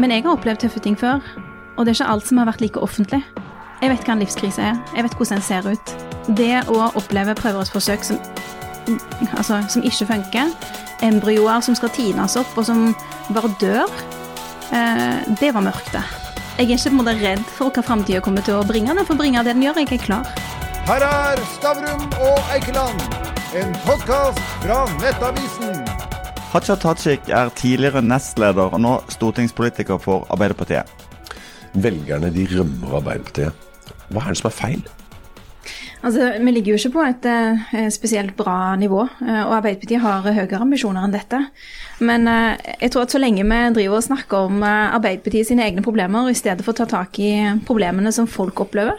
Men 0.00 0.14
jeg 0.14 0.24
har 0.24 0.32
opplevd 0.32 0.62
tøffe 0.62 0.80
ting 0.80 0.94
før, 0.96 1.20
og 1.76 1.84
det 1.84 1.92
er 1.92 1.98
ikke 1.98 2.12
alt 2.14 2.28
som 2.28 2.38
har 2.40 2.48
vært 2.48 2.62
like 2.64 2.80
offentlig. 2.80 3.20
Jeg 3.82 3.90
vet 3.92 4.06
hva 4.06 4.14
en 4.14 4.22
livskrise 4.22 4.62
er, 4.64 4.78
jeg 4.96 5.04
vet 5.04 5.16
hvordan 5.18 5.40
den 5.40 5.44
ser 5.44 5.68
ut. 5.68 5.92
Det 6.38 6.54
å 6.72 6.86
oppleve 6.96 7.34
prøverørsforsøk 7.36 8.06
som, 8.08 8.20
altså, 9.36 9.60
som 9.68 9.84
ikke 9.84 10.08
funker, 10.08 10.54
embryoer 11.04 11.60
som 11.64 11.76
skal 11.76 11.92
tines 11.92 12.38
opp, 12.40 12.56
og 12.56 12.68
som 12.70 12.94
bare 13.36 13.52
dør, 13.60 13.92
eh, 14.72 15.20
det 15.40 15.52
var 15.56 15.68
mørkt, 15.68 15.92
det. 15.92 16.04
Jeg 16.56 16.66
er 16.66 16.74
ikke 16.78 16.88
på 16.88 16.94
en 16.94 17.00
måte 17.02 17.16
redd 17.20 17.44
for 17.58 17.76
hva 17.76 17.84
framtida 17.84 18.24
kommer 18.24 18.44
til 18.44 18.56
å 18.56 18.64
bringe. 18.68 18.96
Den 18.96 19.08
får 19.08 19.20
bringe 19.20 19.44
det 19.44 19.52
den 19.52 19.68
gjør, 19.68 19.84
jeg 19.84 20.00
er 20.00 20.04
klar. 20.08 20.34
Her 20.88 21.08
er 21.12 21.46
Stavrum 21.58 22.08
og 22.24 22.52
Eikeland, 22.56 23.08
en 23.52 23.76
podkast 23.84 24.40
fra 24.64 24.84
Nettavisen. 24.96 25.89
Hadia 26.50 26.74
Tajik 26.74 27.28
er 27.30 27.52
tidligere 27.54 28.00
nestleder 28.02 28.72
og 28.74 28.80
nå 28.82 28.96
stortingspolitiker 29.14 30.00
for 30.02 30.24
Arbeiderpartiet. 30.34 30.88
Velgerne 31.78 32.32
de 32.34 32.46
rømmer 32.50 32.96
Arbeiderpartiet. 32.98 33.68
Hva 34.10 34.24
er 34.24 34.34
det 34.34 34.40
som 34.40 34.48
er 34.50 34.56
feil? 34.56 34.82
Altså, 36.02 36.32
Vi 36.42 36.50
ligger 36.50 36.72
jo 36.72 36.80
ikke 36.80 36.92
på 36.96 37.04
et 37.06 37.28
eh, 37.30 37.86
spesielt 37.94 38.34
bra 38.34 38.74
nivå, 38.74 39.04
eh, 39.22 39.42
og 39.44 39.54
Arbeiderpartiet 39.60 40.02
har 40.02 40.26
høyere 40.26 40.62
ambisjoner 40.64 41.06
enn 41.06 41.14
dette. 41.14 41.38
Men 42.02 42.26
eh, 42.26 42.74
jeg 42.80 42.90
tror 42.90 43.06
at 43.06 43.14
så 43.14 43.22
lenge 43.22 43.46
vi 43.46 43.62
driver 43.78 44.00
og 44.00 44.06
snakker 44.08 44.50
om 44.50 44.66
Arbeiderpartiet 44.66 45.52
sine 45.52 45.68
egne 45.68 45.86
problemer, 45.86 46.32
i 46.32 46.34
stedet 46.34 46.66
for 46.66 46.74
å 46.74 46.80
ta 46.82 46.90
tak 46.98 47.22
i 47.22 47.30
problemene 47.68 48.10
som 48.16 48.26
folk 48.26 48.66
opplever, 48.66 48.98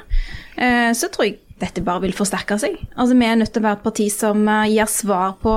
så 0.95 1.07
tror 1.09 1.25
jeg 1.25 1.39
dette 1.61 1.83
bare 1.85 2.03
vil 2.05 2.15
forsterke 2.15 2.57
seg. 2.61 2.79
Altså, 2.95 3.15
Vi 3.17 3.27
er 3.27 3.37
nødt 3.39 3.53
til 3.53 3.61
å 3.61 3.67
være 3.67 3.79
et 3.79 3.85
parti 3.85 4.07
som 4.13 4.41
uh, 4.49 4.65
gir 4.69 4.89
svar 4.89 5.37
på 5.41 5.53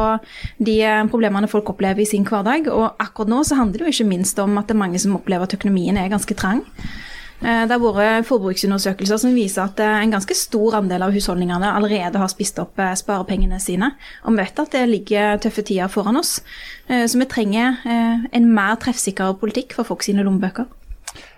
de 0.58 0.77
uh, 0.84 1.00
problemene 1.10 1.50
folk 1.50 1.72
opplever 1.72 2.04
i 2.04 2.08
sin 2.08 2.27
hverdag. 2.28 2.68
Og 2.72 3.00
akkurat 3.02 3.32
nå 3.32 3.40
så 3.46 3.58
handler 3.60 3.80
det 3.80 3.88
jo 3.88 3.96
ikke 3.96 4.12
minst 4.12 4.38
om 4.42 4.60
at 4.60 4.68
det 4.68 4.77
er 4.77 4.84
mange 4.84 5.00
som 5.02 5.16
opplever 5.16 5.48
at 5.48 5.56
økonomien 5.56 5.98
er 6.00 6.12
ganske 6.12 6.36
trang. 6.38 6.62
Uh, 7.44 7.64
det 7.66 7.74
har 7.74 7.82
vært 7.82 8.28
forbruksundersøkelser 8.28 9.24
som 9.24 9.34
viser 9.36 9.64
at 9.66 9.80
en 9.84 10.14
ganske 10.14 10.36
stor 10.38 10.78
andel 10.80 11.08
av 11.08 11.16
husholdningene 11.16 11.72
allerede 11.72 12.20
har 12.20 12.33
spist 12.33 12.61
opp 12.62 12.80
sparepengene 13.00 13.61
sine. 13.62 13.94
Og 14.24 14.36
vi 14.36 14.44
vet 14.44 14.64
at 14.64 14.77
det 14.77 14.86
ligger 14.92 15.42
tøffe 15.44 15.66
tider 15.66 15.92
foran 15.92 16.20
oss. 16.20 16.39
Så 16.89 17.16
vi 17.16 17.27
trenger 17.28 17.80
en 17.84 18.48
mer 18.52 18.77
treffsikker 18.80 19.39
politikk 19.41 19.72
for 19.77 19.89
folk 19.89 20.05
sine 20.05 20.24
lommebøker. 20.27 20.68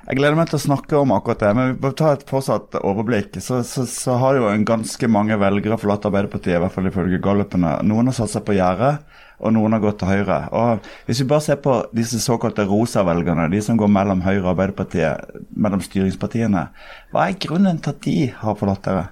Jeg 0.06 0.20
gleder 0.20 0.36
meg 0.38 0.50
til 0.50 0.60
å 0.60 0.62
snakke 0.62 0.98
om 1.00 1.12
akkurat 1.16 1.40
det, 1.42 1.52
men 1.58 1.72
vi 1.82 1.90
ta 1.98 2.12
et 2.14 2.24
fortsatt 2.28 2.76
overblikk. 2.78 3.40
Så, 3.42 3.60
så, 3.66 3.82
så 3.90 4.16
har 4.22 4.38
jo 4.38 4.46
en 4.50 4.66
ganske 4.66 5.08
mange 5.10 5.38
velgere 5.40 5.78
forlatt 5.82 6.06
Arbeiderpartiet, 6.06 6.56
i 6.56 6.62
hvert 6.62 6.74
fall 6.74 6.86
ifølge 6.90 7.18
gallupene. 7.24 7.72
Noen 7.86 8.12
har 8.12 8.16
satt 8.20 8.32
seg 8.36 8.44
på 8.46 8.54
gjerdet, 8.54 9.00
og 9.42 9.52
noen 9.56 9.74
har 9.74 9.82
gått 9.82 9.98
til 10.00 10.12
Høyre. 10.12 10.38
Og 10.54 10.86
Hvis 11.08 11.24
vi 11.24 11.28
bare 11.32 11.44
ser 11.48 11.58
på 11.64 11.80
disse 11.96 12.22
såkalte 12.22 12.68
rosa-velgerne, 12.70 13.50
de 13.52 13.60
som 13.66 13.80
går 13.80 13.90
mellom 13.98 14.22
Høyre 14.24 14.44
og 14.44 14.52
Arbeiderpartiet, 14.54 15.42
mellom 15.58 15.82
styringspartiene, 15.84 16.68
hva 17.12 17.26
er 17.26 17.38
grunnen 17.42 17.82
til 17.82 17.92
at 17.92 18.02
de 18.06 18.16
har 18.44 18.58
forlatt 18.62 18.86
dere? 18.86 19.08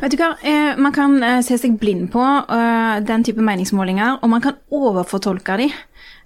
Vet 0.00 0.14
du 0.14 0.16
hva, 0.16 0.32
eh, 0.40 0.78
Man 0.80 0.94
kan 0.94 1.18
eh, 1.22 1.40
se 1.44 1.58
seg 1.60 1.76
blind 1.80 2.08
på 2.14 2.22
uh, 2.22 3.00
den 3.04 3.24
type 3.26 3.42
meningsmålinger, 3.44 4.22
og 4.22 4.30
man 4.32 4.44
kan 4.44 4.56
overfortolke 4.72 5.58
de. 5.60 5.68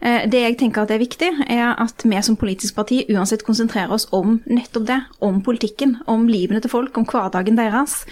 Eh, 0.00 0.26
det 0.30 0.42
jeg 0.42 0.56
tenker 0.60 0.84
at 0.84 0.92
er 0.92 1.00
viktig, 1.00 1.28
er 1.48 1.74
at 1.80 2.04
vi 2.04 2.20
som 2.24 2.36
politisk 2.38 2.76
parti 2.76 3.02
uansett 3.12 3.44
konsentrerer 3.46 3.92
oss 3.94 4.06
om 4.16 4.38
nettopp 4.46 4.86
det. 4.88 4.98
Om 5.24 5.40
politikken, 5.46 5.96
om 6.10 6.26
livene 6.28 6.60
til 6.62 6.72
folk, 6.72 6.96
om 6.98 7.06
hverdagen 7.08 7.58
deres. 7.58 8.02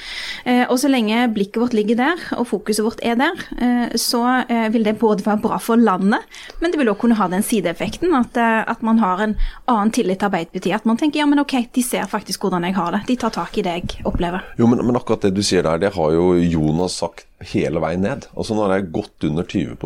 Eh, 0.45 0.65
og 0.69 0.79
så 0.81 0.91
lenge 0.91 1.27
blikket 1.35 1.61
vårt 1.63 1.77
ligger 1.77 2.01
der, 2.01 2.25
og 2.39 2.49
fokuset 2.51 2.85
vårt 2.87 3.05
er 3.05 3.19
der, 3.21 3.45
eh, 3.59 3.97
så 4.01 4.25
vil 4.73 4.85
det 4.85 4.99
både 4.99 5.25
være 5.25 5.41
bra 5.43 5.59
for 5.59 5.77
landet, 5.77 6.23
men 6.61 6.73
det 6.73 6.79
vil 6.79 6.89
òg 6.91 6.99
kunne 7.01 7.17
ha 7.19 7.27
den 7.29 7.43
sideeffekten 7.45 8.15
at, 8.17 8.37
at 8.37 8.83
man 8.83 8.99
har 8.99 9.21
en 9.23 9.35
annen 9.71 9.93
tillit 9.93 10.19
til 10.19 10.29
Arbeiderpartiet. 10.29 10.75
At 10.75 10.89
man 10.89 10.99
tenker 11.01 11.21
ja, 11.21 11.27
men 11.27 11.43
ok, 11.43 11.55
de 11.75 11.83
ser 11.85 12.09
faktisk 12.11 12.45
hvordan 12.45 12.65
jeg 12.65 12.77
har 12.77 12.95
det. 12.95 13.03
De 13.09 13.17
tar 13.21 13.35
tak 13.35 13.59
i 13.59 13.65
det 13.67 13.77
jeg 13.77 14.07
opplever. 14.09 14.45
Jo, 14.59 14.69
men, 14.71 14.83
men 14.87 14.97
akkurat 14.99 15.27
det 15.27 15.35
du 15.37 15.43
sier 15.45 15.65
der, 15.67 15.81
det 15.83 15.95
har 15.95 16.17
jo 16.17 16.33
Jonas 16.39 16.99
sagt 17.03 17.27
hele 17.53 17.83
veien 17.83 18.05
ned. 18.05 18.29
Altså 18.35 18.57
Nå 18.57 18.67
er 18.67 18.77
det 18.77 18.93
godt 18.95 19.29
under 19.29 19.45
20 19.45 19.77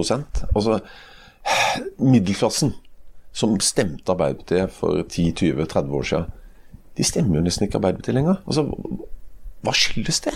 altså 0.55 0.81
middelklassen 1.98 2.75
som 3.32 3.59
stemte 3.62 4.12
Arbeiderpartiet 4.12 4.72
for 4.75 5.03
10-20-30 5.04 5.94
år 5.94 6.09
siden, 6.10 6.31
de 6.98 7.06
stemmer 7.06 7.38
jo 7.38 7.44
nesten 7.44 7.69
ikke 7.69 7.78
Arbeiderpartiet 7.78 8.16
lenger. 8.16 8.41
Altså, 8.47 8.64
hva 9.62 9.75
skyldes 9.76 10.20
det? 10.25 10.34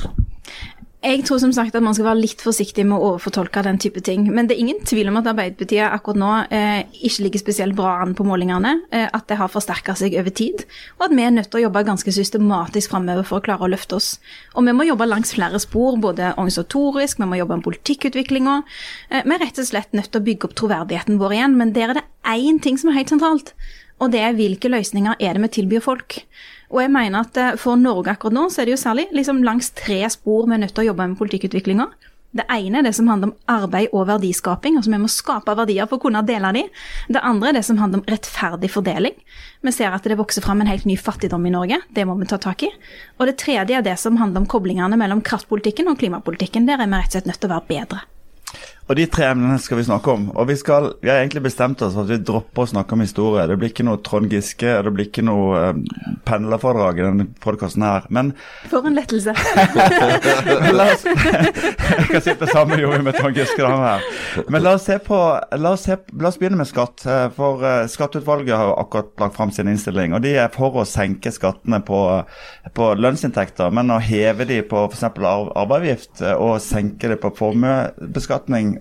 Jeg 1.03 1.25
tror 1.27 1.41
som 1.43 1.51
sagt 1.51 1.75
at 1.75 1.83
man 1.83 1.97
skal 1.97 2.07
være 2.07 2.21
litt 2.21 2.43
forsiktig 2.45 2.85
med 2.87 2.95
å 2.95 3.09
overfortolke 3.09 3.65
den 3.67 3.81
type 3.83 3.99
ting. 4.07 4.29
Men 4.31 4.47
det 4.47 4.55
er 4.55 4.63
ingen 4.63 4.85
tvil 4.87 5.09
om 5.11 5.17
at 5.19 5.27
Arbeiderpartiet 5.33 5.83
akkurat 5.89 6.21
nå 6.21 6.29
eh, 6.55 6.85
ikke 7.09 7.25
ligger 7.25 7.43
spesielt 7.43 7.75
bra 7.75 7.97
an 8.05 8.13
på 8.15 8.27
målingene. 8.29 8.77
Eh, 8.95 9.09
at 9.11 9.27
det 9.27 9.41
har 9.41 9.51
forsterka 9.51 9.97
seg 9.99 10.15
over 10.21 10.31
tid. 10.31 10.63
Og 11.01 11.09
at 11.09 11.17
vi 11.19 11.27
er 11.27 11.35
nødt 11.35 11.51
til 11.51 11.59
å 11.59 11.65
jobbe 11.65 11.83
ganske 11.91 12.15
systematisk 12.15 12.95
framover 12.95 13.27
for 13.27 13.43
å 13.43 13.47
klare 13.49 13.67
å 13.67 13.73
løfte 13.73 13.99
oss. 13.99 14.13
Og 14.55 14.69
vi 14.69 14.77
må 14.79 14.87
jobbe 14.87 15.11
langs 15.11 15.35
flere 15.35 15.59
spor, 15.65 15.99
både 15.99 16.37
organisatorisk, 16.37 17.19
vi 17.19 17.31
må 17.33 17.43
jobbe 17.43 17.59
med 17.59 17.67
politikkutviklinga. 17.67 18.57
Eh, 19.11 19.27
vi 19.27 19.35
er 19.35 19.43
rett 19.43 19.59
og 19.59 19.71
slett 19.73 19.99
nødt 19.99 20.13
til 20.15 20.23
å 20.23 20.29
bygge 20.31 20.53
opp 20.53 20.59
troverdigheten 20.63 21.19
vår 21.19 21.41
igjen. 21.41 21.59
Men 21.59 21.75
der 21.75 21.91
er 21.91 21.99
det 21.99 22.09
én 22.31 22.63
ting 22.63 22.79
som 22.79 22.95
er 22.95 23.01
helt 23.03 23.11
sentralt. 23.11 23.57
Og 24.03 24.11
det 24.15 24.23
er 24.23 24.39
hvilke 24.39 24.71
løsninger 24.71 25.19
er 25.19 25.35
det 25.35 25.45
vi 25.45 25.55
tilbyr 25.59 25.83
folk. 25.83 26.23
Og 26.73 26.81
jeg 26.81 26.93
mener 26.93 27.27
at 27.27 27.37
eh, 27.41 27.59
for 27.61 27.77
Norge 27.81 28.15
akkurat 28.15 28.37
nå, 28.37 28.47
så 28.51 28.63
er 28.63 28.69
det 28.69 28.77
jo 28.77 28.81
særlig 28.81 29.11
liksom 29.13 29.45
langs 29.45 29.71
tre 29.77 30.01
spor 30.13 30.49
vi 30.49 30.57
er 30.57 30.65
nødt 30.65 30.75
til 30.77 30.87
å 30.87 30.91
jobbe 30.93 31.11
med 31.13 31.21
politikkutviklinga. 31.21 31.91
Det 32.33 32.47
ene 32.49 32.81
er 32.81 32.87
det 32.87 32.95
som 32.97 33.11
handler 33.13 33.29
om 33.29 33.35
arbeid 33.53 33.93
og 33.93 34.07
verdiskaping, 34.09 34.79
altså 34.79 34.89
vi 34.89 35.01
må 35.03 35.09
skape 35.13 35.53
verdier 35.53 35.85
for 35.89 36.01
å 36.01 36.03
kunne 36.07 36.23
dele 36.25 36.53
de. 36.57 36.63
Det 37.13 37.21
andre 37.29 37.51
er 37.51 37.59
det 37.59 37.65
som 37.67 37.77
handler 37.77 38.01
om 38.01 38.07
rettferdig 38.09 38.71
fordeling. 38.73 39.19
Vi 39.61 39.75
ser 39.77 39.93
at 39.93 40.09
det 40.09 40.17
vokser 40.17 40.45
fram 40.45 40.65
en 40.65 40.71
helt 40.71 40.87
ny 40.89 40.97
fattigdom 40.97 41.45
i 41.45 41.53
Norge, 41.53 41.83
det 41.93 42.07
må 42.09 42.17
vi 42.17 42.31
ta 42.31 42.41
tak 42.41 42.65
i. 42.65 42.71
Og 43.21 43.29
det 43.29 43.37
tredje 43.43 43.77
er 43.77 43.85
det 43.85 43.99
som 44.01 44.17
handler 44.17 44.47
om 44.47 44.49
koblingene 44.49 44.97
mellom 44.97 45.21
kraftpolitikken 45.21 45.93
og 45.93 46.01
klimapolitikken. 46.01 46.65
Der 46.71 46.81
er 46.81 46.89
vi 46.89 47.03
rett 47.03 47.13
og 47.13 47.19
slett 47.19 47.29
nødt 47.29 47.43
til 47.45 47.53
å 47.53 47.55
være 47.59 47.69
bedre. 47.69 48.01
Og 48.91 48.99
de 48.99 49.05
tre 49.07 49.29
emnene 49.31 49.57
skal 49.63 49.79
vi 49.79 49.85
snakke 49.87 50.11
om. 50.11 50.25
Og 50.35 50.49
vi, 50.51 50.57
skal, 50.59 50.89
vi 51.03 51.11
har 51.11 51.21
egentlig 51.21 51.45
bestemt 51.45 51.83
oss 51.85 51.95
for 51.95 52.03
at 52.03 52.11
vi 52.11 52.19
dropper 52.27 52.65
å 52.65 52.71
snakke 52.73 52.97
om 52.97 53.05
historie. 53.05 53.45
Det 53.47 53.57
blir 53.61 53.71
ikke 53.71 53.87
noe 53.87 54.01
Trond 54.03 54.33
Giske, 54.33 54.73
det 54.83 54.93
blir 54.93 55.07
ikke 55.07 55.23
noe 55.25 55.61
uh, 55.71 56.17
pendlerforedrag 56.27 56.99
i 56.99 57.05
denne 57.07 57.27
podkasten 57.45 57.85
her. 57.87 58.09
Men 58.13 58.33
For 58.73 58.89
en 58.89 58.99
lettelse. 58.99 59.35
la 60.79 60.89
oss, 60.97 61.07
jeg 61.07 62.09
kan 62.11 62.25
sitte 62.27 62.49
sammen 62.51 62.83
gjorde 62.83 62.99
vi 62.99 63.07
med 63.07 63.19
Trond 63.21 63.39
Giske 63.39 63.71
her. 63.71 64.03
Men 64.51 64.67
la 64.67 64.75
oss, 64.77 64.89
se 64.91 64.99
på, 65.03 65.21
la 65.63 65.75
oss, 65.77 65.87
se, 65.87 65.99
la 66.19 66.33
oss 66.33 66.41
begynne 66.43 66.59
med 66.59 66.69
skatt. 66.69 67.07
Eh, 67.07 67.29
for 67.37 67.63
uh, 67.63 67.87
Skatteutvalget 67.93 68.59
har 68.59 68.75
akkurat 68.83 69.15
lagt 69.23 69.39
fram 69.39 69.55
sin 69.55 69.71
innstilling. 69.71 70.17
Og 70.19 70.27
de 70.27 70.35
er 70.43 70.51
for 70.53 70.83
å 70.83 70.87
senke 70.89 71.31
skattene 71.33 71.79
på, 71.87 72.03
på 72.75 72.91
lønnsinntekter, 72.99 73.71
men 73.71 73.95
å 73.95 74.03
heve 74.03 74.49
de 74.51 74.59
på 74.67 74.85
f.eks. 74.91 75.07
arveavgift 75.07 76.27
og 76.35 76.59
senke 76.65 77.13
det 77.13 77.21
på 77.23 77.31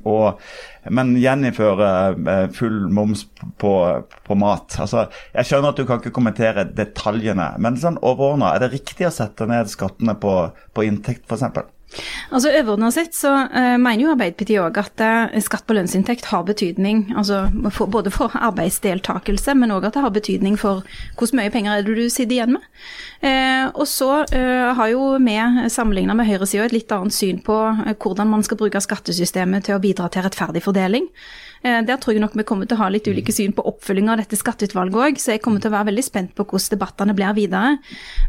og, 0.07 0.41
men 0.89 1.13
gjeninnføre 1.19 1.89
eh, 2.15 2.45
full 2.55 2.87
moms 2.93 3.25
på, 3.61 3.73
på, 4.27 4.37
mat. 4.39 4.77
Altså, 4.81 5.05
jeg 5.35 5.49
skjønner 5.49 5.73
at 5.73 5.81
du 5.81 5.87
kan 5.89 6.01
ikke 6.01 6.15
kommentere 6.15 6.67
detaljene, 6.77 7.51
men 7.61 7.79
sånn 7.81 7.99
overordna, 8.01 8.53
er 8.55 8.65
det 8.65 8.73
riktig 8.75 9.09
å 9.09 9.13
sette 9.15 9.47
ned 9.49 9.71
skattene 9.71 10.17
på, 10.21 10.35
på 10.75 10.87
inntekt 10.87 11.27
f.eks.? 11.27 11.63
Altså 12.31 12.51
Overordna 12.53 12.91
sett 12.93 13.15
så 13.15 13.31
uh, 13.51 13.75
mener 13.81 14.05
jo 14.05 14.11
Arbeiderpartiet 14.13 14.61
òg 14.63 14.79
at 14.79 15.03
uh, 15.03 15.39
skatt 15.43 15.65
på 15.67 15.75
lønnsinntekt 15.75 16.29
har 16.31 16.45
betydning. 16.47 17.03
altså 17.17 17.43
for, 17.75 17.91
Både 17.91 18.13
for 18.13 18.31
arbeidsdeltakelse, 18.37 19.55
men 19.59 19.73
òg 19.75 19.89
at 19.89 19.97
det 19.97 20.05
har 20.05 20.15
betydning 20.15 20.57
for 20.59 20.85
hvor 21.19 21.35
mye 21.37 21.51
penger 21.51 21.75
er 21.75 21.85
det 21.85 21.97
du 21.97 22.07
sitter 22.07 22.37
igjen 22.37 22.55
med. 22.55 22.67
Uh, 23.21 23.67
og 23.75 23.85
så 23.89 24.09
har 24.31 24.87
jo 24.91 25.15
vi 25.21 25.37
sammenligna 25.69 26.15
med 26.17 26.27
høyresida 26.29 26.65
et 26.65 26.75
litt 26.75 26.91
annet 26.95 27.13
syn 27.15 27.41
på 27.43 27.55
hvordan 28.01 28.29
man 28.29 28.43
skal 28.43 28.59
bruke 28.59 28.81
skattesystemet 28.81 29.67
til 29.67 29.77
å 29.77 29.83
bidra 29.83 30.09
til 30.11 30.25
rettferdig 30.25 30.63
fordeling. 30.63 31.07
Eh, 31.61 31.81
der 31.85 31.99
tror 32.01 32.15
jeg 32.15 32.23
nok 32.23 32.35
vi 32.37 32.45
kommer 32.47 32.65
til 32.65 32.77
å 32.77 32.81
ha 32.81 32.89
litt 32.89 33.07
ulike 33.07 33.33
syn 33.35 33.53
på 33.53 33.65
oppfølging 33.69 34.09
av 34.09 34.21
dette 34.21 34.39
skatteutvalget 34.39 34.97
òg, 34.97 35.19
så 35.21 35.35
jeg 35.35 35.43
kommer 35.45 35.61
til 35.61 35.69
å 35.69 35.75
være 35.75 35.91
veldig 35.91 36.05
spent 36.05 36.33
på 36.37 36.45
hvordan 36.45 36.73
debattene 36.73 37.15
blir 37.17 37.35
videre. 37.37 37.75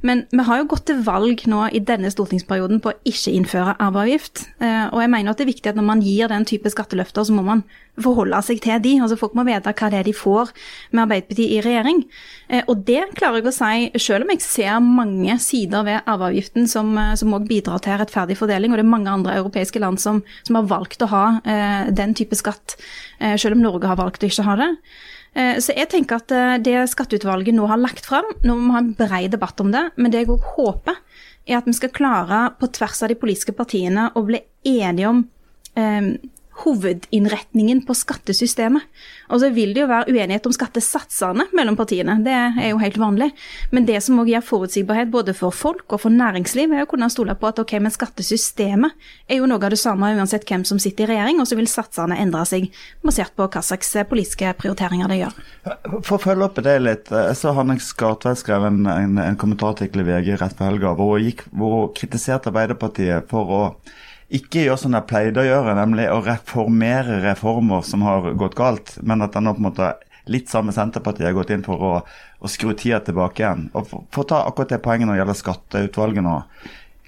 Men 0.05 0.27
vi 0.33 0.45
har 0.49 0.61
jo 0.61 0.69
gått 0.75 0.87
til 0.91 1.01
valg 1.07 1.47
nå 1.49 1.65
i 1.73 1.81
denne 1.81 2.13
stortingsperioden 2.13 2.83
på 2.85 2.93
å 2.93 2.99
ikke 3.09 3.33
innføre 3.33 3.77
arveavgift. 3.79 4.47
Eh, 4.61 4.85
og 4.91 5.01
jeg 5.01 5.15
mener 5.15 5.33
at 5.33 5.41
det 5.41 5.47
er 5.47 5.53
viktig 5.55 5.73
at 5.73 5.81
når 5.81 5.89
man 5.89 6.05
gir 6.05 6.29
den 6.33 6.49
type 6.49 6.73
skatteløfter, 6.73 7.25
så 7.25 7.37
må 7.37 7.47
man 7.47 7.65
forholde 8.01 8.39
seg 8.47 8.63
til 8.65 8.81
de. 8.85 8.95
Altså 9.05 9.19
Folk 9.21 9.35
må 9.37 9.45
vite 9.45 9.75
hva 9.75 9.91
det 9.93 10.01
er 10.01 10.09
de 10.09 10.15
får 10.17 10.53
med 10.93 11.03
Arbeiderpartiet 11.05 11.57
i 11.59 11.61
regjering. 11.65 12.05
Eh, 12.49 12.65
og 12.67 12.87
det 12.89 13.03
klarer 13.19 13.43
jeg 13.43 13.51
å 13.51 13.55
si, 13.57 14.03
selv 14.07 14.27
om 14.27 14.33
jeg 14.33 14.45
ser 14.47 14.81
mange 14.85 15.37
sider 15.43 15.85
ved 15.89 16.09
arveavgiften 16.09 16.69
som 16.71 16.97
òg 16.97 17.49
bidrar 17.51 17.83
til 17.85 18.01
rettferdig 18.01 18.39
fordeling, 18.41 18.73
og 18.73 18.81
det 18.81 18.87
er 18.87 18.95
mange 18.95 19.13
andre 19.13 19.37
europeiske 19.43 19.83
land 19.83 20.01
som, 20.01 20.23
som 20.47 20.61
har 20.61 20.71
valgt 20.71 21.05
å 21.05 21.11
ha 21.13 21.25
den 21.93 22.15
type 22.17 22.37
skatt 22.39 22.77
Eh, 23.23 23.37
selv 23.39 23.57
om 23.57 23.63
Norge 23.63 23.89
har 23.89 23.99
valgt 24.01 24.25
å 24.25 24.29
ikke 24.29 24.47
ha 24.47 24.57
det. 24.59 24.71
Eh, 25.39 25.57
så 25.63 25.75
jeg 25.77 25.91
tenker 25.93 26.21
at 26.21 26.35
eh, 26.35 26.59
det 26.65 26.77
skatteutvalget 26.93 27.57
nå 27.57 27.69
har 27.71 27.81
lagt 27.81 28.09
fram, 28.09 28.29
nå 28.43 28.57
må 28.57 28.67
vi 28.67 28.75
ha 28.75 28.83
en 28.83 28.93
bred 28.99 29.37
debatt 29.37 29.63
om 29.63 29.71
det, 29.75 29.85
men 29.97 30.13
det 30.13 30.25
jeg 30.25 30.33
òg 30.35 30.49
håper, 30.57 30.99
er 31.47 31.59
at 31.59 31.69
vi 31.69 31.75
skal 31.77 31.95
klare 31.95 32.45
på 32.59 32.71
tvers 32.75 33.03
av 33.03 33.11
de 33.11 33.19
politiske 33.19 33.55
partiene 33.57 34.11
å 34.19 34.25
bli 34.27 34.43
enige 34.69 35.11
om 35.11 35.25
hovedinnretningen 36.63 37.81
på 37.87 37.95
skattesystemet. 37.97 38.85
Og 39.33 39.41
så 39.41 39.49
vil 39.55 39.73
det 39.73 39.83
jo 39.83 39.89
være 39.89 40.13
uenighet 40.13 40.47
om 40.47 40.53
skattesatsene 40.55 41.47
mellom 41.57 41.79
partiene, 41.79 42.19
det 42.25 42.35
er 42.35 42.69
jo 42.71 42.81
helt 42.83 42.99
vanlig. 43.01 43.31
Men 43.73 43.87
det 43.89 44.03
som 44.05 44.21
òg 44.21 44.29
gir 44.29 44.45
forutsigbarhet 44.45 45.11
både 45.13 45.35
for 45.37 45.55
folk 45.57 45.87
og 45.89 46.03
for 46.05 46.13
næringsliv, 46.13 46.75
er 46.75 46.85
å 46.85 46.91
kunne 46.91 47.09
stole 47.13 47.35
på 47.39 47.49
at 47.49 47.63
ok, 47.63 47.79
men 47.81 47.95
skattesystemet 47.95 48.93
er 49.29 49.41
jo 49.41 49.49
noe 49.49 49.63
av 49.63 49.73
det 49.73 49.81
samme 49.81 50.13
uansett 50.13 50.45
hvem 50.49 50.67
som 50.69 50.81
sitter 50.83 51.09
i 51.09 51.15
regjering, 51.15 51.41
og 51.41 51.49
så 51.49 51.59
vil 51.59 51.71
satsene 51.71 52.21
endre 52.21 52.45
seg 52.49 52.69
basert 53.03 53.35
på 53.39 53.49
hva 53.49 53.65
slags 53.65 53.95
politiske 54.11 54.53
prioriteringer 54.61 55.09
de 55.09 55.21
gjør. 55.23 55.41
For 56.05 56.19
å 56.19 56.23
følge 56.23 56.49
opp 56.49 56.63
det 56.63 56.79
litt, 56.83 57.09
så 57.09 57.51
har 57.51 57.61
Hanne 57.63 57.79
Skartvedt 57.83 58.43
skrevet 58.43 58.73
en, 58.73 58.87
en, 58.87 59.19
en 59.23 59.41
kommentarartikkel 59.41 60.05
i 60.05 60.09
VG 60.11 60.35
rett 60.41 60.57
før 60.59 60.73
helga 60.73 60.95
hvor 60.99 61.17
hun 61.17 61.93
kritiserte 61.97 62.53
Arbeiderpartiet 62.53 63.31
for 63.33 63.53
å 63.57 63.63
ikke 64.33 64.65
gjør 64.67 64.79
som 64.81 64.95
de 64.95 65.03
pleide 65.05 65.43
å 65.43 65.47
gjøre, 65.47 65.77
nemlig 65.77 66.09
å 66.13 66.23
reformere 66.25 67.21
reformer 67.25 67.85
som 67.87 68.05
har 68.07 68.33
gått 68.41 68.57
galt, 68.59 68.97
men 69.05 69.25
at 69.25 69.37
han 69.37 69.47
nå 69.49 69.55
på 69.57 69.63
en 69.63 69.69
måte 69.69 69.93
litt 70.31 70.51
samme 70.51 70.73
Senterpartiet 70.75 71.27
har 71.27 71.37
gått 71.37 71.51
inn 71.55 71.65
for 71.67 71.83
å, 71.83 71.95
å 72.41 72.51
skru 72.51 72.73
tida 72.79 73.01
tilbake 73.05 73.43
igjen. 73.43 73.67
Og 73.75 73.89
for, 73.91 74.23
å 74.23 74.29
ta 74.29 74.45
akkurat 74.47 74.73
det 74.73 74.83
poenget 74.85 75.09
når 75.09 75.17
det 75.17 75.23
gjelder 75.23 75.41
skatteutvalget 75.41 76.27
nå. 76.27 76.37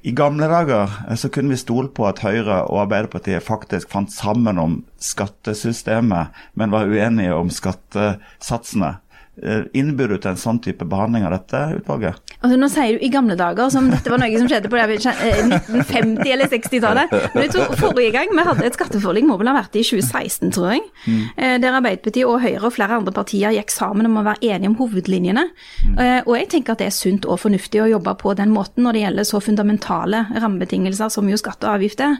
I 0.04 0.12
gamle 0.12 0.50
dager 0.50 0.90
eh, 1.08 1.16
så 1.16 1.30
kunne 1.32 1.54
vi 1.54 1.60
stole 1.60 1.88
på 1.94 2.04
at 2.08 2.20
Høyre 2.24 2.64
og 2.66 2.82
Arbeiderpartiet 2.82 3.44
faktisk 3.46 3.92
fant 3.94 4.12
sammen 4.12 4.60
om 4.60 4.76
skattesystemet, 5.00 6.34
men 6.60 6.74
var 6.74 6.90
uenige 6.90 7.38
om 7.38 7.52
skattesatsene. 7.52 8.98
Eh, 9.42 9.64
innbyr 9.74 10.12
du 10.12 10.14
til 10.22 10.30
en 10.30 10.38
sånn 10.38 10.60
type 10.62 10.86
behandling 10.86 11.24
av 11.26 11.32
dette 11.34 11.60
utvalget? 11.80 12.20
Altså 12.38 12.58
Nå 12.60 12.68
sier 12.70 12.94
du 12.94 13.02
i 13.02 13.10
gamle 13.10 13.34
dager 13.38 13.70
som 13.72 13.88
dette 13.90 14.12
var 14.12 14.20
noe 14.22 14.38
som 14.38 14.46
skjedde 14.50 14.70
på 14.70 14.78
1950- 14.78 16.20
eh, 16.22 16.30
eller 16.36 16.50
60-tallet. 16.52 17.14
Men 17.34 17.42
jeg 17.42 17.54
tror 17.56 17.74
forrige 17.80 18.12
gang 18.14 18.30
vi 18.30 18.44
hadde 18.46 18.68
et 18.68 18.78
skatteforlik, 18.78 19.26
må 19.26 19.38
vel 19.40 19.50
ha 19.50 19.56
vært 19.56 19.74
i 19.80 19.82
2016, 19.82 20.52
tror 20.54 20.68
jeg. 20.76 20.84
Mm. 21.08 21.18
Eh, 21.34 21.56
der 21.64 21.78
Arbeiderpartiet 21.80 22.30
og 22.30 22.38
Høyre 22.44 22.62
og 22.70 22.76
flere 22.76 23.00
andre 23.00 23.14
partier 23.16 23.56
gikk 23.56 23.74
sammen 23.74 24.06
om 24.06 24.20
å 24.22 24.24
være 24.28 24.52
enige 24.52 24.70
om 24.70 24.78
hovedlinjene. 24.78 25.48
Mm. 25.82 25.98
Og 26.28 26.32
jeg 26.36 26.48
tenker 26.52 26.74
at 26.74 26.82
det 26.84 26.88
er 26.90 26.94
sunt 26.94 27.26
og 27.26 27.40
fornuftig 27.42 27.82
å 27.82 27.90
jobbe 27.90 28.14
på 28.20 28.36
den 28.38 28.52
måten 28.54 28.86
når 28.86 28.96
det 28.96 29.02
gjelder 29.02 29.28
så 29.28 29.40
fundamentale 29.42 30.24
rammebetingelser 30.30 31.10
som 31.12 31.28
jo 31.30 31.38
skatt 31.40 31.64
og 31.66 31.76
avgift 31.76 32.02
er. 32.04 32.16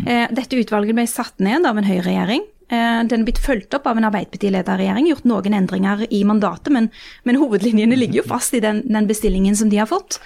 Mm. 0.00 0.34
Dette 0.36 0.58
utvalget 0.60 0.96
ble 0.96 1.06
satt 1.10 1.36
ned 1.44 1.68
av 1.68 1.78
en 1.78 1.88
høyreregjering. 1.88 2.44
Eh, 2.68 3.00
den 3.04 3.20
er 3.20 3.26
blitt 3.26 3.40
fulgt 3.42 3.74
opp 3.76 3.86
av 3.90 3.98
en 3.98 4.06
Arbeiderparti-ledet 4.08 4.78
regjering, 4.80 5.08
gjort 5.10 5.26
noen 5.28 5.56
endringer 5.58 6.06
i 6.08 6.22
mandatet, 6.24 6.72
men, 6.72 6.88
men 7.28 7.38
hovedlinjene 7.40 7.98
ligger 7.98 8.22
jo 8.22 8.26
fast 8.30 8.56
i 8.56 8.62
den, 8.64 8.80
den, 8.88 9.08
bestillingen 9.10 9.56
som 9.56 9.68
de 9.72 9.82
har 9.82 9.88
fått. 9.90 10.18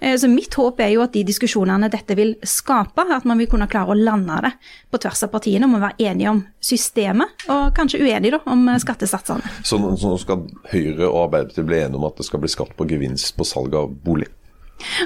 Eh, 0.00 0.16
så 0.16 0.30
mitt 0.32 0.56
håp 0.56 0.80
er 0.80 0.94
jo 0.94 1.04
at 1.04 1.12
de 1.12 1.24
diskusjonene 1.28 1.90
dette 1.92 2.16
vil 2.18 2.34
skape, 2.48 3.04
at 3.04 3.28
man 3.28 3.40
vil 3.42 3.50
kunne 3.52 3.68
klare 3.70 3.92
å 3.92 3.98
lande 3.98 4.40
det 4.46 4.54
på 4.92 5.02
tvers 5.04 5.26
av 5.26 5.32
partiene 5.34 5.68
om 5.68 5.76
å 5.76 5.82
være 5.84 6.08
enige 6.08 6.32
om 6.32 6.44
systemet, 6.64 7.46
og 7.52 7.72
kanskje 7.76 8.00
uenige 8.00 8.38
da, 8.38 8.44
om 8.52 8.68
skattesatsene. 8.80 9.58
Så 9.66 9.80
nå 9.80 10.16
skal 10.20 10.46
Høyre 10.72 11.08
og 11.10 11.26
Arbeiderpartiet 11.26 11.68
bli 11.68 11.82
enige 11.82 12.00
om 12.00 12.08
at 12.08 12.20
det 12.20 12.28
skal 12.28 12.40
bli 12.42 12.52
skatt 12.52 12.72
på 12.78 12.88
gevinst 12.88 13.36
på 13.36 13.46
salg 13.46 13.76
av 13.76 13.92
bolig? 14.04 14.30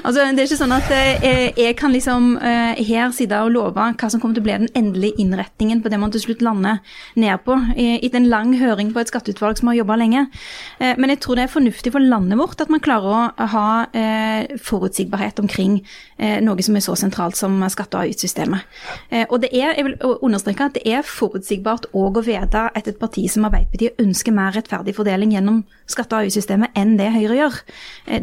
Altså, 0.03 0.25
det 0.25 0.43
er 0.43 0.49
ikke 0.49 0.59
sånn 0.59 0.75
at 0.75 0.91
eh, 0.95 1.51
jeg 1.57 1.77
kan 1.79 1.93
liksom 1.93 2.35
eh, 2.37 2.79
her 2.87 3.11
sitte 3.15 3.39
og 3.43 3.53
love 3.55 3.75
hva 3.77 4.09
som 4.11 4.21
kommer 4.21 4.37
til 4.37 4.43
å 4.43 4.47
bli 4.47 4.57
den 4.65 4.71
endelige 4.77 5.21
innretningen 5.21 5.81
på 5.83 5.91
det 5.91 5.99
man 6.01 6.13
til 6.13 6.23
slutt 6.23 6.43
lander 6.45 6.81
ned 7.19 7.43
på, 7.45 7.55
etter 7.77 8.19
en 8.19 8.29
lang 8.31 8.53
høring 8.59 8.91
på 8.93 9.01
et 9.01 9.11
skatteutvalg 9.11 9.59
som 9.59 9.71
har 9.71 9.79
jobba 9.79 9.97
lenge. 9.99 10.25
Eh, 10.79 10.95
men 10.97 11.13
jeg 11.13 11.21
tror 11.23 11.37
det 11.37 11.47
er 11.47 11.53
fornuftig 11.53 11.93
for 11.95 12.03
landet 12.03 12.39
vårt 12.39 12.61
at 12.63 12.71
man 12.73 12.83
klarer 12.83 13.07
å 13.13 13.49
ha 13.53 13.67
eh, 13.97 14.57
forutsigbarhet 14.63 15.41
omkring 15.43 15.79
eh, 16.17 16.39
noe 16.43 16.65
som 16.65 16.77
er 16.77 16.85
så 16.85 16.97
sentralt 16.99 17.37
som 17.39 17.59
skatte- 17.71 17.97
og 17.97 18.05
avgiftssystemet. 18.05 18.77
Eh, 19.09 19.25
og 19.29 19.41
det 19.43 19.51
er, 19.53 19.73
jeg 19.77 19.87
vil 19.87 19.97
understreke 20.17 20.69
at 20.69 20.77
det 20.77 20.85
er 20.87 21.05
forutsigbart 21.07 21.89
òg 21.97 22.21
å 22.21 22.25
vite 22.25 22.67
at 22.67 22.87
et 22.87 22.99
parti 22.99 23.27
som 23.31 23.47
Arbeiderpartiet 23.47 24.01
ønsker 24.01 24.35
mer 24.35 24.55
rettferdig 24.57 24.95
fordeling 24.97 25.35
gjennom 25.35 25.63
skatte- 25.87 26.15
og 26.17 26.25
avgiftssystemet 26.25 26.75
enn 26.77 26.95
det 26.99 27.09
Høyre 27.15 27.37
gjør. 27.37 27.59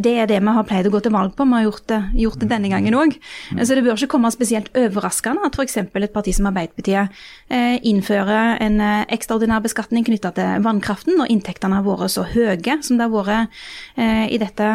det 0.05 0.15
er 0.21 0.27
det 0.29 0.41
vi 0.41 0.55
har 0.57 0.67
pleid 0.69 0.87
å 0.87 0.93
gå 0.93 1.01
til 1.05 1.15
valg 1.15 1.35
på. 1.37 1.45
Vi 1.45 1.57
har 1.57 1.67
gjort 1.67 1.87
det, 1.89 2.01
gjort 2.21 2.41
det 2.41 2.49
denne 2.51 2.71
gangen 2.73 2.95
òg. 2.95 3.17
Så 3.61 3.75
det 3.75 3.85
bør 3.85 3.97
ikke 3.97 4.13
komme 4.15 4.31
spesielt 4.33 4.71
overraskende 4.77 5.45
at 5.47 5.57
f.eks. 5.57 5.77
et 5.81 6.13
parti 6.15 6.35
som 6.35 6.49
Arbeiderpartiet 6.51 7.11
eh, 7.49 7.77
innfører 7.83 8.61
en 8.65 8.81
eh, 8.81 9.05
ekstraordinær 9.15 9.65
beskatning 9.65 10.07
knytta 10.07 10.35
til 10.37 10.65
vannkraften, 10.65 11.17
når 11.19 11.33
inntektene 11.35 11.81
har 11.81 11.87
vært 11.87 12.15
så 12.15 12.27
høye 12.29 12.79
som 12.85 12.99
det 12.99 13.09
har 13.09 13.13
vært 13.15 13.53
eh, 13.97 14.27
i 14.35 14.41
dette 14.41 14.71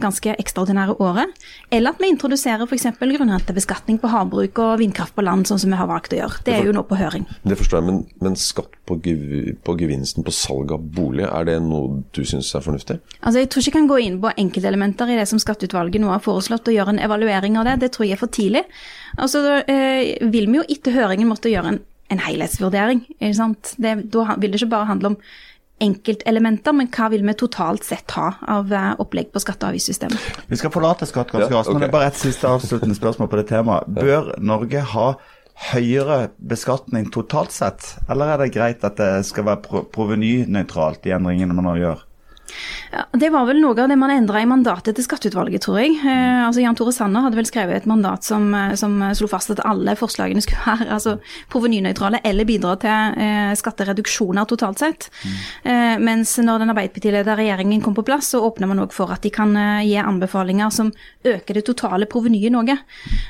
ganske 0.00 0.34
ekstraordinære 0.40 0.96
året. 1.02 1.34
Eller 1.70 1.94
at 1.94 2.00
vi 2.00 2.10
introduserer 2.10 2.66
f.eks. 2.66 2.88
grunnrentebeskatning 3.00 4.00
på 4.00 4.10
havbruk 4.10 4.60
og 4.62 4.78
vindkraft 4.80 5.16
på 5.16 5.24
land, 5.24 5.46
sånn 5.48 5.60
som 5.62 5.72
vi 5.72 5.80
har 5.80 5.90
valgt 5.90 6.14
å 6.14 6.20
gjøre. 6.20 6.42
Det 6.46 6.56
er 6.56 6.68
jo 6.68 6.74
nå 6.76 6.84
på 6.88 6.98
høring. 7.00 7.26
Det 7.44 7.58
forstår 7.60 7.80
jeg, 7.80 7.88
men, 7.90 8.02
men 8.24 8.38
skatt 8.40 8.78
på, 8.88 8.98
på, 9.00 9.76
gevinsten 9.80 10.26
på 10.26 10.34
salg 10.34 10.72
av 10.74 10.84
bolig, 10.96 11.26
er 11.28 11.48
det 11.48 11.58
noe 11.64 12.02
du 12.16 12.19
syns 12.28 12.54
er 12.54 12.64
fornuftig? 12.64 12.98
Altså, 13.20 13.40
Jeg 13.40 13.50
tror 13.50 13.60
ikke 13.62 13.70
jeg 13.70 13.76
kan 13.78 13.90
gå 13.90 13.98
inn 14.04 14.18
på 14.22 14.32
enkeltelementer 14.44 15.12
i 15.12 15.18
det 15.18 15.28
som 15.28 15.40
skatteutvalget 15.42 16.02
nå 16.02 16.10
har 16.12 16.24
foreslått, 16.24 16.68
å 16.68 16.74
gjøre 16.74 16.96
en 16.96 17.04
evaluering 17.04 17.58
av 17.60 17.68
det. 17.68 17.76
Det 17.84 17.92
tror 17.94 18.06
jeg 18.06 18.16
er 18.16 18.22
for 18.22 18.32
tidlig. 18.32 18.64
Altså, 19.18 19.42
Da 19.44 19.60
eh, 19.66 20.16
vil 20.30 20.50
vi 20.50 20.60
jo 20.60 20.66
etter 20.68 20.96
høringen 20.96 21.30
måtte 21.30 21.52
gjøre 21.52 21.74
en, 21.74 21.80
en 22.10 22.24
helhetsvurdering. 22.24 23.06
Det, 23.20 23.94
da 24.10 24.36
vil 24.36 24.50
det 24.50 24.60
ikke 24.60 24.74
bare 24.74 24.90
handle 24.90 25.14
om 25.14 25.20
enkeltelementer, 25.80 26.74
men 26.76 26.90
hva 26.92 27.08
vil 27.12 27.24
vi 27.24 27.34
totalt 27.40 27.86
sett 27.86 28.12
ha 28.18 28.34
av 28.52 28.72
eh, 28.72 28.92
opplegg 29.00 29.32
på 29.32 29.40
skatte- 29.42 29.66
og 29.66 29.74
avgiftssystemet? 29.74 30.46
Vi 30.50 30.58
skal 30.60 30.72
forlate 30.74 31.08
skatt 31.08 31.32
ganske 31.32 31.48
raskt, 31.48 31.54
ja, 31.54 31.60
okay. 31.64 31.76
men 31.76 31.84
det 31.84 31.88
er 31.88 31.96
bare 31.96 32.10
et 32.12 32.20
siste 32.20 32.48
avsluttende 32.48 32.96
spørsmål 32.98 33.30
på 33.32 33.40
det 33.40 33.46
temaet. 33.50 33.88
Bør 34.00 34.34
Norge 34.44 34.84
ha 34.92 35.06
høyere 35.70 36.30
beskatning 36.50 37.10
totalt 37.12 37.52
sett, 37.52 37.94
eller 38.10 38.34
er 38.34 38.44
det 38.44 38.52
greit 38.54 38.84
at 38.86 39.00
det 39.00 39.26
skal 39.28 39.48
være 39.48 39.84
provenynøytralt, 39.92 41.02
de 41.04 41.16
endringene 41.16 41.56
man 41.56 41.68
nå 41.68 41.76
gjør? 41.80 42.06
Ja, 42.90 43.04
det 43.14 43.30
var 43.30 43.46
vel 43.46 43.60
noe 43.62 43.76
av 43.78 43.90
det 43.90 43.96
man 43.98 44.10
endra 44.10 44.40
i 44.42 44.48
mandatet 44.48 44.96
til 44.98 45.06
skatteutvalget, 45.06 45.62
tror 45.64 45.78
jeg. 45.78 45.94
Eh, 46.02 46.40
altså 46.46 46.64
Jan 46.64 46.76
Tore 46.78 46.92
Sanner 46.94 47.22
hadde 47.26 47.38
vel 47.38 47.48
skrevet 47.48 47.82
et 47.82 47.88
mandat 47.90 48.26
som, 48.26 48.48
eh, 48.54 48.74
som 48.78 48.96
slo 49.14 49.28
fast 49.30 49.52
at 49.54 49.62
alle 49.66 49.94
forslagene 49.98 50.42
skulle 50.42 50.64
være 50.66 50.90
altså, 50.96 51.16
provenynøytrale 51.52 52.22
eller 52.26 52.48
bidra 52.48 52.74
til 52.82 53.20
eh, 53.20 53.52
skattereduksjoner 53.58 54.48
totalt 54.50 54.82
sett. 54.82 55.08
Mm. 55.22 55.36
Eh, 55.70 55.94
mens 56.10 56.34
når 56.42 56.64
den 56.64 56.74
Arbeiderpartiledede 56.74 57.36
regjeringen 57.38 57.82
kom 57.84 57.94
på 57.94 58.04
plass, 58.06 58.32
så 58.34 58.42
åpner 58.46 58.70
man 58.70 58.82
òg 58.82 58.94
for 58.96 59.12
at 59.14 59.22
de 59.26 59.32
kan 59.34 59.54
eh, 59.56 59.86
gi 59.86 59.96
anbefalinger 60.02 60.74
som 60.74 60.92
øker 61.26 61.60
det 61.60 61.64
totale 61.68 62.08
provenyet 62.10 62.54
noe. 62.54 62.78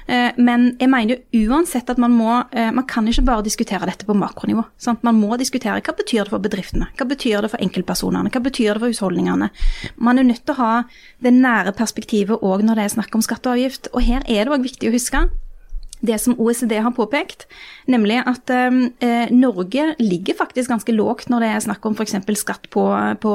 Eh, 0.07 0.31
men 0.41 0.71
jeg 0.81 0.91
mener 0.93 1.17
jo 1.17 1.45
uansett 1.51 1.91
at 1.91 2.01
man 2.01 2.13
må 2.15 2.31
Man 2.51 2.87
kan 2.89 3.07
ikke 3.09 3.25
bare 3.27 3.43
diskutere 3.45 3.87
dette 3.89 4.07
på 4.07 4.15
makronivå. 4.17 4.63
Sant? 4.81 5.03
Man 5.07 5.19
må 5.19 5.37
diskutere 5.41 5.81
hva 5.85 5.95
betyr 5.97 6.27
det 6.27 6.33
for 6.33 6.43
bedriftene, 6.43 6.89
hva 6.97 7.07
betyr 7.09 7.45
det 7.45 7.51
for 7.53 7.63
enkeltpersonene, 7.63 8.31
hva 8.33 8.43
betyr 8.43 8.75
det 8.75 8.83
for 8.83 8.93
husholdningene. 8.93 9.10
Man 9.97 10.19
er 10.19 10.29
nødt 10.29 10.45
til 10.47 10.55
å 10.55 10.61
ha 10.61 10.73
det 11.23 11.35
nære 11.37 11.75
perspektivet 11.77 12.43
òg 12.43 12.65
når 12.67 12.81
det 12.81 12.87
er 12.87 12.95
snakk 12.97 13.15
om 13.15 13.25
skatt 13.25 13.47
og 13.47 13.57
avgift. 13.57 13.91
Og 13.95 14.05
her 14.07 14.25
er 14.27 14.47
det 14.47 14.55
òg 14.55 14.67
viktig 14.67 14.91
å 14.91 14.95
huske 14.95 15.25
det 16.01 16.19
som 16.19 16.37
OECD 16.41 16.79
har 16.81 16.93
påpekt, 16.97 17.47
nemlig 17.91 18.21
at 18.27 18.51
eh, 18.51 19.31
Norge 19.31 19.95
ligger 19.99 20.39
faktisk 20.39 20.73
ganske 20.73 20.93
lågt 20.93 21.29
når 21.33 21.45
det 21.45 21.51
er 21.55 21.65
snakk 21.67 21.87
om 21.87 21.97
f.eks. 21.97 22.17
skatt 22.41 22.71
på, 22.73 22.85
på, 23.21 23.35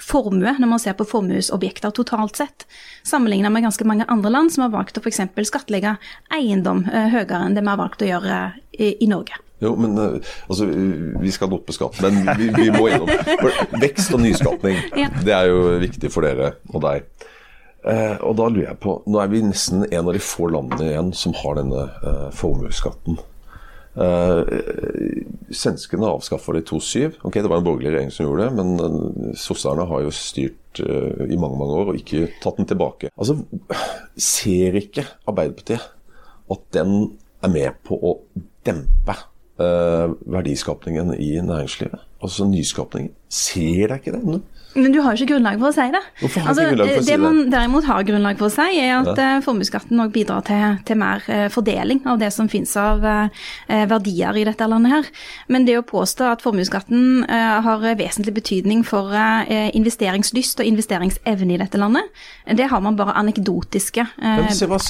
formue, 0.00 0.54
når 0.58 0.72
man 0.74 0.82
ser 0.82 0.96
på 0.98 1.08
formuesobjekter 1.08 1.94
totalt 1.96 2.42
sett, 2.42 2.66
sammenlignet 3.02 3.52
med 3.52 3.64
ganske 3.66 3.86
mange 3.88 4.08
andre 4.12 4.32
land 4.32 4.52
som 4.52 4.66
har 4.66 4.74
valgt 4.74 5.00
å 5.00 5.04
f.eks. 5.04 5.24
skattlegge 5.48 5.96
eiendom 6.34 6.84
eh, 6.90 7.08
høyere 7.14 7.46
enn 7.46 7.56
det 7.56 7.64
vi 7.64 7.72
har 7.72 7.80
valgt 7.80 8.04
å 8.04 8.12
gjøre 8.12 8.42
i, 8.76 8.94
i 9.04 9.10
Norge. 9.10 9.40
Jo, 9.62 9.76
men 9.78 9.98
eh, 9.98 10.32
altså, 10.50 10.66
Vi 11.22 11.32
skal 11.32 11.52
opp 11.54 11.68
på 11.68 11.76
skatt, 11.76 12.00
men 12.02 12.24
vi, 12.38 12.50
vi 12.56 12.70
må 12.74 12.88
gjennom. 12.90 13.10
Vekst 13.82 14.12
og 14.12 14.24
nyskapning, 14.24 14.80
det 15.22 15.36
er 15.36 15.52
jo 15.52 15.78
viktig 15.82 16.10
for 16.12 16.26
dere 16.26 16.56
og 16.72 16.82
deg. 16.84 17.06
Eh, 17.82 18.16
og 18.22 18.36
da 18.38 18.46
lurer 18.46 18.68
jeg 18.68 18.78
på, 18.82 18.92
Nå 19.10 19.18
er 19.18 19.30
vi 19.32 19.40
nesten 19.42 19.82
en 19.88 20.06
av 20.06 20.14
de 20.14 20.22
få 20.22 20.46
landene 20.54 20.92
igjen 20.92 21.12
som 21.18 21.34
har 21.40 21.58
denne 21.58 21.86
eh, 22.06 22.28
formuesskatten. 22.38 23.18
Eh, 23.92 24.52
svenskene 25.52 26.08
avskaffa 26.08 26.54
det 26.56 26.62
i 26.62 26.68
2007. 26.70 27.18
Ok, 27.26 27.34
Det 27.34 27.50
var 27.50 27.58
en 27.58 27.66
borgerlig 27.66 27.90
regjering 27.92 28.14
som 28.14 28.26
gjorde 28.26 28.46
det, 28.46 28.52
men 28.60 28.70
eh, 28.86 29.34
sosserne 29.36 29.88
har 29.88 30.04
jo 30.06 30.14
styrt 30.14 30.80
eh, 30.80 31.26
i 31.26 31.40
mange 31.40 31.58
mange 31.60 31.80
år 31.80 31.92
og 31.92 31.98
ikke 31.98 32.30
tatt 32.44 32.60
den 32.60 32.70
tilbake. 32.70 33.10
Altså, 33.16 33.40
Ser 34.16 34.78
ikke 34.78 35.04
Arbeiderpartiet 35.26 35.90
at 36.52 36.64
den 36.76 37.18
er 37.42 37.50
med 37.52 37.76
på 37.86 37.96
å 37.96 38.16
dempe 38.66 39.16
eh, 39.60 40.08
verdiskapningen 40.30 41.14
i 41.18 41.34
næringslivet. 41.42 42.08
Altså 42.22 42.46
nyskapningen. 42.46 43.12
Ser 43.28 43.90
de 43.90 43.98
ikke 43.98 44.14
det? 44.14 44.42
Men 44.74 44.92
du 44.94 45.00
har 45.04 45.12
jo 45.12 45.22
ikke 45.22 45.34
grunnlag 45.34 45.58
for 45.60 45.68
å 45.68 45.74
si 45.76 45.84
det. 45.92 46.00
Hvorfor 46.22 46.44
har 46.46 46.54
du 46.56 46.60
ikke 46.60 46.68
grunnlag 46.70 46.88
for 46.88 46.92
å 46.92 47.02
si 47.02 47.04
det? 47.04 47.12
Det 47.12 47.20
man 47.20 47.40
derimot 47.52 47.88
har 47.88 48.06
grunnlag 48.08 48.38
for 48.40 48.48
å 48.48 48.52
si, 48.54 48.78
er 48.80 48.92
at 48.96 49.20
ja. 49.20 49.28
formuesskatten 49.44 50.02
òg 50.04 50.12
bidrar 50.14 50.44
til, 50.46 50.78
til, 50.88 50.98
mer 51.02 51.24
eh, 51.32 51.46
fordeling 51.52 52.02
av 52.08 52.20
det 52.22 52.30
som 52.34 52.48
finnes 52.52 52.72
av 52.80 53.04
eh, 53.04 53.84
verdier 53.90 54.38
i 54.40 54.44
dette 54.48 54.68
landet 54.70 54.94
her. 54.94 55.10
Men 55.52 55.66
det 55.68 55.76
å 55.80 55.84
påstå 55.86 56.30
at 56.30 56.44
formuesskatten 56.44 57.26
eh, 57.26 57.58
har 57.66 57.84
vesentlig 58.00 58.36
betydning 58.38 58.84
for 58.88 59.12
eh, 59.12 59.68
investeringslyst 59.76 60.64
og 60.64 60.70
investeringsevne 60.70 61.56
i 61.56 61.60
dette 61.60 61.80
landet, 61.80 62.08
det 62.48 62.70
har 62.72 62.84
man 62.84 62.96
bare 62.96 63.16
anekdotiske, 63.20 64.06
eh, 64.22 64.44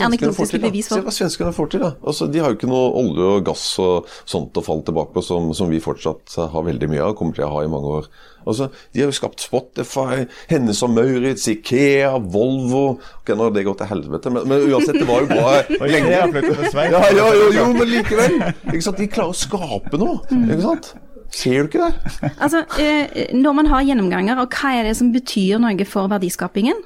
anekdotiske 0.06 0.62
bevis 0.62 0.92
Se 0.92 1.00
hva 1.02 1.14
svenskene 1.14 1.54
får 1.56 1.74
til, 1.74 1.86
da. 1.86 1.94
Altså, 2.06 2.28
de 2.30 2.42
har 2.42 2.52
jo 2.52 2.60
ikke 2.60 2.70
noe 2.70 2.92
olje 3.02 3.32
og 3.38 3.46
gass 3.50 3.66
og 3.82 4.10
sånt 4.28 4.56
å 4.58 4.64
falle 4.64 4.86
tilbake 4.86 5.16
på 5.16 5.24
som, 5.26 5.50
som 5.56 5.70
vi 5.72 5.82
fortsatt 5.82 6.38
har 6.52 6.68
veldig 6.70 6.90
mye 6.92 7.08
av, 7.08 7.16
kommer 7.18 7.36
til 7.36 7.48
å 7.48 7.52
ha 7.56 7.64
i 7.64 7.72
mange 7.72 7.98
år. 7.98 8.12
Altså, 8.46 8.68
De 8.92 9.00
har 9.02 9.10
jo 9.10 9.16
skapt 9.16 9.44
Spotify, 9.44 10.24
Hennes 10.50 10.82
og 10.82 10.90
Maurits, 10.96 11.46
Ikea, 11.52 12.12
Volvo 12.32 12.82
Ok, 13.22 13.32
Nå 13.36 13.46
har 13.46 13.54
det 13.54 13.64
gått 13.68 13.80
til 13.82 13.90
helvete, 13.92 14.32
men, 14.34 14.48
men 14.50 14.66
uansett, 14.72 14.98
det 14.98 15.06
var 15.08 15.22
jo 15.24 15.30
bra 15.30 15.54
Og 15.82 15.88
lenge. 15.88 16.10
Ja, 16.12 17.00
ja, 17.14 17.30
jo, 17.38 17.48
jo, 17.54 17.66
men 17.76 17.88
likevel. 17.90 18.38
Ikke 18.72 18.84
sant? 18.84 18.98
De 18.98 19.08
klarer 19.10 19.32
å 19.32 19.36
skape 19.36 20.00
noe. 20.00 20.20
Ikke 20.42 20.62
sant? 20.64 20.92
Ser 21.32 21.62
du 21.64 21.70
ikke 21.70 21.86
det? 21.88 22.30
Altså, 22.36 22.64
eh, 22.82 23.30
Når 23.32 23.54
man 23.56 23.70
har 23.72 23.86
gjennomganger 23.88 24.42
og 24.42 24.52
hva 24.52 24.74
er 24.76 24.90
det 24.90 24.96
som 24.98 25.12
betyr 25.14 25.62
noe 25.62 25.86
for 25.88 26.10
verdiskapingen, 26.12 26.82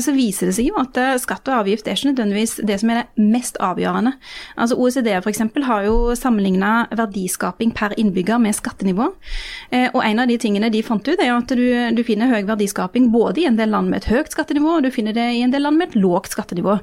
så 0.00 0.14
viser 0.16 0.48
det 0.48 0.56
seg 0.56 0.70
jo 0.70 0.78
at 0.80 0.96
eh, 1.00 1.14
skatt 1.20 1.48
og 1.50 1.60
avgift 1.60 1.88
er 1.88 1.98
ikke 1.98 2.12
nødvendigvis 2.12 2.54
det 2.66 2.78
som 2.80 2.92
er 2.92 3.02
det 3.02 3.26
mest 3.32 3.58
avgjørende. 3.60 4.14
Altså 4.56 4.78
OECD 4.80 5.10
eksempel 5.16 5.66
har 5.68 5.84
jo 5.84 6.14
sammenligna 6.16 6.86
verdiskaping 6.96 7.74
per 7.76 7.94
innbygger 8.00 8.40
med 8.42 8.56
skattenivå. 8.56 9.10
Eh, 9.70 9.88
Og 9.92 10.02
en 10.04 10.22
av 10.22 10.30
de 10.30 10.38
tingene 10.40 10.70
de 10.72 10.82
fant 10.82 11.04
ut, 11.06 11.20
er 11.20 11.34
at 11.34 11.52
du, 11.52 11.66
du 11.96 12.02
finner 12.06 12.32
høy 12.32 12.46
verdiskaping 12.48 13.10
både 13.12 13.42
i 13.42 13.48
en 13.50 13.58
del 13.58 13.70
land 13.74 13.90
med 13.92 14.02
et 14.02 14.10
høyt 14.14 14.32
skattenivå, 14.32 14.78
og 14.78 14.86
du 14.86 14.90
finner 14.94 15.16
det 15.16 15.26
i 15.36 15.42
en 15.44 15.52
del 15.52 15.66
land 15.66 15.78
med 15.80 15.90
et 15.90 16.00
lågt 16.00 16.32
skattenivå. 16.36 16.78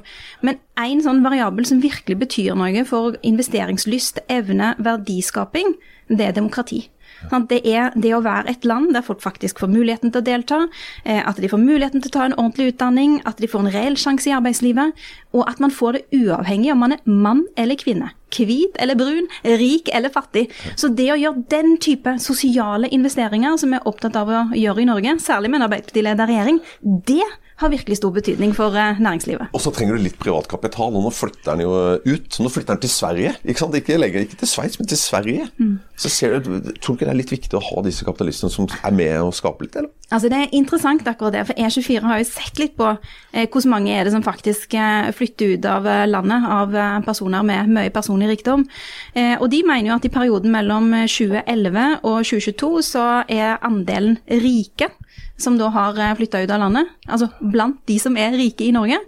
Men 0.46 0.60
en 0.80 1.02
sånn 1.04 1.22
variabel 1.24 1.66
som 1.66 1.82
virkelig 1.82 2.18
betyr 2.22 2.54
noe 2.58 2.84
for 2.88 3.18
investeringslyst, 3.22 4.24
evne, 4.32 4.74
verdiskaping, 4.82 5.74
det 6.08 6.28
er 6.28 6.36
demokrati. 6.36 6.84
Sant? 7.30 7.48
Det 7.50 7.60
er 7.68 7.94
det 7.96 8.14
å 8.16 8.22
være 8.24 8.50
et 8.52 8.66
land 8.68 8.92
der 8.94 9.04
folk 9.06 9.22
faktisk 9.24 9.62
får 9.62 9.72
muligheten 9.72 10.12
til 10.12 10.22
å 10.22 10.26
delta, 10.26 10.60
eh, 11.04 11.22
at 11.24 11.40
de 11.40 11.50
får 11.50 11.62
muligheten 11.62 12.02
til 12.02 12.12
å 12.12 12.16
ta 12.18 12.24
en 12.28 12.36
ordentlig 12.36 12.72
utdanning, 12.74 13.20
at 13.24 13.40
de 13.42 13.50
får 13.50 13.64
en 13.64 13.74
reell 13.74 13.96
sjanse 14.00 14.30
i 14.30 14.34
arbeidslivet, 14.36 15.06
og 15.34 15.48
at 15.48 15.60
man 15.62 15.74
får 15.74 15.98
det 15.98 16.04
uavhengig 16.20 16.72
om 16.72 16.84
man 16.84 16.96
er 16.96 17.02
mann 17.04 17.46
eller 17.56 17.80
kvinne. 17.80 18.12
Hvit 18.34 18.74
eller 18.82 18.98
brun, 18.98 19.28
rik 19.44 19.88
eller 19.94 20.10
fattig. 20.10 20.48
Så 20.74 20.88
det 20.90 21.06
å 21.12 21.18
gjøre 21.18 21.44
den 21.52 21.76
type 21.78 22.16
sosiale 22.18 22.90
investeringer 22.90 23.54
som 23.60 23.70
vi 23.70 23.78
er 23.78 23.86
opptatt 23.86 24.16
av 24.18 24.28
å 24.30 24.42
gjøre 24.58 24.82
i 24.82 24.88
Norge, 24.88 25.18
særlig 25.22 25.52
med 25.52 25.60
en 25.60 25.68
Arbeiderparti-ledet 25.68 26.26
regjering, 26.32 26.58
det 26.82 27.22
har 27.62 27.72
virkelig 27.72 27.98
stor 28.00 28.14
betydning 28.14 28.54
for 28.56 28.74
eh, 28.78 29.00
næringslivet. 29.02 29.52
Og 29.54 29.62
så 29.62 29.72
trenger 29.74 29.98
du 29.98 30.04
litt 30.04 30.18
privat 30.20 30.48
kapital, 30.50 30.94
og 30.94 31.06
nå 31.06 31.12
flytter 31.14 31.52
den 31.52 31.64
jo 31.66 31.74
ut. 32.04 32.40
Nå 32.40 32.52
flytter 32.52 32.74
den 32.74 32.84
til 32.84 32.92
Sverige. 32.92 33.34
Ikke 33.44 33.64
sant? 33.64 33.76
Ikke, 33.78 33.98
lenger, 34.00 34.26
ikke 34.26 34.40
til 34.42 34.50
Sveits, 34.50 34.78
men 34.80 34.90
til 34.90 35.00
Sverige. 35.00 35.48
Så 36.00 36.10
ser 36.10 36.38
du, 36.40 36.56
Tror 36.82 36.94
du 36.94 36.98
ikke 36.98 37.06
det 37.06 37.12
er 37.14 37.20
litt 37.20 37.32
viktig 37.32 37.58
å 37.58 37.62
ha 37.62 37.84
disse 37.86 38.06
kapitalistene 38.06 38.52
som 38.52 38.66
er 38.82 38.94
med 38.94 39.14
og 39.22 39.34
skaper 39.36 39.66
litt, 39.66 39.78
eller? 39.78 39.92
Altså 40.14 40.28
Det 40.30 40.38
er 40.38 40.52
interessant 40.54 41.06
akkurat 41.08 41.34
det, 41.34 41.44
for 41.48 41.58
E24 41.58 42.04
har 42.04 42.20
jo 42.20 42.26
sett 42.28 42.60
litt 42.60 42.74
på 42.78 42.86
eh, 42.92 43.46
hvordan 43.48 43.72
mange 43.72 43.94
er 43.94 44.06
det 44.06 44.12
som 44.14 44.24
faktisk 44.24 44.76
eh, 44.78 45.08
flytter 45.16 45.54
ut 45.54 45.68
av 45.68 45.88
eh, 45.90 46.04
landet 46.10 46.48
av 46.54 46.76
eh, 46.76 46.98
personer 47.06 47.46
med 47.46 47.72
mye 47.72 47.92
personlig 47.94 48.28
rikdom. 48.34 48.66
Eh, 49.14 49.34
og 49.38 49.48
de 49.50 49.62
mener 49.66 49.90
jo 49.90 49.96
at 49.96 50.06
i 50.06 50.12
perioden 50.12 50.52
mellom 50.54 50.92
eh, 50.94 51.08
2011 51.10 52.04
og 52.04 52.20
2022 52.20 52.70
så 52.90 53.06
er 53.32 53.58
andelen 53.64 54.20
rike 54.28 54.90
som 55.40 55.56
da 55.58 55.68
har 55.74 55.98
flytta 56.18 56.44
ut 56.44 56.52
av 56.54 56.60
landet, 56.62 56.90
altså 57.10 57.28
blant 57.40 57.80
de 57.90 57.96
som 57.98 58.16
er 58.20 58.36
rike 58.38 58.68
i 58.68 58.74
Norge, 58.74 59.00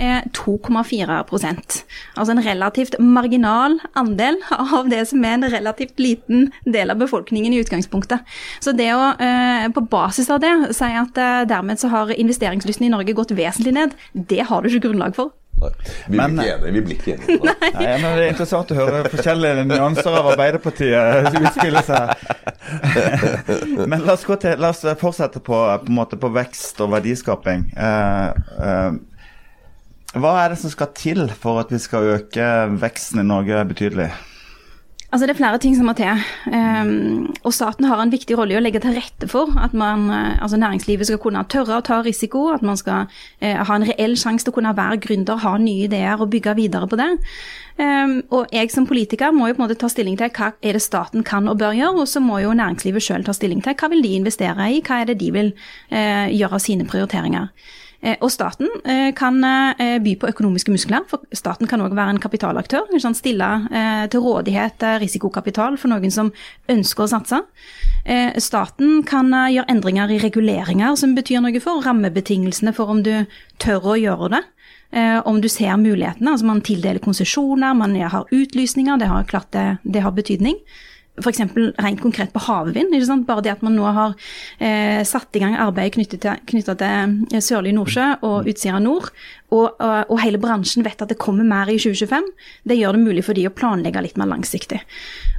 er 0.00 0.26
2,4% 0.36 1.80
Altså 2.16 2.32
en 2.32 2.42
relativt 2.44 2.96
marginal 3.00 3.78
andel 3.98 4.38
av 4.76 4.88
det 4.92 5.02
som 5.10 5.24
er 5.24 5.36
en 5.38 5.48
relativt 5.52 6.00
liten 6.00 6.48
del 6.64 6.92
av 6.92 7.00
befolkningen 7.00 7.52
i 7.52 7.60
utgangspunktet. 7.64 8.24
Så 8.60 8.74
det 8.76 8.90
å 8.94 9.10
eh, 9.16 9.68
på 9.72 9.84
basis 9.90 10.30
av 10.32 10.40
det 10.44 10.52
si 10.76 10.88
at 10.88 11.20
eh, 11.20 11.42
dermed 11.48 11.80
så 11.80 11.92
har 11.92 12.14
investeringslysten 12.14 12.88
i 12.88 12.92
Norge 12.92 13.16
gått 13.16 13.36
vesentlig 13.36 13.76
ned, 13.76 13.96
det 14.12 14.46
har 14.48 14.62
du 14.62 14.70
ikke 14.70 14.88
grunnlag 14.88 15.16
for. 15.16 15.34
Nei. 15.60 15.70
Vi 16.06 16.16
blir 16.16 16.20
Men- 16.20 16.38
ikke 16.38 16.54
enige. 16.54 16.72
Vi 16.72 16.80
blir 16.86 16.96
ikke 16.96 17.14
enige. 17.16 17.38
Nei. 17.50 17.70
Nei, 17.74 17.96
men 18.02 18.16
Det 18.16 18.24
er 18.24 18.32
interessant 18.34 18.72
å 18.72 18.78
høre 18.78 19.02
forskjellige 19.12 19.66
nyanser 19.68 20.16
av 20.20 20.30
Arbeiderpartiet 20.32 21.38
utspille 21.40 21.82
seg. 21.86 22.04
Men 23.86 24.06
la 24.06 24.14
oss, 24.16 24.24
gå 24.28 24.36
til, 24.40 24.56
la 24.60 24.72
oss 24.72 24.82
fortsette 25.00 25.42
på, 25.44 25.60
på, 25.84 25.92
måte 25.94 26.18
på 26.20 26.32
vekst 26.32 26.80
og 26.84 26.92
verdiskaping. 26.94 27.68
Eh, 27.76 28.28
eh, 28.70 28.90
hva 30.20 30.32
er 30.42 30.54
det 30.54 30.58
som 30.58 30.72
skal 30.72 30.90
til 30.96 31.28
for 31.38 31.60
at 31.62 31.70
vi 31.70 31.78
skal 31.82 32.08
øke 32.16 32.46
veksten 32.82 33.22
i 33.22 33.26
Norge 33.26 33.62
betydelig? 33.70 34.08
Altså 35.10 35.26
Det 35.26 35.32
er 35.34 35.40
flere 35.40 35.58
ting 35.58 35.74
som 35.74 35.88
må 35.90 35.92
til. 35.98 36.20
Um, 36.46 37.32
og 37.42 37.54
staten 37.54 37.86
har 37.90 37.98
en 37.98 38.12
viktig 38.12 38.36
rolle 38.38 38.54
i 38.54 38.58
å 38.58 38.62
legge 38.62 38.78
til 38.82 38.94
rette 38.94 39.26
for 39.30 39.50
at 39.58 39.74
man, 39.74 40.04
eh, 40.14 40.36
altså 40.38 40.60
næringslivet 40.60 41.08
skal 41.08 41.18
kunne 41.18 41.42
tørre 41.50 41.80
å 41.80 41.82
ta 41.82 41.98
risiko, 42.06 42.44
at 42.54 42.62
man 42.62 42.78
skal 42.78 43.08
uh, 43.10 43.64
ha 43.66 43.74
en 43.74 43.86
reell 43.88 44.14
sjanse 44.14 44.46
til 44.46 44.54
å 44.54 44.58
kunne 44.60 44.76
være 44.78 45.00
gründer, 45.02 45.42
ha 45.42 45.56
nye 45.58 45.88
ideer 45.88 46.22
og 46.22 46.30
bygge 46.30 46.54
videre 46.60 46.86
på 46.86 47.00
det. 47.00 47.08
Um, 47.80 48.20
og 48.30 48.54
jeg 48.54 48.70
som 48.70 48.86
politiker 48.86 49.34
må 49.34 49.48
jo 49.48 49.58
på 49.58 49.64
en 49.64 49.66
måte 49.66 49.80
ta 49.82 49.90
stilling 49.90 50.14
til 50.20 50.30
hva 50.36 50.52
er 50.62 50.78
det 50.78 50.84
staten 50.84 51.26
kan 51.26 51.50
og 51.50 51.58
bør 51.58 51.74
gjøre, 51.74 52.04
og 52.04 52.10
så 52.10 52.22
må 52.22 52.38
jo 52.44 52.54
næringslivet 52.54 53.02
sjøl 53.02 53.26
ta 53.26 53.34
stilling 53.34 53.64
til 53.66 53.74
hva 53.74 53.90
vil 53.90 54.06
de 54.06 54.14
investere 54.20 54.70
i, 54.70 54.78
hva 54.86 55.02
er 55.02 55.10
det 55.10 55.18
de 55.24 55.34
vil 55.34 55.54
uh, 55.90 56.30
gjøre 56.30 56.54
av 56.54 56.62
sine 56.62 56.86
prioriteringer. 56.86 57.50
Eh, 58.02 58.16
Og 58.20 58.30
staten 58.32 58.68
eh, 58.88 59.10
kan 59.16 59.42
eh, 59.44 59.98
by 60.00 60.14
på 60.16 60.28
økonomiske 60.30 60.72
muskler, 60.72 61.04
for 61.08 61.20
staten 61.36 61.68
kan 61.68 61.82
òg 61.84 61.92
være 61.96 62.16
en 62.16 62.22
kapitalaktør. 62.22 62.88
Stille 63.20 63.48
til 64.10 64.22
rådighet 64.22 64.82
risikokapital 65.02 65.76
for 65.80 65.92
noen 65.92 66.12
som 66.14 66.30
ønsker 66.70 67.04
å 67.04 67.10
satse. 67.10 67.40
Staten 68.40 69.02
kan 69.08 69.32
gjøre 69.50 69.68
endringer 69.72 70.12
i 70.14 70.20
reguleringer 70.22 70.94
som 70.96 71.14
betyr 71.16 71.42
noe 71.42 71.60
for 71.60 71.82
rammebetingelsene 71.84 72.72
for 72.76 72.92
om 72.92 73.02
du 73.04 73.26
tør 73.60 73.92
å 73.92 73.96
gjøre 73.98 74.30
det. 74.36 74.42
Om 75.26 75.40
du 75.42 75.48
ser 75.50 75.76
mulighetene. 75.80 76.32
altså 76.32 76.46
Man 76.46 76.62
tildeler 76.64 77.02
konsesjoner, 77.02 77.74
man 77.74 77.96
har 77.96 78.30
utlysninger. 78.30 79.00
Det 79.00 79.10
har 79.10 79.28
klart 79.28 79.50
det, 79.52 79.66
det 79.84 80.04
har 80.06 80.14
betydning 80.16 80.56
f.eks. 81.20 81.42
rent 81.80 82.02
konkret 82.02 82.32
på 82.34 82.42
havvind. 82.46 82.94
Bare 83.28 83.44
det 83.44 83.54
at 83.54 83.64
man 83.66 83.76
nå 83.78 83.86
har 83.86 84.16
eh, 84.58 85.02
satt 85.06 85.36
i 85.36 85.42
gang 85.42 85.56
arbeid 85.60 85.94
knyttet 85.96 86.24
til, 86.24 86.62
til 86.64 86.86
eh, 86.86 87.42
Sørlige 87.44 87.76
Nordsjø 87.76 88.06
og 88.26 88.48
Utsira 88.50 88.80
Nord, 88.82 89.10
og, 89.50 89.80
og, 89.82 90.16
hele 90.22 90.38
bransjen 90.40 90.84
vet 90.86 91.00
at 91.02 91.10
det 91.10 91.18
kommer 91.20 91.46
mer 91.46 91.70
i 91.70 91.78
2025, 91.80 92.26
det 92.70 92.78
gjør 92.78 92.96
det 92.96 93.02
mulig 93.02 93.24
for 93.26 93.34
de 93.36 93.48
å 93.48 93.54
planlegge 93.54 94.02
litt 94.04 94.18
mer 94.20 94.30
langsiktig. 94.30 94.78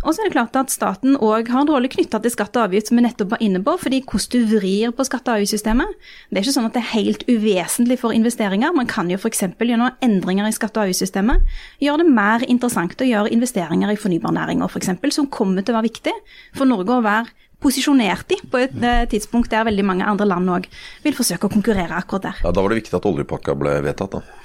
Og 0.02 0.12
så 0.14 0.22
er 0.22 0.30
det 0.30 0.36
klart 0.36 0.58
at 0.58 0.74
staten 0.74 1.16
òg 1.22 1.52
har 1.54 1.64
en 1.64 1.70
rolle 1.70 1.90
knytta 1.92 2.20
til 2.24 2.34
skatt 2.34 2.58
og 2.58 2.68
avgift, 2.68 2.90
som 2.90 3.00
vi 3.00 3.06
nettopp 3.06 3.36
var 3.36 3.44
inne 3.46 3.62
på. 3.64 3.78
fordi 3.80 4.02
hvordan 4.02 4.32
du 4.32 4.58
vrir 4.58 4.92
på 4.92 5.06
skatte- 5.08 5.32
og 5.32 5.40
avgiftssystemet, 5.40 5.88
det 6.30 6.40
er 6.40 6.44
ikke 6.44 6.56
sånn 6.58 6.70
at 6.70 6.74
det 6.74 6.82
er 6.82 6.96
helt 6.96 7.24
uvesentlig 7.30 8.00
for 8.00 8.12
investeringer. 8.12 8.74
Man 8.76 8.88
kan 8.88 9.10
jo 9.10 9.18
f.eks. 9.18 9.44
gjennom 9.60 9.92
endringer 10.02 10.48
i 10.48 10.56
skatte- 10.56 10.82
og 10.82 10.90
avgiftssystemet 10.90 11.42
gjøre 11.82 12.04
det 12.04 12.10
mer 12.10 12.46
interessant 12.48 13.00
å 13.02 13.08
gjøre 13.08 13.32
investeringer 13.32 13.92
i 13.94 14.00
fornybarnæringer 14.00 14.68
f.eks., 14.68 15.16
som 15.16 15.28
kommer 15.28 15.62
til 15.62 15.76
å 15.76 15.80
være 15.80 15.90
viktig 15.92 16.14
for 16.58 16.66
Norge 16.66 16.98
å 16.98 17.06
være 17.06 17.41
posisjonert 17.62 18.34
i 18.36 18.40
på 18.52 18.62
et 18.62 18.76
eh, 18.84 19.04
tidspunkt 19.12 19.52
der 19.54 19.66
veldig 19.68 19.86
mange 19.86 20.08
andre 20.08 20.28
land 20.30 20.50
òg 20.50 20.68
vil 21.06 21.16
forsøke 21.18 21.48
å 21.48 21.54
konkurrere 21.54 21.98
akkurat 21.98 22.30
der. 22.30 22.42
Ja, 22.46 22.52
Da 22.52 22.62
var 22.64 22.74
det 22.74 22.82
viktig 22.82 22.98
at 22.98 23.06
oljepakka 23.10 23.56
ble 23.60 23.78
vedtatt, 23.86 24.18
da. 24.18 24.40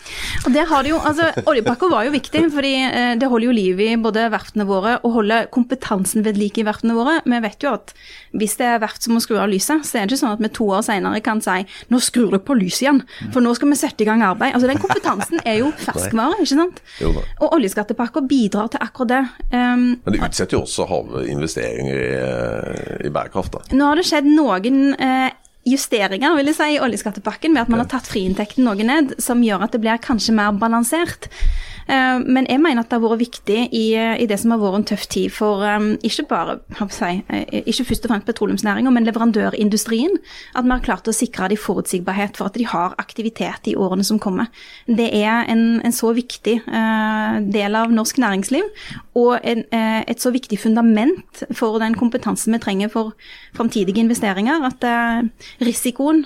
Og 0.47 0.53
der 0.55 0.69
har 0.71 0.85
det 0.87 0.93
jo, 0.93 1.01
altså 1.03 1.33
Oljepakka 1.51 1.89
var 1.91 2.05
jo 2.07 2.13
viktig, 2.15 2.45
fordi 2.55 2.75
eh, 2.87 3.15
det 3.19 3.27
holder 3.31 3.49
jo 3.49 3.55
liv 3.57 3.81
i 3.83 3.89
både 3.99 4.29
verftene 4.31 4.67
våre 4.69 4.97
og 5.03 5.17
holder 5.17 5.49
kompetansen 5.55 6.23
ved 6.27 6.39
like 6.39 6.61
i 6.63 6.67
verftene 6.67 6.95
våre. 6.95 7.19
Vi 7.27 7.41
vet 7.43 7.67
jo 7.67 7.73
at 7.75 7.91
hvis 8.37 8.55
det 8.61 8.69
er 8.69 8.83
verft 8.83 9.03
som 9.03 9.17
må 9.17 9.23
skru 9.25 9.39
av 9.41 9.51
lyset, 9.51 9.83
så 9.87 9.99
er 9.99 10.07
det 10.07 10.15
ikke 10.15 10.23
sånn 10.23 10.37
at 10.37 10.45
vi 10.45 10.51
to 10.55 10.69
år 10.77 10.85
senere 10.87 11.23
kan 11.25 11.41
si 11.43 11.57
nå 11.91 12.01
skrur 12.03 12.31
dere 12.35 12.43
på 12.45 12.57
lyset 12.59 12.85
igjen, 12.87 13.01
for 13.35 13.43
nå 13.45 13.55
skal 13.57 13.73
vi 13.73 13.79
sette 13.81 14.05
i 14.05 14.09
gang 14.09 14.23
arbeid. 14.27 14.55
Altså 14.55 14.71
Den 14.71 14.83
kompetansen 14.83 15.43
er 15.45 15.61
jo 15.63 15.73
ferskvare, 15.87 16.39
ikke 16.43 16.53
sant? 16.53 16.83
Jo. 17.03 17.13
Og 17.41 17.57
oljeskattepakka 17.59 18.23
bidrar 18.29 18.71
til 18.75 18.83
akkurat 18.85 19.13
det. 19.15 19.23
Um, 19.51 19.87
Men 20.05 20.17
det 20.17 20.23
utsetter 20.23 20.59
jo 20.59 20.63
også 20.67 20.87
havinvesteringer 20.91 21.97
i, 21.97 22.09
eh, 22.21 23.06
i 23.09 23.15
bærekraft, 23.15 23.57
da. 23.57 23.77
Nå 23.77 23.91
har 23.91 24.01
det 24.01 24.07
skjedd 24.09 24.29
noen 24.31 24.95
eh, 24.95 25.31
justeringer 25.67 26.37
vil 26.39 26.51
jeg 26.53 26.59
si, 26.59 26.69
i 26.77 26.83
oljeskattepakken 26.83 27.57
ved 27.57 27.65
at 27.65 27.73
man 27.73 27.83
har 27.83 27.91
tatt 27.91 28.09
friinntekten 28.11 28.67
noe 28.67 28.87
ned, 28.87 29.17
som 29.23 29.43
gjør 29.45 29.67
at 29.67 29.75
det 29.75 29.83
blir 29.83 30.03
kanskje 30.03 30.37
mer 30.37 30.55
balansert. 30.61 31.31
Eh, 31.87 32.19
men 32.19 32.47
jeg 32.51 32.59
mener 32.63 32.83
at 32.83 32.91
det 32.91 32.99
har 32.99 33.05
vært 33.05 33.23
viktig 33.23 33.59
i, 33.71 33.85
i 33.95 34.27
det 34.27 34.39
som 34.43 34.53
har 34.53 34.61
vært 34.63 34.81
en 34.81 34.87
tøff 34.91 35.07
tid 35.13 35.31
for 35.35 35.63
um, 35.63 35.93
ikke 36.07 36.27
bare 36.31 36.57
si, 36.91 37.13
ikke 37.63 37.87
først 37.91 38.07
og 38.07 38.13
fremst 38.13 38.27
petroleumsnæringa, 38.27 38.93
men 38.95 39.07
leverandørindustrien. 39.07 40.19
At 40.59 40.67
vi 40.67 40.75
har 40.75 40.85
klart 40.85 41.11
å 41.11 41.15
sikre 41.15 41.51
de 41.53 41.59
forutsigbarhet 41.61 42.39
for 42.39 42.51
at 42.51 42.59
de 42.59 42.67
har 42.67 42.97
aktivitet 43.03 43.71
i 43.71 43.77
årene 43.79 44.07
som 44.07 44.19
kommer. 44.23 44.51
Det 44.87 45.09
er 45.15 45.47
en, 45.53 45.81
en 45.85 45.95
så 45.95 46.11
viktig 46.17 46.59
del 46.67 47.79
av 47.79 47.93
norsk 47.95 48.19
næringsliv, 48.23 48.67
og 49.19 49.47
en, 49.47 49.63
et 49.73 50.23
så 50.23 50.33
viktig 50.35 50.59
fundament 50.61 51.45
for 51.57 51.79
den 51.83 51.97
kompetansen 51.99 52.55
vi 52.57 52.61
trenger 52.63 52.93
for 52.93 53.15
framtidige 53.57 54.03
investeringer, 54.03 54.67
at 54.67 54.87
risikoen 55.65 56.25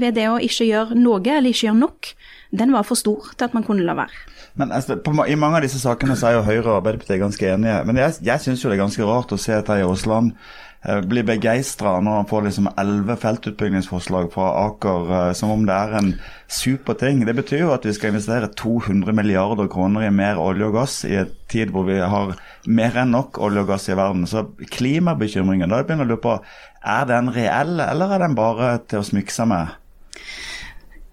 ved 0.00 0.16
det 0.18 0.28
å 0.30 0.40
ikke 0.42 0.68
gjøre 0.68 0.98
noe 0.98 1.22
eller 1.26 1.50
ikke 1.50 1.68
gjøre 1.68 1.82
nok, 1.82 2.12
den 2.56 2.74
var 2.74 2.86
for 2.86 2.98
stor 2.98 3.32
til 3.34 3.48
at 3.48 3.56
man 3.56 3.66
kunne 3.66 3.86
la 3.86 3.96
være. 3.98 4.35
Men 4.56 4.72
altså, 4.72 4.96
på, 4.96 5.12
I 5.28 5.36
mange 5.36 5.60
av 5.60 5.66
disse 5.66 5.80
sakene 5.82 6.16
så 6.16 6.30
er 6.30 6.38
jo 6.38 6.46
Høyre 6.46 6.70
og 6.70 6.78
Arbeiderpartiet 6.78 7.20
ganske 7.20 7.50
enige. 7.52 7.80
Men 7.88 8.00
jeg, 8.00 8.20
jeg 8.24 8.42
syns 8.42 8.62
det 8.64 8.72
er 8.72 8.80
ganske 8.80 9.08
rart 9.08 9.34
å 9.34 9.40
se 9.40 9.58
Terje 9.66 9.84
Aasland 9.84 10.32
eh, 10.32 11.02
blir 11.04 11.26
begeistra 11.28 11.98
når 12.00 12.22
han 12.22 12.30
får 12.30 12.46
liksom 12.46 12.70
elleve 12.72 13.18
feltutbyggingsforslag 13.20 14.30
fra 14.32 14.48
Aker, 14.62 15.12
eh, 15.18 15.30
som 15.36 15.52
om 15.52 15.68
det 15.68 15.76
er 15.76 15.96
en 16.00 16.10
super 16.48 16.96
ting. 16.96 17.20
Det 17.28 17.36
betyr 17.36 17.66
jo 17.66 17.74
at 17.76 17.84
vi 17.84 17.92
skal 17.96 18.14
investere 18.14 18.48
200 18.56 19.12
milliarder 19.20 19.68
kroner 19.72 20.08
i 20.08 20.12
mer 20.22 20.40
olje 20.40 20.70
og 20.70 20.80
gass 20.80 20.98
i 21.04 21.18
en 21.20 21.36
tid 21.52 21.74
hvor 21.74 21.84
vi 21.90 22.00
har 22.00 22.32
mer 22.64 22.96
enn 23.02 23.12
nok 23.12 23.36
olje 23.44 23.66
og 23.66 23.74
gass 23.74 23.90
i 23.92 23.98
verden. 23.98 24.24
Så 24.30 24.48
klimabekymringen, 24.78 25.68
da 25.68 25.84
begynner 25.84 26.08
jeg 26.08 26.14
å 26.14 26.16
lure 26.16 26.24
på 26.30 26.38
er 26.86 27.08
den 27.12 27.28
reell, 27.34 27.76
eller 27.82 28.14
er 28.14 28.24
den 28.24 28.38
bare 28.38 28.78
til 28.88 29.02
å 29.02 29.06
smykke 29.06 29.34
seg 29.34 29.52
med? 29.52 29.76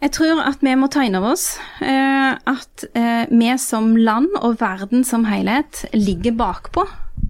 Jeg 0.04 0.12
tror 0.18 0.42
at 0.44 0.60
vi 0.60 0.74
må 0.76 0.90
ta 0.92 1.06
inn 1.08 1.16
over 1.16 1.32
oss 1.32 1.54
eh, 1.80 2.34
at 2.36 2.84
eh, 2.92 3.24
vi 3.32 3.54
som 3.62 3.94
land 3.96 4.34
og 4.42 4.58
verden 4.60 5.06
som 5.08 5.24
helhet 5.30 5.86
ligger 5.96 6.36
bakpå 6.36 6.84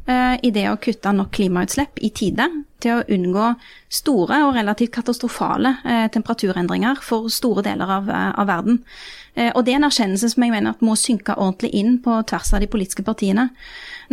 eh, 0.10 0.40
i 0.42 0.50
det 0.56 0.66
å 0.72 0.80
kutte 0.82 1.14
nok 1.14 1.30
klimautslipp 1.38 2.02
i 2.02 2.10
tide 2.10 2.48
til 2.82 2.98
å 2.98 3.06
unngå 3.14 3.52
store 3.94 4.42
og 4.48 4.58
relativt 4.58 4.96
katastrofale 4.96 5.76
eh, 5.86 6.08
temperaturendringer 6.16 7.04
for 7.06 7.30
store 7.30 7.62
deler 7.70 7.94
av, 8.00 8.10
eh, 8.10 8.32
av 8.42 8.50
verden. 8.50 8.82
Eh, 9.38 9.52
og 9.54 9.68
det 9.68 9.76
er 9.76 9.82
en 9.84 9.90
erkjennelse 9.92 10.34
som 10.34 10.46
jeg 10.48 10.56
mener 10.56 10.74
at 10.74 10.82
må 10.82 10.98
synke 10.98 11.38
ordentlig 11.38 11.76
inn 11.78 12.00
på 12.02 12.20
tvers 12.30 12.56
av 12.58 12.66
de 12.66 12.72
politiske 12.74 13.06
partiene. 13.06 13.52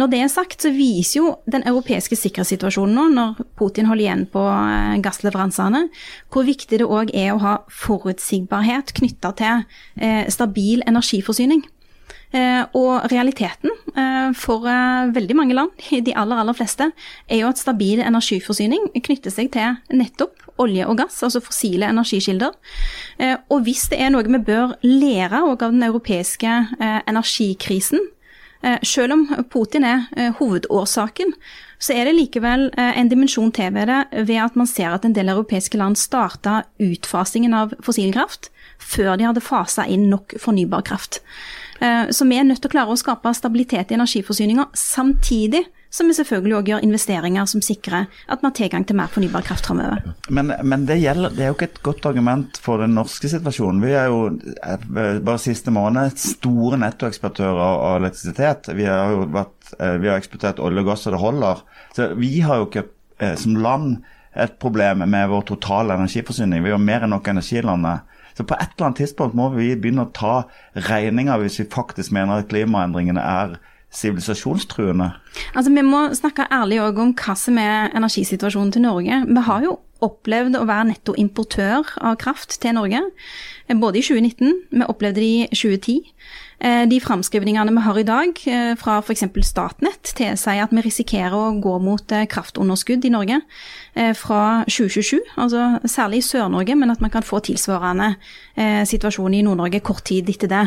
Når 0.01 0.09
det 0.09 0.21
er 0.25 0.31
sagt, 0.33 0.63
så 0.65 0.71
viser 0.73 1.19
jo 1.19 1.31
den 1.51 1.67
europeiske 1.69 2.17
sikkerhetssituasjonen 2.17 2.95
nå, 2.97 3.03
når 3.13 3.41
Putin 3.61 3.89
holder 3.91 4.07
igjen 4.07 4.23
på 4.33 4.41
eh, 4.49 4.97
gassleveransene, 5.05 5.83
hvor 6.33 6.47
viktig 6.49 6.79
det 6.81 6.87
òg 6.89 7.11
er 7.13 7.35
å 7.35 7.43
ha 7.43 7.59
forutsigbarhet 7.83 8.95
knytta 8.97 9.35
til 9.37 9.67
eh, 10.01 10.25
stabil 10.33 10.81
energiforsyning. 10.89 11.67
Eh, 12.33 12.63
og 12.79 13.11
realiteten 13.11 13.75
for 14.39 14.63
veldig 14.63 15.35
mange 15.35 15.55
land, 15.57 15.73
de 16.07 16.15
aller, 16.17 16.41
aller 16.41 16.57
fleste, 16.57 16.87
er 17.29 17.43
jo 17.43 17.51
at 17.51 17.61
stabil 17.61 18.01
energiforsyning 18.01 18.87
knytter 18.95 19.35
seg 19.35 19.51
til 19.53 19.77
nettopp 19.99 20.47
olje 20.63 20.87
og 20.89 20.97
gass, 21.01 21.19
altså 21.27 21.43
fossile 21.43 21.89
energikilder. 21.91 22.55
Og 23.51 23.67
hvis 23.67 23.89
det 23.91 23.99
er 24.01 24.13
noe 24.15 24.25
vi 24.29 24.41
bør 24.47 24.77
lære 24.87 25.43
av 25.43 25.59
den 25.65 25.83
europeiske 25.89 26.55
energikrisen, 27.11 28.05
selv 28.85 29.15
om 29.15 29.27
Putin 29.51 29.87
er 29.89 30.07
eh, 30.17 30.35
hovedårsaken, 30.37 31.33
så 31.81 31.95
er 31.97 32.09
det 32.09 32.17
likevel 32.19 32.67
eh, 32.77 32.99
en 33.01 33.09
dimensjon 33.09 33.53
til 33.57 33.73
ved 33.75 33.89
det 33.89 34.27
ved 34.29 34.43
at 34.45 34.59
man 34.59 34.69
ser 34.69 34.93
at 34.93 35.07
en 35.07 35.17
del 35.17 35.33
europeiske 35.33 35.81
land 35.81 35.97
starta 35.97 36.63
utfasingen 36.83 37.57
av 37.57 37.73
fossilkraft 37.85 38.51
før 38.81 39.17
de 39.17 39.29
hadde 39.29 39.45
fasa 39.45 39.87
inn 39.89 40.09
nok 40.13 40.37
fornybar 40.41 40.85
kraft. 40.89 41.21
Så 41.81 42.27
vi 42.29 42.37
er 42.37 42.45
nødt 42.45 42.61
til 42.61 42.69
å 42.69 42.73
klare 42.75 42.93
å 42.93 42.99
skape 43.01 43.31
stabilitet 43.33 43.93
i 43.93 43.97
energiforsyninga 43.97 44.67
samtidig 44.77 45.63
som 45.91 46.07
vi 46.07 46.15
selvfølgelig 46.15 46.57
òg 46.57 46.71
gjør 46.71 46.85
investeringer 46.87 47.49
som 47.51 47.63
sikrer 47.65 48.07
at 48.31 48.43
vi 48.43 48.47
har 48.47 48.55
tilgang 48.57 48.87
til 48.87 48.99
mer 48.99 49.11
fornybar 49.11 49.45
kraft 49.47 49.67
framover. 49.67 50.05
Men, 50.31 50.53
men 50.63 50.87
det, 50.89 51.01
gjelder, 51.03 51.35
det, 51.35 51.45
er 51.45 51.51
jo 51.51 51.57
ikke 51.59 51.71
et 51.71 51.83
godt 51.87 52.07
argument 52.11 52.61
for 52.63 52.83
den 52.83 52.95
norske 52.95 53.31
situasjonen. 53.33 53.83
Vi 53.83 53.97
er 53.99 54.07
jo 54.13 54.21
eh, 54.31 55.19
bare 55.19 55.43
siste 55.43 55.75
måned 55.75 56.15
store 56.21 56.79
nettoeksportører 56.85 57.65
av 57.65 57.99
elektrisitet. 57.99 58.71
Vi 58.79 58.87
har 58.87 59.17
jo 59.17 59.27
vært, 59.35 59.75
eh, 59.79 59.99
vi 60.03 60.13
har 60.13 60.23
eksportert 60.23 60.63
olje 60.63 60.85
og 60.85 60.93
gass 60.93 61.05
så 61.07 61.15
det 61.15 61.23
holder. 61.23 61.67
Så 61.97 62.13
vi 62.21 62.37
har 62.47 62.63
jo 62.63 62.71
ikke 62.71 62.87
eh, 63.19 63.35
som 63.41 63.59
land 63.59 63.99
et 64.39 64.55
problem 64.63 65.03
med 65.11 65.29
vår 65.33 65.43
totale 65.49 65.97
energiforsyning. 65.99 66.63
Vi 66.63 66.71
har 66.71 66.79
mer 66.79 67.03
enn 67.03 67.11
nok 67.17 67.33
energi 67.33 67.59
i 67.59 67.67
landet. 67.67 68.07
Så 68.39 68.47
på 68.47 68.55
et 68.55 68.71
eller 68.77 68.87
annet 68.87 69.03
tidspunkt 69.03 69.35
må 69.37 69.49
vi 69.57 69.73
begynne 69.75 70.07
å 70.07 70.13
ta 70.15 70.35
regninga 70.87 71.35
hvis 71.43 71.59
vi 71.61 71.67
faktisk 71.73 72.15
mener 72.15 72.41
at 72.41 72.49
klimaendringene 72.49 73.21
er 73.21 73.59
sivilisasjonstruende? 73.91 75.11
Altså, 75.55 75.71
Vi 75.71 75.83
må 75.83 76.15
snakke 76.15 76.49
ærlig 76.51 76.81
òg 76.81 76.99
om 76.99 77.15
hva 77.15 77.37
som 77.37 77.59
er 77.59 77.91
energisituasjonen 77.95 78.73
til 78.73 78.83
Norge. 78.83 79.25
Vi 79.27 79.47
har 79.47 79.63
jo 79.63 79.79
opplevd 80.05 80.57
å 80.59 80.67
være 80.69 80.91
nettoimportør 80.91 81.97
av 82.01 82.17
kraft 82.21 82.57
til 82.63 82.77
Norge, 82.77 83.03
eh, 83.69 83.77
både 83.77 84.01
i 84.01 84.03
2019, 84.03 84.55
vi 84.71 84.87
opplevde 84.87 85.21
det 85.21 85.27
i 85.27 85.49
2010. 85.53 86.13
Eh, 86.61 86.87
de 86.87 87.01
framskrivningene 87.01 87.73
vi 87.73 87.85
har 87.85 87.99
i 87.99 88.05
dag 88.05 88.41
eh, 88.47 88.75
fra 88.77 88.99
f.eks. 89.01 89.25
Statnett 89.43 90.13
tilsier 90.17 90.65
at 90.65 90.73
vi 90.73 90.85
risikerer 90.85 91.37
å 91.37 91.61
gå 91.61 91.79
mot 91.81 92.05
kraftunderskudd 92.05 93.05
i 93.05 93.13
Norge 93.13 93.41
fra 94.15 94.65
2027, 94.69 95.21
altså 95.37 95.81
særlig 95.85 96.21
i 96.21 96.27
Sør-Norge, 96.27 96.77
men 96.77 96.91
at 96.91 97.01
man 97.01 97.11
kan 97.11 97.25
få 97.27 97.41
tilsvarende 97.41 98.15
situasjon 98.87 99.35
i 99.35 99.43
Nord-Norge 99.43 99.81
kort 99.83 100.05
tid 100.07 100.29
etter 100.31 100.49
det. 100.49 100.67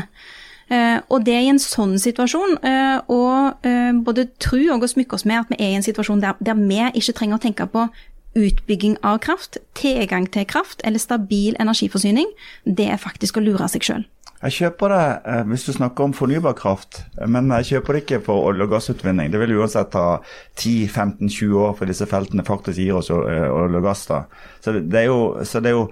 Eh, 0.73 0.99
og 1.11 1.25
det 1.27 1.35
er 1.35 1.43
i 1.45 1.51
en 1.51 1.61
sånn 1.61 1.97
situasjon 2.01 2.55
å 2.57 2.63
eh, 2.63 3.69
eh, 3.69 3.91
både 4.05 4.29
tro 4.41 4.61
og 4.73 4.85
å 4.85 4.89
smykke 4.89 5.17
oss 5.17 5.27
med 5.29 5.43
at 5.43 5.51
vi 5.51 5.59
er 5.59 5.73
i 5.73 5.77
en 5.77 5.85
situasjon 5.85 6.23
der, 6.23 6.39
der 6.41 6.57
vi 6.57 6.79
ikke 6.89 7.17
trenger 7.19 7.37
å 7.37 7.43
tenke 7.43 7.67
på 7.69 7.87
utbygging 8.33 8.95
av 9.05 9.19
kraft, 9.21 9.59
tilgang 9.77 10.25
til 10.33 10.47
kraft 10.49 10.81
eller 10.87 11.01
stabil 11.01 11.53
energiforsyning, 11.61 12.31
det 12.65 12.87
er 12.89 13.01
faktisk 13.01 13.37
å 13.37 13.43
lure 13.45 13.67
seg 13.69 13.85
sjøl. 13.85 14.07
Jeg 14.43 14.55
kjøper 14.57 14.91
det 14.91 15.35
hvis 15.51 15.67
du 15.67 15.75
snakker 15.75 16.03
om 16.03 16.15
fornybar 16.17 16.55
kraft, 16.57 17.03
men 17.31 17.53
jeg 17.59 17.69
kjøper 17.69 17.95
det 17.95 18.01
ikke 18.01 18.19
for 18.25 18.49
olje- 18.49 18.65
og 18.65 18.73
gassutvinning. 18.73 19.29
Det 19.31 19.39
vil 19.39 19.53
uansett 19.59 19.93
ta 19.93 20.17
10-15-20 20.57 21.53
år 21.61 21.77
for 21.77 21.87
disse 21.87 22.09
feltene 22.09 22.43
faktisk 22.43 22.81
gir 22.81 22.97
oss 22.97 23.13
olje 23.13 23.45
og 23.53 23.85
gass. 23.85 24.03
da. 24.09 24.23
Så 24.65 24.73
det 24.81 25.05
er 25.05 25.07
jo, 25.13 25.21
det 25.39 25.71
er 25.71 25.77
jo 25.77 25.85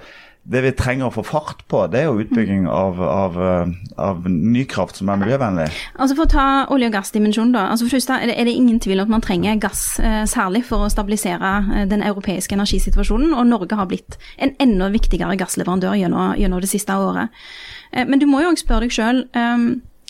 det 0.43 0.61
vi 0.65 0.71
trenger 0.73 1.05
å 1.05 1.13
få 1.13 1.21
fart 1.25 1.59
på, 1.69 1.83
det 1.93 1.99
er 2.01 2.07
jo 2.09 2.23
utbygging 2.23 2.63
av, 2.69 2.97
av, 3.05 3.35
eh, 3.37 3.73
av 4.01 4.25
ny 4.25 4.63
kraft 4.65 4.97
som 4.97 5.11
er 5.13 5.19
miljøvennlig. 5.21 5.67
Altså 6.01 6.17
For 6.17 6.25
å 6.25 6.31
ta 6.31 6.45
olje- 6.73 6.89
og 6.89 6.95
gassdimensjonen, 6.95 7.53
da. 7.53 7.67
Altså 7.69 7.85
for 7.85 7.97
første 7.97 8.17
er 8.17 8.33
det, 8.33 8.55
ingen 8.55 8.79
tvil 8.81 8.99
om 8.99 9.05
at 9.05 9.15
man 9.15 9.21
trenger 9.21 9.59
gass, 9.61 9.99
eh, 9.99 10.23
særlig 10.25 10.63
for 10.65 10.87
å 10.87 10.89
stabilisere 10.89 11.51
eh, 11.75 11.85
den 11.85 12.01
europeiske 12.01 12.57
energisituasjonen. 12.57 13.35
Og 13.37 13.45
Norge 13.47 13.77
har 13.77 13.85
blitt 13.85 14.17
en 14.39 14.55
enda 14.59 14.89
viktigere 14.89 15.37
gassleverandør 15.37 15.93
gjennom, 16.01 16.33
gjennom 16.35 16.61
det 16.61 16.73
siste 16.73 16.97
året. 16.97 17.29
Men 17.91 18.19
du 18.19 18.25
må 18.25 18.39
jo 18.39 18.53
òg 18.53 18.57
spørre 18.57 18.87
deg 18.87 18.93
sjøl. 18.95 19.25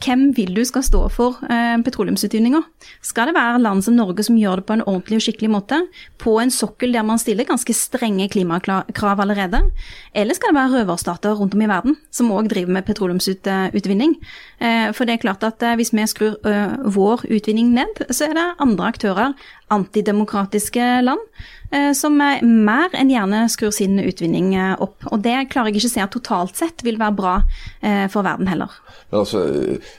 Hvem 0.01 0.31
vil 0.35 0.53
du 0.55 0.61
skal 0.65 0.83
stå 0.85 1.01
for 1.13 1.39
eh, 1.45 1.77
petroleumsutvinninga? 1.85 2.61
Skal 3.05 3.29
det 3.29 3.35
være 3.37 3.61
land 3.61 3.83
som 3.85 3.95
Norge 3.97 4.25
som 4.25 4.37
gjør 4.39 4.61
det 4.61 4.67
på 4.69 4.75
en 4.77 4.83
ordentlig 4.85 5.19
og 5.19 5.25
skikkelig 5.25 5.51
måte, 5.53 5.79
på 6.21 6.35
en 6.41 6.53
sokkel 6.53 6.95
der 6.95 7.05
man 7.07 7.21
stiller 7.21 7.47
ganske 7.49 7.75
strenge 7.77 8.27
klimakrav 8.33 9.23
allerede? 9.23 9.61
Eller 10.13 10.37
skal 10.37 10.51
det 10.51 10.59
være 10.59 10.81
røverstater 10.81 11.37
rundt 11.37 11.55
om 11.57 11.65
i 11.65 11.69
verden 11.69 11.97
som 12.13 12.31
òg 12.33 12.49
driver 12.51 12.73
med 12.77 12.87
petroleumsutvinning? 12.89 14.17
Eh, 14.59 14.89
for 14.97 15.05
det 15.05 15.17
er 15.17 15.23
klart 15.25 15.45
at 15.47 15.63
eh, 15.65 15.77
hvis 15.79 15.93
vi 15.93 16.07
skrur 16.09 16.37
eh, 16.49 16.77
vår 16.85 17.27
utvinning 17.29 17.73
ned, 17.75 18.05
så 18.09 18.29
er 18.29 18.37
det 18.37 18.47
andre 18.63 18.89
aktører, 18.93 19.37
antidemokratiske 19.71 20.87
land, 21.05 21.23
Eh, 21.71 21.93
som 21.95 22.17
mer 22.19 22.91
enn 22.99 23.11
gjerne 23.13 23.45
skrur 23.51 23.71
sin 23.71 23.95
utvinning 24.03 24.49
eh, 24.59 24.73
opp. 24.83 25.05
Og 25.07 25.21
det 25.23 25.37
klarer 25.53 25.71
jeg 25.71 25.79
ikke 25.79 25.87
å 25.87 25.93
se 25.93 26.01
at 26.03 26.11
totalt 26.11 26.57
sett 26.59 26.83
vil 26.83 26.97
være 26.99 27.15
bra 27.15 27.35
eh, 27.79 28.09
for 28.11 28.27
verden 28.27 28.49
heller. 28.51 28.73
Men 29.07 29.21
altså, 29.21 29.43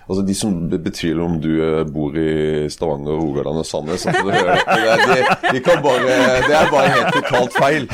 altså 0.05 0.25
De 0.29 0.37
som 0.37 0.59
betviler 0.69 1.23
om 1.25 1.39
du 1.41 1.49
bor 1.89 2.17
i 2.21 2.69
Stavanger, 2.73 3.17
Rogaland 3.17 3.63
og 3.63 3.69
Sandnes 3.69 4.05
det, 4.05 4.13
de, 4.21 5.61
de 5.61 5.63
bare, 5.65 6.19
det 6.45 6.59
er 6.59 6.69
bare 6.73 6.93
helt 6.93 7.17
totalt 7.17 7.57
feil. 7.57 7.89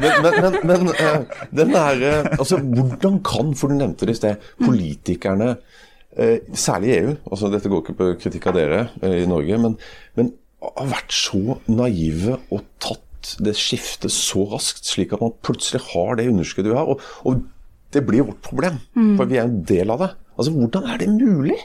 Men, 0.00 0.16
men, 0.24 0.40
men, 0.40 0.58
men 0.64 1.28
den 1.52 1.74
der, 1.76 2.04
altså, 2.38 2.56
hvordan 2.56 3.20
kan, 3.26 3.52
for 3.56 3.68
du 3.68 3.76
nevnte 3.76 4.08
det 4.08 4.16
i 4.16 4.20
sted, 4.20 4.50
politikerne 4.64 5.58
Særlig 6.10 6.88
i 6.90 6.94
EU, 6.98 7.12
altså 7.30 7.48
dette 7.52 7.70
går 7.70 7.84
ikke 7.84 7.94
på 7.94 8.06
kritikk 8.18 8.48
av 8.50 8.56
dere 8.56 8.80
i 9.06 9.28
Norge, 9.30 9.58
men, 9.62 9.76
men 10.18 10.32
har 10.60 10.90
vært 10.90 11.14
så 11.14 11.56
naive 11.70 12.36
og 12.52 12.64
tatt 12.82 13.36
det 13.44 13.54
skiftet 13.58 14.12
så 14.12 14.46
raskt, 14.50 14.88
slik 14.88 15.14
at 15.14 15.22
man 15.22 15.34
plutselig 15.44 15.82
har 15.92 16.18
det 16.18 16.28
underskuddet 16.32 16.72
vi 16.72 16.78
har. 16.78 16.88
Og, 16.90 17.04
og 17.28 17.44
det 17.94 18.04
blir 18.06 18.26
vårt 18.26 18.42
problem, 18.44 18.78
mm. 18.96 19.14
for 19.18 19.30
vi 19.30 19.38
er 19.40 19.48
en 19.48 19.62
del 19.66 19.92
av 19.92 20.04
det. 20.04 20.10
Altså, 20.36 20.54
Hvordan 20.56 20.88
er 20.88 21.00
det 21.00 21.10
mulig? 21.14 21.58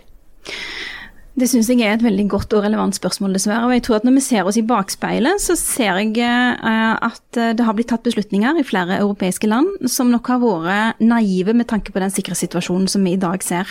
Det 1.35 1.49
syns 1.51 1.67
jeg 1.67 1.83
er 1.83 1.97
et 1.97 2.03
veldig 2.03 2.29
godt 2.31 2.53
og 2.55 2.63
relevant 2.63 2.95
spørsmål, 2.95 3.33
dessverre. 3.35 3.67
Og 3.67 3.73
jeg 3.75 3.81
tror 3.83 3.97
at 3.97 4.05
når 4.07 4.13
vi 4.15 4.21
ser 4.23 4.47
oss 4.47 4.55
i 4.55 4.63
bakspeilet, 4.63 5.41
så 5.43 5.57
ser 5.59 5.97
jeg 5.99 6.13
eh, 6.23 6.93
at 6.95 7.39
eh, 7.41 7.51
det 7.57 7.65
har 7.67 7.75
blitt 7.75 7.89
tatt 7.91 8.05
beslutninger 8.07 8.61
i 8.61 8.63
flere 8.63 9.01
europeiske 9.01 9.49
land 9.51 9.89
som 9.91 10.13
nok 10.13 10.29
har 10.31 10.39
vært 10.39 11.01
naive 11.03 11.51
med 11.51 11.67
tanke 11.67 11.91
på 11.91 11.99
den 11.99 12.13
sikkerhetssituasjonen 12.15 12.87
som 12.87 13.03
vi 13.03 13.17
i 13.17 13.19
dag 13.19 13.43
ser. 13.43 13.67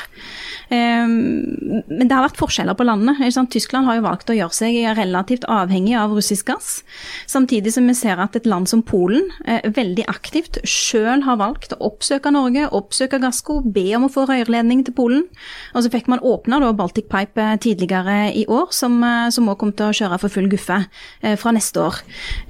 Ehm, 0.69 1.87
men 1.89 2.05
det 2.05 2.13
har 2.13 2.27
vært 2.27 2.41
forskjeller 2.43 2.77
på 2.77 2.85
landene. 2.85 3.33
Tyskland 3.55 3.89
har 3.89 3.97
jo 3.97 4.05
valgt 4.11 4.29
å 4.29 4.37
gjøre 4.37 4.57
seg 4.57 4.77
relativt 4.99 5.49
avhengig 5.49 5.97
av 5.97 6.13
russisk 6.13 6.53
gass. 6.53 6.83
Samtidig 7.31 7.73
som 7.73 7.89
vi 7.89 7.97
ser 7.97 8.21
at 8.21 8.37
et 8.37 8.49
land 8.51 8.69
som 8.69 8.85
Polen 8.85 9.31
eh, 9.49 9.65
veldig 9.65 10.05
aktivt 10.13 10.61
sjøl 10.69 11.25
har 11.25 11.41
valgt 11.41 11.73
å 11.73 11.81
oppsøke 11.89 12.35
Norge, 12.35 12.69
oppsøke 12.77 13.23
Gassco, 13.25 13.63
be 13.65 13.89
om 13.97 14.05
å 14.05 14.13
få 14.13 14.29
rørledning 14.29 14.85
til 14.85 14.97
Polen. 15.01 15.27
Og 15.73 15.87
så 15.87 15.95
fikk 15.97 16.13
man 16.13 16.21
åpna 16.21 16.61
Baltic 16.77 17.09
Pipe 17.09 17.54
tidligere 17.61 18.33
i 18.37 18.45
år, 18.47 18.73
som, 18.73 19.03
eh, 19.05 19.31
som 19.31 19.49
også 19.49 19.71
til 19.77 19.87
å 19.87 19.97
kjøre 19.99 20.19
for 20.21 20.33
full 20.33 20.49
guffe 20.49 20.79
eh, 21.23 21.37
fra 21.37 21.53
neste 21.53 21.81
år. 21.81 22.01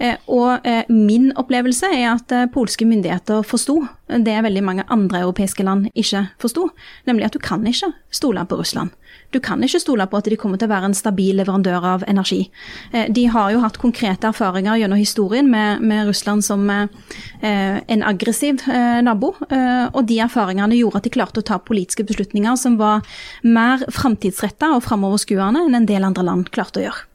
Eh, 0.01 0.17
og 0.29 0.65
min 0.89 1.33
opplevelse 1.37 1.91
er 1.93 2.15
at 2.15 2.33
polske 2.53 2.87
myndigheter 2.89 3.45
forsto 3.47 3.83
det 4.09 4.37
veldig 4.45 4.63
mange 4.65 4.85
andre 4.93 5.23
europeiske 5.25 5.65
land 5.65 5.89
ikke 5.95 6.27
forsto, 6.41 6.69
nemlig 7.09 7.29
at 7.29 7.37
du 7.37 7.39
kan 7.39 7.65
ikke 7.67 7.93
stole 8.13 8.45
på 8.49 8.59
Russland. 8.61 8.91
Du 9.35 9.41
kan 9.43 9.63
ikke 9.67 9.81
stole 9.83 10.07
på 10.07 10.21
at 10.21 10.29
de 10.31 10.39
kommer 10.39 10.61
til 10.61 10.69
å 10.69 10.75
være 10.75 10.91
en 10.91 10.97
stabil 10.97 11.35
leverandør 11.41 11.87
av 11.95 12.05
energi. 12.11 12.45
De 12.93 13.25
har 13.35 13.51
jo 13.51 13.63
hatt 13.65 13.81
konkrete 13.83 14.31
erfaringer 14.31 14.79
gjennom 14.79 15.01
historien 15.01 15.49
med, 15.51 15.83
med 15.83 16.07
Russland 16.09 16.45
som 16.47 16.69
en 16.71 18.05
aggressiv 18.07 18.63
nabo, 19.03 19.33
og 19.41 20.03
de 20.07 20.21
erfaringene 20.23 20.79
gjorde 20.79 21.03
at 21.03 21.09
de 21.09 21.15
klarte 21.17 21.43
å 21.43 21.49
ta 21.51 21.59
politiske 21.59 22.07
beslutninger 22.07 22.55
som 22.61 22.79
var 22.79 23.03
mer 23.43 23.83
framtidsretta 23.91 24.75
og 24.77 24.85
framoverskuende 24.87 25.67
enn 25.67 25.83
en 25.83 25.91
del 25.91 26.07
andre 26.07 26.27
land 26.31 26.55
klarte 26.55 26.83
å 26.83 26.87
gjøre. 26.87 27.09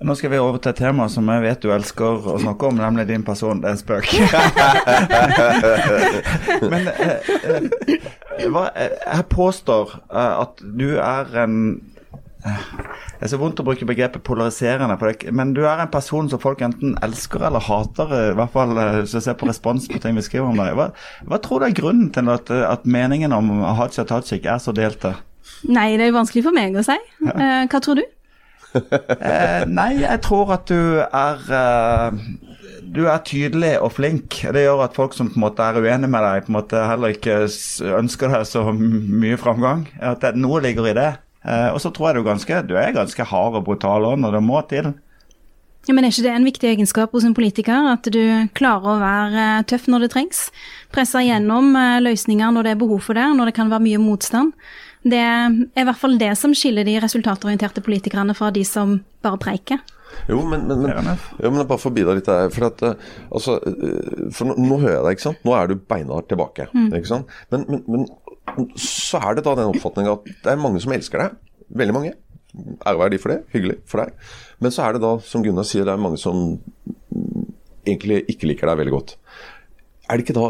Nå 0.00 0.14
skal 0.16 0.30
vi 0.32 0.38
over 0.40 0.56
til 0.56 0.70
et 0.72 0.78
tema 0.80 1.04
som 1.12 1.26
jeg 1.28 1.42
vet 1.44 1.60
du 1.60 1.68
elsker 1.74 2.28
å 2.32 2.38
snakke 2.40 2.70
om, 2.70 2.78
nemlig 2.80 3.04
din 3.10 3.24
person. 3.24 3.58
Det 3.60 3.68
er 3.68 3.74
en 3.76 3.80
spøk. 3.80 4.06
Men 6.72 6.88
eh, 6.88 7.18
eh, 7.44 8.46
hva, 8.48 8.70
eh, 8.72 8.94
jeg 9.04 9.26
påstår 9.34 9.92
eh, 10.08 10.34
at 10.40 10.62
du 10.64 10.94
er 10.96 11.36
en 11.44 11.56
Det 12.40 13.26
er 13.26 13.28
så 13.28 13.36
vondt 13.36 13.60
å 13.60 13.66
bruke 13.66 13.84
begrepet 13.84 14.24
polariserende, 14.24 14.96
men 15.36 15.50
du 15.52 15.60
er 15.68 15.82
en 15.82 15.90
person 15.92 16.24
som 16.32 16.40
folk 16.40 16.62
enten 16.64 16.94
elsker 17.04 17.42
eller 17.50 17.60
hater, 17.60 18.14
i 18.30 18.36
hvert 18.38 18.54
fall 18.54 18.72
hvis 18.72 19.12
du 19.12 19.20
ser 19.20 19.36
på 19.36 19.44
respons 19.50 19.84
på 19.92 20.00
ting 20.00 20.16
vi 20.16 20.24
skriver 20.24 20.48
om 20.48 20.56
deg. 20.56 20.72
Hva, 20.78 20.86
hva 21.28 21.40
tror 21.44 21.60
du 21.60 21.66
er 21.68 21.76
grunnen 21.76 22.08
til 22.16 22.32
at, 22.32 22.48
at 22.48 22.88
meningen 22.88 23.36
om 23.36 23.60
Haja 23.76 24.06
Tajik 24.08 24.48
er 24.48 24.56
så 24.64 24.72
delte? 24.72 25.12
Nei, 25.68 25.90
det 26.00 26.06
er 26.06 26.14
jo 26.14 26.16
vanskelig 26.16 26.46
for 26.48 26.56
meg 26.56 26.80
å 26.80 26.86
si. 26.86 26.96
Hva 27.20 27.82
tror 27.84 28.00
du? 28.00 28.06
Eh, 28.74 29.64
nei, 29.68 29.90
jeg 30.02 30.20
tror 30.26 30.54
at 30.56 30.70
du 30.70 31.00
er 31.02 31.52
eh, 31.56 32.20
du 32.90 33.04
er 33.06 33.22
tydelig 33.26 33.74
og 33.84 33.92
flink. 33.94 34.40
Det 34.54 34.64
gjør 34.64 34.84
at 34.86 34.96
folk 34.96 35.14
som 35.14 35.30
på 35.30 35.38
en 35.38 35.44
måte 35.44 35.62
er 35.64 35.78
uenige 35.78 36.10
med 36.10 36.24
deg, 36.26 36.46
på 36.46 36.52
en 36.52 36.58
måte 36.58 36.86
heller 36.90 37.14
ikke 37.14 37.42
ønsker 37.98 38.32
deg 38.34 38.48
så 38.48 38.64
mye 38.74 39.38
framgang. 39.40 39.84
At 40.00 40.24
det, 40.24 40.34
noe 40.40 40.62
ligger 40.64 40.90
i 40.90 40.96
det. 40.96 41.12
Eh, 41.44 41.68
og 41.70 41.78
så 41.82 41.92
tror 41.94 42.10
jeg 42.10 42.20
du, 42.20 42.26
ganske, 42.26 42.64
du 42.66 42.74
er 42.80 42.96
ganske 42.96 43.28
hard 43.30 43.60
og 43.60 43.64
brutal 43.68 44.08
òg 44.08 44.18
når 44.20 44.36
det 44.38 44.42
må 44.44 44.64
til. 44.70 44.92
Ja, 45.88 45.94
men 45.96 46.04
Er 46.04 46.12
ikke 46.12 46.26
det 46.26 46.34
en 46.34 46.44
viktig 46.44 46.68
egenskap 46.68 47.14
hos 47.16 47.24
en 47.24 47.34
politiker? 47.34 47.86
At 47.94 48.04
du 48.12 48.20
klarer 48.58 48.90
å 48.90 49.00
være 49.00 49.46
tøff 49.70 49.86
når 49.88 50.04
det 50.04 50.10
trengs? 50.12 50.42
Presse 50.92 51.22
gjennom 51.24 51.72
løsninger 52.04 52.52
når 52.52 52.66
det 52.66 52.74
er 52.74 52.82
behov 52.82 53.00
for 53.06 53.16
det, 53.16 53.24
når 53.38 53.48
det 53.48 53.56
kan 53.56 53.72
være 53.72 53.86
mye 53.86 54.02
motstand. 54.02 54.52
Det 55.02 55.20
er 55.20 55.54
i 55.80 55.86
hvert 55.86 56.00
fall 56.00 56.18
det 56.20 56.34
som 56.36 56.52
skiller 56.56 56.84
de 56.84 56.98
resultatorienterte 57.00 57.82
politikerne 57.84 58.36
fra 58.36 58.50
de 58.52 58.64
som 58.68 58.98
bare 59.24 59.40
preiker. 59.40 59.80
Jo, 60.28 60.40
men, 60.44 60.66
men, 60.68 60.82
men, 60.82 61.20
jo, 61.38 61.50
men 61.50 61.62
bare 61.64 61.80
for 61.80 61.90
å 61.90 61.94
bidra 61.94 62.16
litt 62.18 62.28
der. 62.28 62.50
For, 62.52 62.66
at, 62.68 62.82
eh, 62.84 63.12
altså, 63.30 63.56
eh, 63.70 64.24
for 64.34 64.50
nå, 64.50 64.56
nå, 64.58 64.80
hører 64.82 64.96
jeg 64.96 65.04
deg, 65.04 65.16
ikke 65.16 65.26
sant. 65.28 65.44
Nå 65.46 65.54
er 65.56 65.70
du 65.70 65.76
beinhardt 65.92 66.28
tilbake. 66.30 66.66
Mm. 66.74 66.88
ikke 66.98 67.12
sant? 67.12 67.36
Men, 67.54 67.66
men, 67.86 68.08
så 68.80 69.20
er 69.22 69.38
det 69.38 69.46
da 69.46 69.54
den 69.58 69.70
oppfatninga 69.70 70.16
at 70.18 70.26
det 70.44 70.52
er 70.52 70.60
mange 70.60 70.82
som 70.82 70.94
elsker 70.94 71.24
deg. 71.24 71.38
Veldig 71.80 71.96
mange. 71.96 72.16
Ære 72.58 72.98
være 72.98 73.14
de 73.14 73.20
for 73.22 73.32
det. 73.32 73.38
Hyggelig 73.54 73.78
for 73.88 74.02
deg. 74.02 74.30
Men 74.60 74.74
så 74.74 74.84
er 74.84 74.96
det 74.96 75.04
da, 75.06 75.14
som 75.24 75.44
Gunnar 75.46 75.68
sier, 75.68 75.86
det 75.86 75.94
er 75.94 76.02
mange 76.02 76.18
som 76.20 76.58
egentlig 77.86 78.24
ikke 78.34 78.50
liker 78.50 78.70
deg 78.70 78.82
veldig 78.82 78.96
godt. 78.96 79.16
Er 80.10 80.18
det 80.18 80.26
ikke 80.26 80.36
da 80.36 80.48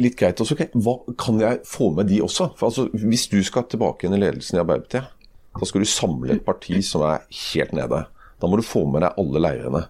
litt 0.00 0.16
greit 0.16 0.40
også, 0.40 0.56
okay, 0.56 0.70
hva 0.72 0.96
kan 1.20 1.40
jeg 1.42 1.60
få 1.68 1.90
med 1.96 2.08
de 2.08 2.22
også? 2.24 2.52
For 2.56 2.70
altså, 2.70 2.88
Hvis 2.92 3.26
du 3.32 3.40
skal 3.44 3.66
tilbake 3.68 4.06
inn 4.06 4.16
i 4.16 4.20
ledelsen 4.22 4.58
i 4.58 4.62
Arbeiderpartiet, 4.62 5.10
da 5.52 5.68
skal 5.68 5.84
du 5.84 5.88
samle 5.88 6.36
et 6.36 6.46
parti 6.46 6.78
som 6.86 7.04
er 7.04 7.26
helt 7.52 7.74
nede. 7.76 8.06
Da 8.40 8.48
må 8.48 8.56
du 8.56 8.64
få 8.64 8.86
med 8.88 9.04
deg 9.04 9.18
alle 9.20 9.42
leirene. 9.42 9.82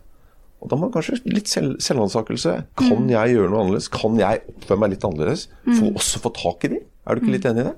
Og 0.62 0.70
Da 0.70 0.78
må 0.78 0.88
du 0.88 0.94
kanskje 0.94 1.18
litt 1.26 1.50
selv, 1.50 1.78
selvransakelse. 1.82 2.52
Kan 2.78 3.06
mm. 3.06 3.08
jeg 3.10 3.34
gjøre 3.34 3.50
noe 3.50 3.62
annerledes? 3.64 3.88
Kan 3.90 4.18
jeg 4.18 4.42
oppføre 4.46 4.78
meg 4.78 4.92
litt 4.92 5.06
annerledes? 5.06 5.48
For 5.64 5.88
mm. 5.88 5.96
også 5.98 6.22
få 6.22 6.30
tak 6.38 6.66
i 6.66 6.74
de? 6.74 6.82
Er 7.02 7.14
du 7.14 7.22
ikke 7.22 7.34
litt 7.34 7.48
enig 7.50 7.64
i 7.64 7.68
det? 7.70 7.74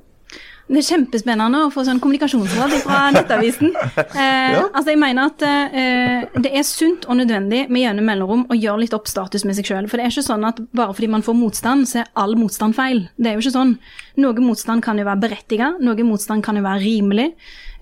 Det 0.64 0.80
er 0.80 0.86
kjempespennende 0.86 1.58
å 1.66 1.70
få 1.72 1.82
sånn 1.84 1.98
kommunikasjonsråd 2.00 2.78
fra 2.86 3.00
Nettavisen. 3.14 3.74
Eh, 4.14 4.52
ja. 4.54 4.62
altså 4.68 4.92
jeg 4.92 4.98
mener 5.00 5.28
at 5.30 5.42
eh, 5.44 6.24
Det 6.42 6.50
er 6.54 6.64
sunt 6.66 7.06
og 7.10 7.16
nødvendig 7.18 7.64
med 7.72 7.82
jevne 7.82 8.04
mellomrom 8.06 8.44
å 8.52 8.56
gjøre 8.56 8.84
litt 8.84 8.94
opp 8.96 9.08
status 9.10 9.44
med 9.46 9.56
seg 9.58 9.68
sjøl. 9.68 9.88
For 9.90 9.98
det 9.98 10.06
er 10.06 10.12
ikke 10.12 10.24
sånn 10.26 10.46
at 10.46 10.60
bare 10.76 10.94
fordi 10.94 11.08
man 11.10 11.24
får 11.26 11.36
motstand, 11.38 11.88
så 11.90 12.02
er 12.02 12.10
all 12.20 12.36
motstand 12.38 12.76
feil. 12.76 13.04
Det 13.16 13.30
er 13.30 13.36
jo 13.36 13.44
ikke 13.44 13.54
sånn. 13.56 13.74
Noe 14.22 14.44
motstand 14.44 14.84
kan 14.86 15.00
jo 15.00 15.06
være 15.08 15.22
berettiget, 15.26 15.82
noe 15.84 16.06
motstand 16.06 16.46
kan 16.46 16.58
jo 16.58 16.64
være 16.66 16.84
rimelig. 16.84 17.28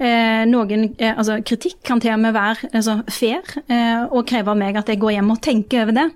Eh, 0.03 0.42
noen, 0.49 0.88
eh, 0.97 1.12
altså 1.12 1.38
Kritikk 1.47 1.83
kan 1.87 2.01
til 2.03 2.14
og 2.14 2.23
med 2.25 2.35
være 2.35 2.73
altså, 2.73 3.03
fair 3.12 3.45
eh, 3.68 4.09
og 4.09 4.27
kreve 4.27 4.51
av 4.51 4.59
meg 4.59 4.79
at 4.81 4.88
jeg 4.90 4.99
går 5.03 5.18
hjem 5.18 5.35
og 5.35 5.42
tenker 5.45 5.85
over 5.85 5.99
det. 6.01 6.09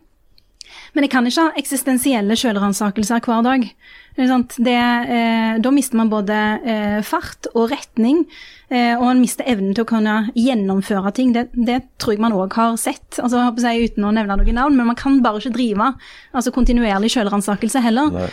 Men 0.96 1.04
jeg 1.04 1.12
kan 1.12 1.28
ikke 1.28 1.44
ha 1.44 1.60
eksistensielle 1.60 2.36
sjølransakelser 2.40 3.22
hver 3.22 3.44
dag. 3.46 3.68
Det, 4.16 4.76
eh, 5.12 5.56
da 5.60 5.72
mister 5.74 5.98
man 6.00 6.08
både 6.12 6.36
eh, 6.64 7.00
fart 7.04 7.50
og 7.52 7.70
retning, 7.72 8.24
og 8.66 9.04
en 9.06 9.20
mister 9.22 9.46
evnen 9.46 9.76
til 9.76 9.84
å 9.84 9.88
kunne 9.88 10.14
gjennomføre 10.34 11.12
ting. 11.14 11.32
Det, 11.36 11.46
det 11.54 11.80
tror 12.02 12.16
jeg 12.16 12.22
man 12.24 12.34
òg 12.34 12.56
har 12.58 12.74
sett, 12.80 13.20
altså, 13.22 13.44
jeg, 13.62 13.92
uten 13.92 14.08
å 14.08 14.14
nevne 14.16 14.38
noen 14.40 14.58
navn. 14.58 14.78
Men 14.78 14.90
man 14.90 14.98
kan 14.98 15.20
bare 15.22 15.38
ikke 15.42 15.54
drive 15.54 15.92
altså, 16.32 16.54
kontinuerlig 16.54 17.12
selvransakelse 17.14 17.84
heller. 17.86 18.10
Nei. 18.16 18.30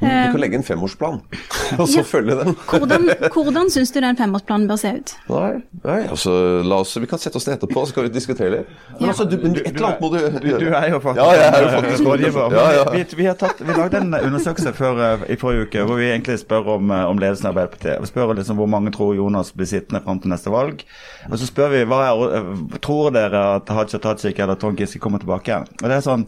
Du 0.00 0.06
kan 0.06 0.34
eh, 0.34 0.40
legge 0.40 0.56
en 0.56 0.62
femårsplan, 0.62 1.20
og 1.80 1.88
så 1.88 1.98
ja. 1.98 2.04
følge 2.04 2.34
den. 2.36 2.56
hvordan 2.68 3.06
hvordan 3.32 3.70
syns 3.72 3.92
du 3.94 4.00
den 4.04 4.16
femårsplanen 4.16 4.66
bør 4.68 4.76
se 4.76 4.90
ut? 4.98 5.12
Nei, 5.30 5.52
nei 5.86 6.00
altså, 6.02 6.34
la 6.68 6.82
oss, 6.84 6.92
Vi 7.00 7.08
kan 7.08 7.20
sette 7.22 7.40
oss 7.40 7.46
ned 7.48 7.56
etterpå, 7.56 7.80
så 7.86 7.94
skal 7.94 8.04
vi 8.04 8.10
diskutere 8.12 8.50
litt. 8.52 8.74
Men, 8.90 9.06
ja. 9.06 9.14
altså, 9.14 9.24
du, 9.24 9.38
du, 9.40 9.62
et 9.62 9.70
eller 9.70 9.88
annet 9.88 10.04
må 10.04 10.10
du 10.12 10.18
Du, 10.18 10.50
du 10.66 10.68
er 10.68 10.90
jo 10.92 11.00
faktisk, 11.00 11.22
ja, 11.22 11.38
jeg 11.40 11.48
er 11.48 11.64
jo 11.64 11.70
faktisk 11.78 12.10
rådgiver. 12.10 12.58
Ja, 12.76 12.84
vi, 12.92 13.04
vi, 13.16 13.28
har 13.30 13.38
tatt, 13.40 13.62
vi 13.64 13.78
lagde 13.78 14.02
en 14.02 14.18
undersøkelse 14.20 14.74
før, 14.76 15.00
i 15.32 15.38
forrige 15.40 15.70
uke 15.70 15.86
hvor 15.88 16.00
vi 16.02 16.10
egentlig 16.10 16.36
spør 16.44 16.74
om, 16.76 16.92
om 16.92 17.22
ledelsen 17.22 17.48
av 17.48 17.54
Arbeiderpartiet. 17.54 18.04
Vi 18.04 18.12
spør 18.12 18.34
liksom 18.36 18.60
hvor 18.60 18.68
mange 18.68 18.92
tror 18.92 19.16
Jonas 19.16 19.54
blir 19.56 19.70
sittende 19.76 20.02
fram 20.04 20.20
til 20.22 20.32
neste 20.32 20.52
valg. 20.52 20.84
Og 21.30 21.38
så 21.38 21.48
spør 21.48 21.74
vi 21.76 21.86
hva 21.88 22.02
er, 22.10 22.44
uh, 22.44 22.78
tror 22.82 23.14
dere 23.14 23.48
at 23.60 23.72
Haja 23.72 24.00
Tajik 24.02 24.40
eller 24.42 24.58
Trond 24.60 24.80
Giske 24.80 25.02
kommer 25.02 25.22
tilbake. 25.22 25.62
Og 25.82 25.86
det 25.86 26.00
er 26.00 26.06
sånn 26.06 26.26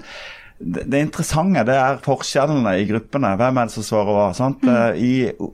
det 0.59 0.99
interessante 0.99 1.63
det 1.69 1.75
er 1.79 2.01
forskjellene 2.03 2.73
i 2.81 2.87
gruppene. 2.89 3.37
Hvem 3.39 3.61
er 3.61 3.69
det 3.69 3.75
som 3.77 3.85
svarer 3.87 4.17
hva? 4.17 4.25
sant? 4.35 4.65
Mm. 4.67 4.73
Eh, 4.75 4.97
I, 4.99 5.13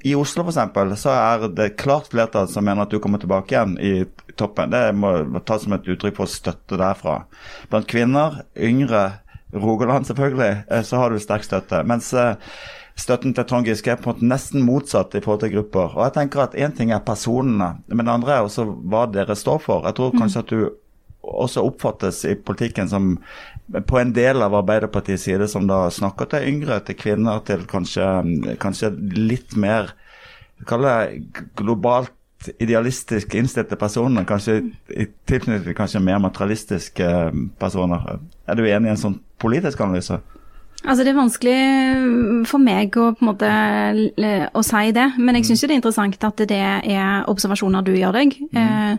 I 0.09 0.15
Oslo 0.17 0.47
f.eks. 0.47 1.03
så 1.03 1.13
er 1.13 1.45
det 1.53 1.75
klart 1.81 2.09
flertall 2.13 2.49
som 2.49 2.65
mener 2.65 2.87
at 2.87 2.95
du 2.95 2.97
kommer 3.05 3.21
tilbake 3.21 3.53
igjen 3.53 3.75
i 3.77 3.93
toppen. 4.41 4.73
Det 4.73 4.87
må 4.97 5.13
tas 5.45 5.67
som 5.67 5.77
et 5.77 5.91
uttrykk 5.93 6.17
for 6.23 6.31
støtte 6.31 6.81
derfra. 6.81 7.19
Blant 7.69 7.91
kvinner, 7.91 8.41
yngre, 8.57 9.05
Rogaland 9.55 10.09
selvfølgelig, 10.09 10.65
eh, 10.73 10.83
så 10.83 10.99
har 10.99 11.13
du 11.13 11.21
sterk 11.23 11.45
støtte. 11.47 11.85
Mens 11.87 12.09
eh, 12.17 12.41
støtten 12.99 13.35
til 13.35 13.47
Trond 13.49 13.67
Giske 13.67 13.91
er 13.91 13.99
på 13.99 14.11
en 14.11 14.15
måte 14.15 14.29
nesten 14.31 14.65
motsatt 14.67 15.17
i 15.19 15.23
forhold 15.25 15.43
til 15.43 15.55
grupper. 15.57 15.97
Og 15.97 16.07
jeg 16.07 16.15
tenker 16.19 16.45
at 16.45 16.55
Én 16.55 16.75
ting 16.77 16.93
er 16.95 17.03
personene, 17.05 17.75
men 17.89 18.07
det 18.07 18.15
andre 18.15 18.37
er 18.37 18.47
også 18.47 18.67
hva 18.87 19.05
dere 19.11 19.37
står 19.39 19.61
for. 19.65 19.87
Jeg 19.89 19.99
tror 19.99 20.15
mm. 20.15 20.21
kanskje 20.23 20.45
at 20.45 20.53
du 20.53 20.59
også 21.25 21.65
oppfattes 21.65 22.21
i 22.29 22.35
politikken 22.37 22.89
som 22.89 23.15
på 23.89 23.99
en 23.99 24.13
del 24.15 24.45
av 24.45 24.55
Arbeiderpartiets 24.61 25.25
side 25.25 25.49
som 25.49 25.67
da 25.67 25.87
snakker 25.91 26.29
til 26.31 26.49
yngre, 26.51 26.79
til 26.85 26.99
kvinner, 27.01 27.41
til 27.49 27.65
kanskje, 27.69 28.09
kanskje 28.61 28.93
litt 29.17 29.57
mer 29.57 29.95
globalt 31.57 32.13
idealistisk 32.61 33.35
innstilte 33.39 33.77
personer, 33.81 34.27
kanskje 34.29 34.59
i 34.93 35.07
tilknytning 35.29 35.77
kanskje 35.77 36.03
mer 36.05 36.21
materialistiske 36.21 37.09
personer. 37.61 38.19
Er 38.47 38.59
du 38.59 38.67
enig 38.67 38.91
i 38.91 38.95
en 38.95 39.01
sånn 39.01 39.19
politisk 39.41 39.81
analyse? 39.81 40.21
Altså 40.85 41.05
Det 41.05 41.13
er 41.15 41.17
vanskelig 41.17 42.47
for 42.49 42.61
meg 42.61 42.97
å 43.01 43.07
på 43.17 43.25
en 43.25 43.29
måte 43.31 43.51
å 44.53 44.63
si 44.67 44.91
det, 44.93 45.07
men 45.17 45.39
jeg 45.39 45.49
syns 45.49 45.65
det 45.65 45.71
er 45.71 45.79
interessant 45.79 46.27
at 46.29 46.43
det 46.51 46.59
er 46.61 47.25
observasjoner 47.31 47.85
du 47.87 47.95
gjør 47.97 48.13
deg. 48.19 48.37
Mm. 48.53 48.99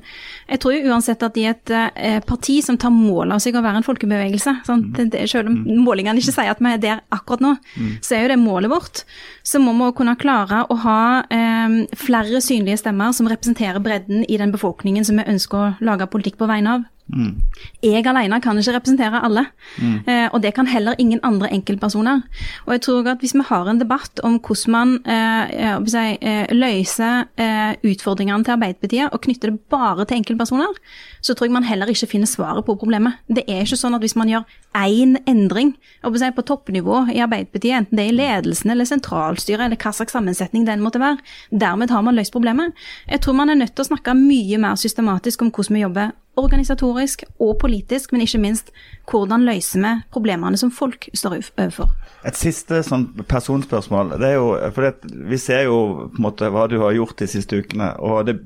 Jeg 0.50 0.62
tror 0.62 0.76
jo 0.76 0.93
uansett 0.93 1.26
at 1.26 1.38
i 1.38 1.45
et 1.50 1.74
eh, 1.76 2.17
parti 2.26 2.58
som 2.65 2.80
tar 2.82 2.93
mål 2.93 3.36
av 3.36 3.43
seg 3.43 3.58
å 3.58 3.63
være 3.65 3.82
en 3.82 3.86
folkebevegelse, 3.86 4.56
sant? 4.65 4.98
det, 4.98 5.28
selv 5.30 5.52
om 5.52 5.60
målingene 5.86 6.21
ikke 6.21 6.34
sier 6.34 6.54
at 6.54 6.63
vi 6.63 6.74
er 6.74 6.82
der 6.82 7.04
akkurat 7.13 7.45
nå, 7.45 7.54
mm. 7.76 7.93
så 8.06 8.17
er 8.17 8.26
jo 8.26 8.34
det 8.34 8.39
målet 8.41 8.74
vårt. 8.74 9.04
Så 9.45 9.62
må 9.62 9.76
vi 9.78 9.91
kunne 10.00 10.17
klare 10.21 10.63
å 10.69 10.80
ha 10.88 11.00
eh, 11.30 11.80
flere 12.02 12.41
synlige 12.41 12.82
stemmer 12.82 13.13
som 13.13 13.30
representerer 13.30 13.84
bredden 13.84 14.26
i 14.26 14.41
den 14.41 14.54
befolkningen 14.56 15.06
som 15.06 15.21
vi 15.21 15.30
ønsker 15.36 15.62
å 15.62 15.71
lage 15.86 16.10
politikk 16.10 16.41
på 16.41 16.50
vegne 16.50 16.80
av. 16.80 16.89
Mm. 17.06 17.38
Jeg 17.86 18.02
alene 18.10 18.39
kan 18.41 18.58
ikke 18.58 18.74
representere 18.80 19.20
alle, 19.22 19.44
mm. 19.78 19.98
eh, 20.10 20.28
og 20.34 20.41
det 20.41 20.56
kan 20.58 20.65
heller 20.65 20.98
ingen 20.98 21.20
andre 21.24 21.52
enkeltpersoner. 21.54 22.24
Og 22.65 22.74
jeg 22.74 22.82
tror 22.82 23.10
at 23.12 23.20
Hvis 23.22 23.36
vi 23.36 23.44
har 23.46 23.70
en 23.70 23.80
debatt 23.80 24.20
om 24.24 24.39
hvordan 24.39 24.72
man 24.72 24.89
eh, 25.06 25.86
si, 25.88 26.18
eh, 26.22 26.46
løser 26.52 27.28
eh, 27.38 27.76
utfordringene 27.86 28.44
til 28.44 28.56
Arbeiderpartiet 28.56 29.13
og 29.13 29.22
knytter 29.22 29.52
det 29.52 29.60
bare 29.70 30.06
til 30.06 30.18
enkeltpersoner, 30.18 30.74
så 31.22 31.34
tror 31.34 31.46
jeg 31.46 31.54
man 31.54 31.63
heller 31.63 31.88
ikke 31.88 32.08
finner 32.08 32.28
svaret 32.28 32.65
på 32.65 32.76
problemet. 32.76 33.22
Det 33.28 33.46
er 33.48 33.63
ikke 33.63 33.78
sånn 33.78 33.96
at 33.96 34.02
hvis 34.02 34.18
man 34.18 34.30
gjør 34.30 34.44
én 34.76 35.15
endring 35.26 35.76
si, 36.02 36.32
på 36.36 36.41
toppnivå 36.41 37.06
i 37.13 37.22
Arbeiderpartiet, 37.22 37.78
enten 37.78 37.98
det 37.98 38.06
er 38.06 38.13
i 38.13 38.18
ledelsen 38.18 38.72
eller 38.72 38.86
sentralstyret 38.86 39.65
eller 39.68 39.78
hva 39.78 39.94
slags 39.94 40.13
sammensetning 40.13 40.65
den 40.65 40.82
måtte 40.82 41.02
være, 41.02 41.22
dermed 41.52 41.94
har 41.94 42.02
man 42.02 42.18
løst 42.18 42.34
problemet. 42.34 42.74
Jeg 43.10 43.22
tror 43.22 43.38
man 43.38 43.50
er 43.50 43.62
nødt 43.62 43.76
til 43.76 43.86
å 43.86 43.91
snakke 43.94 44.18
mye 44.18 44.58
mer 44.58 44.76
systematisk 44.76 45.41
om 45.41 45.54
hvordan 45.54 45.78
vi 45.78 45.86
jobber 45.86 46.13
organisatorisk 46.39 47.24
og 47.39 47.58
politisk, 47.62 48.12
men 48.12 48.26
ikke 48.26 48.41
minst 48.43 48.71
hvordan 49.10 49.45
løser 49.48 49.82
vi 49.84 49.93
problemene 50.13 50.58
som 50.60 50.71
folk 50.74 51.10
står 51.13 51.39
overfor. 51.39 51.93
Et 52.26 52.38
siste 52.38 52.82
sånn 52.86 53.08
personspørsmål. 53.30 54.15
det 54.19 54.32
er 54.34 54.36
jo, 54.39 54.50
for 54.74 54.88
det, 54.88 55.12
Vi 55.30 55.38
ser 55.38 55.67
jo 55.69 56.10
på 56.10 56.17
en 56.17 56.26
måte 56.26 56.50
hva 56.50 56.67
du 56.67 56.80
har 56.82 56.95
gjort 56.95 57.17
de 57.19 57.28
siste 57.28 57.62
ukene. 57.62 57.93
og 58.00 58.26
det 58.26 58.39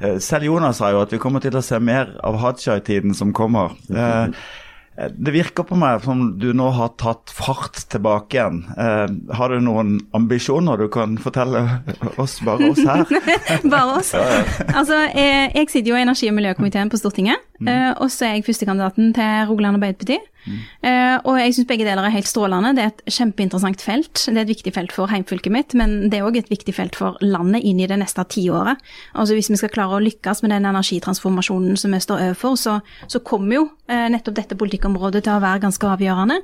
eh, 0.00 0.18
selv 0.18 0.44
Jonas 0.44 0.78
sa 0.78 0.90
jo 0.90 1.02
at 1.02 1.12
vi 1.12 1.18
kommer 1.18 1.40
til 1.40 1.56
å 1.56 1.62
se 1.62 1.78
mer 1.78 2.14
av 2.24 2.38
Haja 2.38 2.78
i 2.78 2.84
tiden 2.84 3.14
som 3.14 3.32
kommer. 3.32 3.74
Eh, 3.90 4.28
det 4.98 5.32
virker 5.34 5.62
på 5.62 5.76
meg 5.78 6.02
som 6.02 6.24
du 6.42 6.48
nå 6.56 6.68
har 6.74 6.90
tatt 6.98 7.30
fart 7.30 7.78
tilbake 7.92 8.34
igjen. 8.34 8.64
Eh, 8.74 9.04
har 9.38 9.52
du 9.54 9.62
noen 9.62 9.98
ambisjoner 10.16 10.80
du 10.80 10.88
kan 10.90 11.14
fortelle 11.22 11.62
oss, 12.18 12.38
bare 12.46 12.72
oss 12.72 12.82
her? 12.82 13.04
bare 13.74 14.00
oss? 14.00 14.10
Altså, 14.18 15.04
jeg, 15.14 15.52
jeg 15.54 15.70
sitter 15.70 15.92
jo 15.92 16.00
i 16.00 16.02
energi- 16.02 16.32
og 16.32 16.38
miljøkomiteen 16.40 16.90
på 16.90 16.98
Stortinget. 16.98 17.44
Mm. 17.60 17.70
Eh, 17.70 17.92
og 18.02 18.10
så 18.10 18.26
er 18.26 18.38
jeg 18.38 18.48
førstekandidaten 18.48 19.14
til 19.14 19.46
Rogaland 19.52 19.78
Arbeiderparti. 19.78 20.18
Eh, 20.82 21.16
og 21.22 21.38
jeg 21.40 21.56
syns 21.56 21.68
begge 21.70 21.86
deler 21.86 22.06
er 22.06 22.14
helt 22.14 22.30
strålende. 22.30 22.74
Det 22.76 22.84
er 22.84 22.92
et 22.92 23.16
kjempeinteressant 23.18 23.84
felt. 23.84 24.14
Det 24.24 24.34
er 24.34 24.44
et 24.44 24.52
viktig 24.52 24.74
felt 24.76 24.94
for 24.94 25.10
heimfylket 25.12 25.54
mitt, 25.54 25.76
men 25.78 26.10
det 26.12 26.20
er 26.20 26.28
òg 26.28 26.40
et 26.40 26.52
viktig 26.52 26.74
felt 26.76 26.98
for 26.98 27.18
landet 27.24 27.66
inn 27.68 27.80
i 27.82 27.88
det 27.90 28.00
neste 28.00 28.24
tiåret. 28.32 28.82
Altså 29.14 29.38
hvis 29.38 29.50
vi 29.52 29.60
skal 29.60 29.72
klare 29.74 29.98
å 29.98 30.04
lykkes 30.04 30.44
med 30.44 30.54
den 30.54 30.68
energitransformasjonen 30.70 31.78
som 31.80 31.94
vi 31.94 32.02
står 32.04 32.28
overfor, 32.28 32.58
så, 32.60 32.78
så 33.06 33.22
kommer 33.24 33.60
jo 33.60 33.64
eh, 33.90 34.08
nettopp 34.12 34.38
dette 34.38 34.58
politikkområdet 34.58 35.24
til 35.26 35.36
å 35.36 35.42
være 35.44 35.66
ganske 35.66 35.96
avgjørende. 35.96 36.42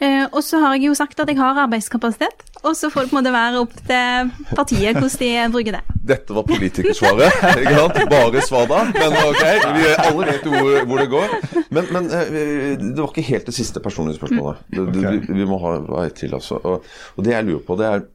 Eh, 0.00 0.24
og 0.32 0.40
så 0.40 0.56
har 0.62 0.78
jeg 0.78 0.88
jo 0.88 0.94
sagt 0.96 1.18
at 1.20 1.28
jeg 1.28 1.36
har 1.36 1.58
arbeidskapasitet, 1.60 2.46
og 2.64 2.72
så 2.76 2.88
får 2.88 3.04
det 3.04 3.10
på 3.10 3.16
en 3.16 3.18
måte 3.18 3.32
være 3.34 3.58
opp 3.60 3.72
til 3.84 4.30
partiet 4.56 4.96
hvordan 4.96 5.18
de 5.20 5.32
bruker 5.52 5.76
det. 5.76 5.96
Dette 6.10 6.36
var 6.36 6.46
politikersvaret, 6.48 7.42
ikke 7.60 7.74
sant? 7.76 7.98
Bare 8.08 8.44
svar 8.46 8.70
da. 8.70 8.78
Men 8.94 9.16
ok, 9.20 9.42
vi 9.76 9.90
alle 9.92 10.28
vet 10.30 10.46
jo 10.48 10.54
hvor, 10.54 10.78
hvor, 10.88 11.02
det 11.02 11.10
går. 11.12 11.34
Men, 11.68 11.90
men, 11.92 12.08
eh, 12.16 12.32
det 12.80 12.96
var 12.96 13.10
ikke 13.12 13.26
helt 13.28 13.50
det 13.50 13.56
siste 13.58 13.82
personlige 13.84 14.16
spørsmålet. 14.16 14.62
Det, 14.72 14.86
det, 14.94 15.02
vi, 15.04 15.36
vi, 15.42 15.48
må 15.50 15.60
ha 15.66 15.74
et 16.06 16.16
til, 16.16 16.32
altså. 16.38 16.56
Og, 16.64 16.88
og, 17.16 17.20
det 17.26 17.34
jeg 17.34 17.48
lurer 17.50 17.66
på, 17.66 17.76
det 17.76 17.90
er 17.90 18.06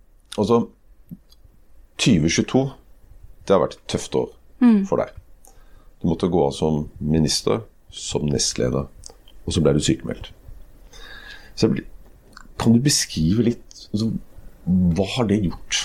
altså 0.41 0.63
2022, 2.01 2.63
det 3.45 3.53
har 3.53 3.61
vært 3.61 3.77
et 3.77 3.85
tøft 3.93 4.17
år 4.17 4.31
mm. 4.65 4.81
for 4.89 5.03
deg. 5.03 5.13
Du 6.01 6.09
måtte 6.09 6.31
gå 6.33 6.41
av 6.47 6.57
som 6.57 6.87
minister, 6.97 7.61
som 7.93 8.25
nestleder, 8.25 8.89
og 9.45 9.53
så 9.53 9.61
ble 9.61 9.77
du 9.77 9.85
sykemeldt. 9.85 10.33
Så 11.55 11.71
kan 12.59 12.75
du 12.75 12.83
beskrive 12.83 13.45
litt 13.49 13.81
altså, 13.91 14.11
Hva 14.65 15.07
har 15.17 15.29
det 15.29 15.41
gjort 15.43 15.81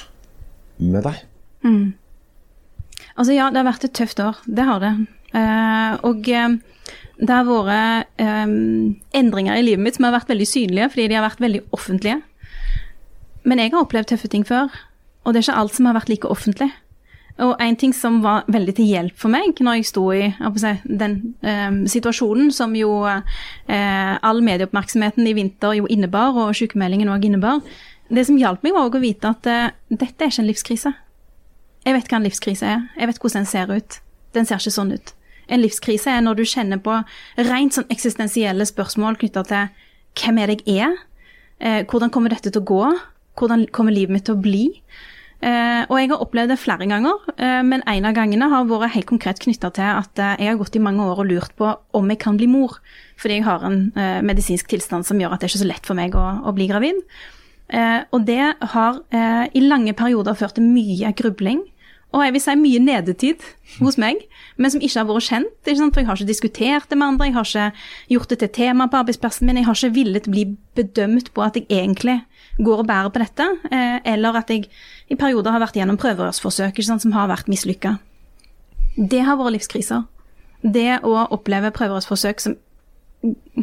med 0.81 1.05
deg? 1.05 1.25
Mm. 1.67 1.93
Altså 3.21 3.35
ja, 3.37 3.51
det 3.53 3.61
har 3.61 3.69
vært 3.69 3.85
et 3.85 3.97
tøft 3.97 4.21
år. 4.25 4.39
Det 4.47 4.65
har 4.65 4.81
det. 4.83 4.93
Uh, 5.35 5.99
og 6.09 6.27
uh, 6.33 6.55
det 7.21 7.37
har 7.37 7.47
vært 7.47 8.23
uh, 8.23 8.55
endringer 9.21 9.59
i 9.59 9.65
livet 9.67 9.85
mitt 9.85 9.99
som 9.99 10.09
har 10.09 10.17
vært 10.17 10.33
veldig 10.33 10.49
synlige, 10.49 10.89
fordi 10.95 11.11
de 11.11 11.19
har 11.19 11.27
vært 11.27 11.43
veldig 11.45 11.61
offentlige. 11.77 12.23
Men 13.45 13.61
jeg 13.61 13.75
har 13.75 13.85
opplevd 13.85 14.11
tøffe 14.13 14.31
ting 14.33 14.47
før, 14.49 14.73
og 15.25 15.35
det 15.35 15.43
er 15.43 15.49
ikke 15.49 15.61
alt 15.61 15.77
som 15.77 15.91
har 15.91 15.99
vært 15.99 16.13
like 16.13 16.33
offentlig. 16.33 16.71
Og 17.41 17.55
en 17.63 17.77
ting 17.79 17.93
som 17.97 18.19
var 18.25 18.49
veldig 18.53 18.75
til 18.77 18.89
hjelp 18.91 19.17
for 19.17 19.33
meg 19.33 19.61
når 19.65 19.79
jeg 19.79 19.89
sto 19.89 20.03
i 20.13 20.27
si, 20.61 20.73
den 20.85 21.15
eh, 21.41 21.79
situasjonen 21.89 22.51
som 22.53 22.75
jo 22.77 22.91
eh, 23.09 24.13
all 24.21 24.43
medieoppmerksomheten 24.45 25.29
i 25.29 25.37
vinter 25.39 25.79
jo 25.79 25.89
innebar, 25.89 26.37
og 26.37 26.57
sykemeldingen 26.59 27.09
òg 27.13 27.25
innebar, 27.25 27.63
det 28.11 28.27
som 28.27 28.39
hjalp 28.39 28.65
meg, 28.67 28.75
var 28.75 28.91
å 28.91 29.03
vite 29.03 29.31
at 29.31 29.47
eh, 29.49 29.71
dette 29.89 30.27
er 30.27 30.33
ikke 30.33 30.43
en 30.43 30.51
livskrise. 30.51 30.93
Jeg 31.87 31.97
vet 31.97 32.11
hva 32.11 32.19
en 32.19 32.27
livskrise 32.27 32.67
er. 32.67 32.83
Jeg 32.99 33.09
vet 33.09 33.21
hvordan 33.23 33.45
den 33.45 33.51
ser 33.51 33.71
ut. 33.73 34.01
Den 34.37 34.49
ser 34.49 34.61
ikke 34.61 34.75
sånn 34.75 34.93
ut. 34.97 35.15
En 35.51 35.63
livskrise 35.63 36.11
er 36.13 36.25
når 36.25 36.41
du 36.41 36.45
kjenner 36.47 36.81
på 36.83 36.99
rent 37.49 37.77
sånn 37.77 37.89
eksistensielle 37.91 38.67
spørsmål 38.69 39.19
knytta 39.23 39.47
til 39.49 39.87
hvem 40.21 40.43
er 40.43 40.53
det 40.53 40.61
jeg 40.67 40.91
er? 40.91 40.99
Eh, 41.61 41.81
hvordan 41.87 42.13
kommer 42.13 42.35
dette 42.35 42.51
til 42.51 42.63
å 42.63 42.69
gå? 42.69 42.85
Hvordan 43.39 43.67
kommer 43.75 43.95
livet 43.95 44.15
mitt 44.15 44.27
til 44.29 44.37
å 44.37 44.43
bli? 44.43 44.65
Eh, 45.41 45.83
og 45.89 45.97
jeg 45.97 46.11
har 46.11 46.21
opplevd 46.21 46.53
det 46.53 46.59
flere 46.61 46.85
ganger, 46.85 47.23
eh, 47.41 47.63
men 47.65 47.81
en 47.89 48.09
av 48.11 48.13
gangene 48.13 48.51
har 48.53 48.67
vært 48.69 48.93
helt 48.93 49.09
konkret 49.09 49.41
knytta 49.41 49.71
til 49.73 49.89
at 49.89 50.21
eh, 50.21 50.35
jeg 50.45 50.53
har 50.53 50.59
gått 50.61 50.77
i 50.77 50.83
mange 50.85 51.01
år 51.01 51.23
og 51.23 51.31
lurt 51.31 51.55
på 51.57 51.71
om 51.97 52.13
jeg 52.13 52.21
kan 52.21 52.37
bli 52.37 52.49
mor. 52.51 52.77
Fordi 53.21 53.39
jeg 53.39 53.47
har 53.49 53.65
en 53.65 53.81
eh, 53.97 54.21
medisinsk 54.21 54.69
tilstand 54.69 55.09
som 55.09 55.21
gjør 55.21 55.33
at 55.33 55.41
det 55.41 55.49
er 55.49 55.55
ikke 55.55 55.63
så 55.65 55.71
lett 55.71 55.89
for 55.89 55.97
meg 55.97 56.17
å, 56.17 56.27
å 56.45 56.53
bli 56.57 56.69
gravid. 56.69 57.01
Eh, 57.73 58.03
og 58.13 58.27
det 58.29 58.53
har 58.75 59.01
eh, 59.17 59.47
i 59.57 59.65
lange 59.65 59.97
perioder 59.97 60.37
ført 60.37 60.59
til 60.59 60.69
mye 60.69 61.15
grubling. 61.17 61.65
Og 62.11 62.25
jeg 62.25 62.35
vil 62.35 62.43
si 62.43 62.55
mye 62.59 62.79
nedetid 62.83 63.45
hos 63.79 63.97
meg, 64.03 64.25
men 64.59 64.73
som 64.73 64.83
ikke 64.83 64.99
har 64.99 65.07
vært 65.07 65.29
kjent. 65.29 65.53
For 65.63 66.01
jeg 66.03 66.09
har 66.09 66.19
ikke 66.19 66.33
diskutert 66.33 66.91
det 66.91 66.99
med 66.99 67.13
andre, 67.15 67.29
jeg 67.29 67.37
har 67.37 67.47
ikke 67.47 67.85
gjort 68.17 68.33
det 68.33 68.39
til 68.43 68.51
tema 68.57 68.89
på 68.91 68.99
arbeidsplassen 68.99 69.47
min. 69.47 69.61
Jeg 69.61 69.69
har 69.69 69.79
ikke 69.79 69.95
villet 69.95 70.27
bli 70.33 70.49
bedømt 70.77 71.31
på 71.37 71.45
at 71.47 71.61
jeg 71.61 71.69
egentlig 71.71 72.19
går 72.61 72.83
og 72.83 72.89
bærer 72.89 73.11
på 73.13 73.23
dette, 73.23 73.47
eller 74.05 74.37
at 74.41 74.51
jeg 74.53 74.67
i 75.11 75.17
perioder 75.19 75.55
har 75.55 75.63
vært 75.63 75.79
gjennom 75.79 75.99
prøverørsforsøk 76.01 76.81
som 76.85 77.15
har 77.17 77.31
vært 77.31 77.49
mislykka. 77.51 77.97
Det 78.97 79.23
har 79.25 79.39
vært 79.41 79.57
livskriser. 79.57 80.05
Det 80.61 81.01
å 81.07 81.15
oppleve 81.33 81.73
prøverørsforsøk 81.73 82.43
som, 82.43 82.57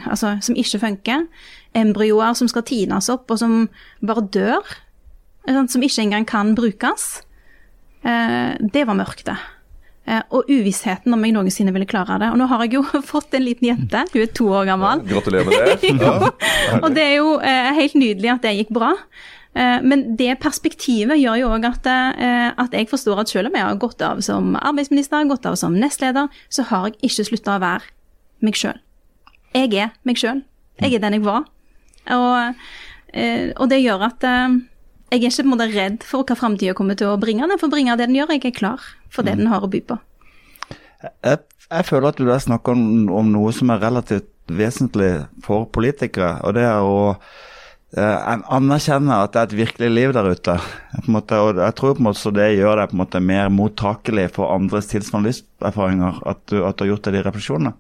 altså, 0.06 0.38
som 0.42 0.58
ikke 0.58 0.82
funker, 0.82 1.28
embryoer 1.78 2.38
som 2.38 2.50
skal 2.50 2.66
tines 2.66 3.10
opp, 3.14 3.30
og 3.30 3.42
som 3.42 3.68
bare 4.02 4.26
dør, 4.34 4.76
som 5.48 5.84
ikke 5.84 6.08
engang 6.08 6.26
kan 6.28 6.56
brukes, 6.58 7.22
eh, 8.04 8.58
det 8.60 8.88
var 8.88 8.98
mørkt, 8.98 9.26
det. 9.30 9.38
Eh, 10.08 10.24
og 10.32 10.48
uvissheten 10.48 11.12
om 11.12 11.24
jeg 11.26 11.34
noensinne 11.36 11.74
ville 11.76 11.88
klare 11.90 12.16
det. 12.22 12.30
Og 12.32 12.40
nå 12.40 12.48
har 12.48 12.64
jeg 12.64 12.78
jo 12.78 12.84
fått 13.14 13.36
en 13.36 13.44
liten 13.44 13.68
jente, 13.68 14.06
hun 14.14 14.22
er 14.24 14.30
to 14.36 14.48
år 14.56 14.70
gammel. 14.70 15.04
Gratulerer 15.08 15.50
med 15.50 15.82
det. 15.84 15.96
Ja. 16.08 16.80
og 16.80 16.94
det 16.96 17.04
er 17.04 17.16
jo 17.18 17.34
eh, 17.44 17.72
helt 17.76 17.96
nydelig 17.98 18.30
at 18.32 18.46
det 18.46 18.54
gikk 18.56 18.72
bra. 18.78 18.94
Eh, 19.58 19.84
men 19.84 20.06
det 20.20 20.38
perspektivet 20.44 21.20
gjør 21.20 21.42
jo 21.42 21.52
òg 21.58 21.68
at, 21.68 21.90
at, 21.90 22.76
jeg 22.76 22.88
forstår 22.92 23.24
at 23.24 23.32
selv 23.32 23.52
om 23.52 23.58
jeg 23.58 23.68
har 23.68 23.80
gått 23.82 24.04
av 24.06 24.22
som 24.24 24.56
arbeidsminister, 24.60 25.28
gått 25.28 25.48
av 25.50 25.58
som 25.60 25.76
nestleder, 25.76 26.32
så 26.48 26.68
har 26.72 26.88
jeg 26.88 27.00
ikke 27.10 27.28
slutta 27.32 27.58
å 27.58 27.64
være 27.64 27.92
meg 28.46 28.60
sjøl. 28.60 28.80
Jeg 29.56 29.74
er 29.76 29.92
meg 30.08 30.22
sjøl. 30.22 30.44
Jeg 30.80 30.96
er 30.96 31.04
den 31.04 31.18
jeg 31.18 31.26
var. 31.26 31.48
Og, 32.14 32.64
og, 33.58 33.66
det 33.72 33.82
gjør 33.82 34.06
at 34.08 34.24
jeg 34.24 35.18
er 35.18 35.26
ikke 35.26 35.42
på 35.42 35.48
en 35.48 35.52
måte 35.56 35.68
redd 35.74 36.06
for 36.06 36.28
hva 36.28 36.38
framtida 36.38 36.76
kommer 36.78 37.00
til 37.00 37.10
å 37.12 37.20
bringe. 37.20 37.48
Den 37.50 37.60
får 37.60 37.74
bringe 37.74 37.98
det 37.98 38.08
den 38.08 38.20
gjør. 38.20 38.36
Jeg 38.38 38.52
er 38.52 38.56
klar 38.56 38.86
for 39.14 39.28
det 39.28 39.36
mm. 39.36 39.44
den 39.44 39.52
har 39.52 39.66
å 39.66 39.72
by 39.72 39.82
på. 39.90 40.00
Jeg, 41.04 41.44
jeg 41.68 41.88
føler 41.88 42.10
at 42.10 42.20
du 42.20 42.26
der 42.28 42.42
snakker 42.42 42.74
om, 42.74 43.10
om 43.14 43.30
noe 43.34 43.54
som 43.56 43.72
er 43.74 43.84
relativt 43.84 44.32
vesentlig 44.48 45.12
for 45.44 45.68
politikere, 45.74 46.38
og 46.48 46.56
det 46.58 46.64
er 46.66 46.86
å 46.86 47.00
eh, 47.12 48.28
anerkjenne 48.56 49.20
at 49.24 49.34
det 49.34 49.42
er 49.42 49.50
et 49.50 49.58
virkelig 49.62 49.90
liv 49.92 50.16
der 50.16 50.32
ute. 50.32 50.58
Måte, 51.12 51.42
og 51.44 51.60
jeg 51.62 51.76
tror 51.78 51.98
på 51.98 52.04
en 52.04 52.10
måte 52.10 52.34
det 52.38 52.54
gjør 52.56 52.82
deg 52.82 52.92
på 52.92 52.98
en 52.98 53.04
måte 53.04 53.24
mer 53.34 53.52
mottakelig 53.54 54.30
for 54.38 54.56
andres 54.56 54.90
tilsvarende 54.94 55.34
livserfaringer, 55.34 56.24
at 56.32 56.42
du, 56.48 56.62
at 56.64 56.78
du 56.78 56.86
har 56.86 56.94
gjort 56.94 57.10
deg 57.10 57.20
de 57.20 57.28
refleksjonene. 57.28 57.76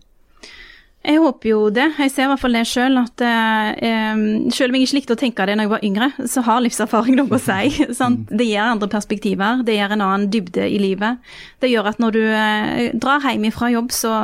Jeg 1.08 1.22
håper 1.24 1.50
jo 1.50 1.60
det. 1.72 1.86
Jeg 2.02 2.12
ser 2.12 2.26
i 2.26 2.32
hvert 2.34 2.42
fall 2.42 2.58
det 2.58 2.64
sjøl. 2.68 2.98
At 3.00 3.22
eh, 3.24 4.24
selv 4.52 4.74
om 4.74 4.78
jeg 4.78 4.88
ikke 4.88 4.98
likte 4.98 5.16
å 5.16 5.20
tenke 5.22 5.46
det 5.48 5.56
når 5.56 5.68
jeg 5.68 5.72
var 5.72 5.86
yngre, 5.88 6.10
så 6.28 6.44
har 6.44 6.64
livserfaring 6.66 7.16
noe 7.16 7.38
å 7.38 7.40
si. 7.40 7.86
Sant? 8.00 8.28
Det 8.28 8.48
gir 8.50 8.64
andre 8.66 8.90
perspektiver, 8.92 9.64
det 9.68 9.78
gir 9.78 9.94
en 9.96 10.04
annen 10.04 10.28
dybde 10.34 10.68
i 10.68 10.82
livet. 10.84 11.24
Det 11.64 11.72
gjør 11.72 11.94
at 11.94 12.04
når 12.04 12.18
du 12.18 12.24
eh, 12.26 12.90
drar 13.00 13.24
hjem 13.24 13.48
fra 13.56 13.72
jobb, 13.72 13.94
så, 13.96 14.18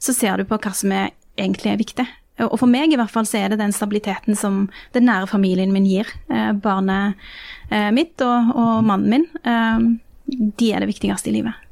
så 0.00 0.16
ser 0.16 0.40
du 0.40 0.48
på 0.48 0.60
hva 0.60 0.72
som 0.76 0.96
er 0.96 1.12
egentlig 1.40 1.74
er 1.74 1.80
viktig. 1.80 2.08
Og 2.46 2.56
for 2.62 2.70
meg 2.72 2.94
i 2.94 2.96
hvert 2.96 3.12
fall 3.12 3.26
så 3.28 3.42
er 3.42 3.52
det 3.52 3.60
den 3.60 3.74
stabiliteten 3.76 4.38
som 4.38 4.62
den 4.96 5.04
nære 5.10 5.28
familien 5.28 5.74
min 5.74 5.88
gir. 5.88 6.08
Eh, 6.32 6.54
barnet 6.56 7.20
eh, 7.68 7.90
mitt 7.92 8.16
og, 8.24 8.54
og 8.56 8.86
mannen 8.88 9.12
min, 9.12 9.28
eh, 9.44 9.84
de 10.56 10.72
er 10.72 10.80
det 10.80 10.88
viktigste 10.94 11.28
i 11.28 11.36
livet. 11.36 11.68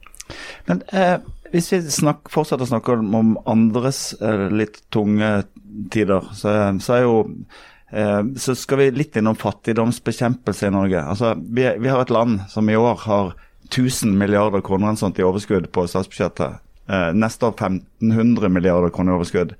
Men 0.68 0.83
eh, 0.92 1.16
hvis 1.52 1.72
vi 1.72 1.80
snakk, 1.92 2.28
fortsetter 2.32 2.66
å 2.66 2.70
snakke 2.72 2.98
om 3.00 3.34
andres 3.48 4.12
eh, 4.20 4.46
litt 4.52 4.82
tunge 4.94 5.30
tider, 5.92 6.30
så, 6.37 6.54
så 6.82 7.00
jo 7.04 7.16
eh, 7.90 8.22
så 8.37 8.56
skal 8.58 8.82
vi 8.82 8.88
litt 8.96 9.18
innom 9.18 9.38
fattigdomsbekjempelse 9.38 10.68
i 10.68 10.74
Norge. 10.74 11.02
Altså, 11.02 11.34
vi, 11.38 11.66
vi 11.80 11.92
har 11.92 12.04
et 12.04 12.14
land 12.14 12.42
som 12.52 12.68
i 12.68 12.78
år 12.78 13.04
har 13.06 13.34
1000 13.68 14.16
milliarder 14.18 14.64
kroner 14.64 14.96
i 14.96 15.26
overskudd 15.26 15.70
på 15.72 15.87
statsbudsjettet. 15.88 16.64
Eh, 16.88 17.11
neste 17.12 17.44
år 17.44 17.53
1500 17.53 18.48
milliarder 18.48 18.88
kroner 18.88 19.18
overskudd. 19.18 19.51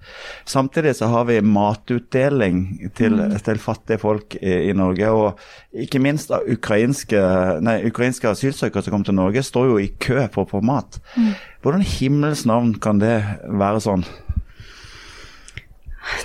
Samtidig 0.49 0.95
så 0.97 1.11
har 1.13 1.27
vi 1.29 1.43
matutdeling 1.45 2.63
til, 2.97 3.19
mm. 3.21 3.35
til 3.45 3.59
fattige 3.61 4.01
folk 4.01 4.37
i, 4.41 4.71
i, 4.71 4.73
Norge. 4.73 5.11
Og 5.13 5.83
ikke 5.85 6.01
minst 6.01 6.33
ukrainske, 6.33 7.21
nei, 7.61 7.83
ukrainske 7.91 8.31
asylsøkere 8.31 8.83
som 8.87 8.95
kommer 8.95 9.11
til 9.11 9.19
Norge, 9.19 9.43
står 9.45 9.69
jo 9.69 9.77
i 9.83 9.91
kø 10.01 10.25
for 10.33 10.47
å 10.47 10.51
få 10.55 10.63
mat. 10.65 10.97
Mm. 11.19 11.35
Hvordan 11.61 11.85
i 11.85 11.91
himmels 11.99 12.47
navn 12.49 12.73
kan 12.81 13.03
det 13.03 13.19
være 13.45 13.85
sånn? 13.85 14.07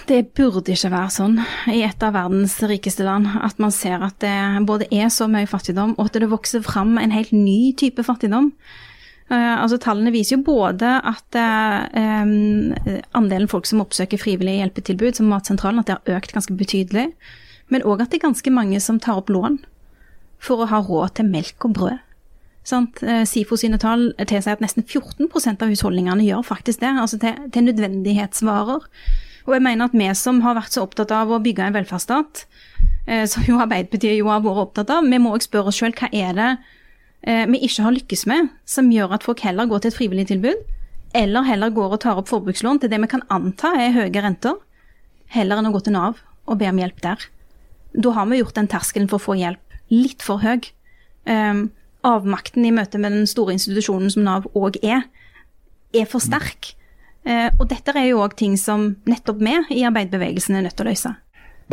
Det 0.08 0.22
burde 0.39 0.72
ikke 0.72 0.94
være 0.94 1.12
sånn 1.12 1.36
i 1.74 1.82
et 1.84 2.08
av 2.08 2.16
verdens 2.16 2.56
rikeste 2.63 3.04
land 3.04 3.28
at 3.44 3.60
man 3.60 3.76
ser 3.76 4.00
at 4.08 4.16
det 4.24 4.63
både 4.63 4.88
er 4.96 5.12
så 5.12 5.28
mye 5.28 5.52
fattigdom, 5.52 5.98
og 5.98 6.08
at 6.08 6.24
det 6.24 6.32
vokser 6.32 6.63
fram 6.63 6.96
en 7.02 7.12
helt 7.12 7.36
ny 7.36 7.74
type 7.76 8.08
fattigdom. 8.08 8.54
Uh, 9.32 9.62
altså 9.64 9.80
Tallene 9.82 10.12
viser 10.14 10.38
jo 10.38 10.46
både 10.46 10.90
at 11.00 11.38
uh, 11.40 11.86
um, 12.24 12.74
andelen 13.16 13.50
folk 13.52 13.68
som 13.70 13.82
oppsøker 13.84 14.22
frivillige 14.22 14.62
hjelpetilbud, 14.62 15.18
som 15.18 15.30
Matsentralen, 15.32 15.82
at 15.82 15.90
det 15.90 15.98
har 15.98 16.20
økt 16.20 16.36
ganske 16.36 16.56
betydelig. 16.60 17.10
Men 17.72 17.86
òg 17.88 18.04
at 18.04 18.12
det 18.12 18.20
er 18.20 18.28
ganske 18.28 18.54
mange 18.54 18.82
som 18.84 19.00
tar 19.02 19.22
opp 19.24 19.32
lån 19.34 19.62
for 20.44 20.64
å 20.64 20.70
ha 20.70 20.82
råd 20.84 21.16
til 21.18 21.30
melk 21.32 21.70
og 21.70 21.78
brød. 21.80 22.02
Sant? 22.68 23.00
SIFO 23.28 23.58
sine 23.60 23.80
tall 23.80 24.10
tilsier 24.20 24.56
at 24.56 24.62
nesten 24.64 24.86
14% 24.86 25.64
av 25.64 25.72
husholdningene 25.72 26.24
gjør 26.24 26.46
faktisk 26.48 26.84
det. 26.84 26.92
Altså 27.00 27.20
til, 27.20 27.40
til 27.52 27.66
nødvendighetsvarer. 27.68 28.86
Og 29.48 29.56
jeg 29.56 29.64
mener 29.64 29.90
at 29.90 29.96
vi 29.98 30.08
som 30.16 30.40
har 30.46 30.56
vært 30.58 30.76
så 30.76 30.86
opptatt 30.86 31.12
av 31.16 31.32
å 31.32 31.42
bygge 31.44 31.66
en 31.68 31.76
velferdsstat, 31.76 32.46
eh, 33.08 33.26
som 33.28 33.44
jo 33.48 33.60
Arbeiderpartiet 33.60 34.16
jo 34.20 34.30
har 34.32 34.44
vært 34.44 34.64
opptatt 34.68 34.94
av, 34.96 35.04
vi 35.08 35.20
må 35.20 35.34
også 35.34 35.50
spørre 35.50 35.74
oss 35.74 35.82
sjøl 35.82 35.96
hva 35.98 36.10
er 36.12 36.38
det 36.38 36.52
eh, 37.28 37.46
vi 37.50 37.62
ikke 37.66 37.86
har 37.86 37.96
lykkes 37.96 38.26
med, 38.30 38.52
som 38.66 38.92
gjør 38.92 39.16
at 39.18 39.26
folk 39.26 39.44
heller 39.46 39.70
går 39.70 39.84
til 39.84 39.94
et 39.94 39.98
frivillig 39.98 40.28
tilbud, 40.32 40.64
eller 41.14 41.48
heller 41.48 41.74
går 41.74 41.96
og 41.96 42.02
tar 42.04 42.20
opp 42.20 42.32
forbrukslån 42.32 42.82
til 42.82 42.92
det 42.92 43.00
vi 43.04 43.12
kan 43.12 43.26
anta 43.34 43.74
er 43.80 43.96
høye 43.96 44.24
renter, 44.26 44.58
heller 45.34 45.62
enn 45.62 45.70
å 45.70 45.74
gå 45.76 45.84
til 45.86 45.96
Nav 45.98 46.22
og 46.50 46.60
be 46.60 46.70
om 46.70 46.82
hjelp 46.82 47.00
der. 47.04 47.28
Da 47.94 48.14
har 48.18 48.28
vi 48.30 48.42
gjort 48.42 48.58
den 48.58 48.70
terskelen 48.72 49.10
for 49.10 49.22
å 49.22 49.28
få 49.28 49.38
hjelp 49.40 49.78
litt 49.94 50.26
for 50.26 50.42
høy. 50.42 50.66
Um, 51.30 51.70
avmakten 52.04 52.66
i 52.68 52.74
møte 52.76 53.00
med 53.00 53.16
den 53.16 53.28
store 53.30 53.56
institusjonen 53.56 54.12
som 54.12 54.26
Nav 54.26 54.48
òg 54.58 54.80
er, 54.84 55.06
er 55.96 56.10
for 56.10 56.24
sterk. 56.24 56.74
Eh, 57.24 57.50
og 57.56 57.70
dette 57.72 57.94
er 57.96 58.10
jo 58.10 58.22
òg 58.24 58.36
ting 58.40 58.58
som 58.60 58.90
nettopp 59.08 59.40
vi 59.40 59.56
i 59.78 59.86
arbeiderbevegelsen 59.88 60.58
er 60.60 60.66
nødt 60.66 60.76
til 60.76 60.88
å 60.88 60.92
løse. 60.92 61.14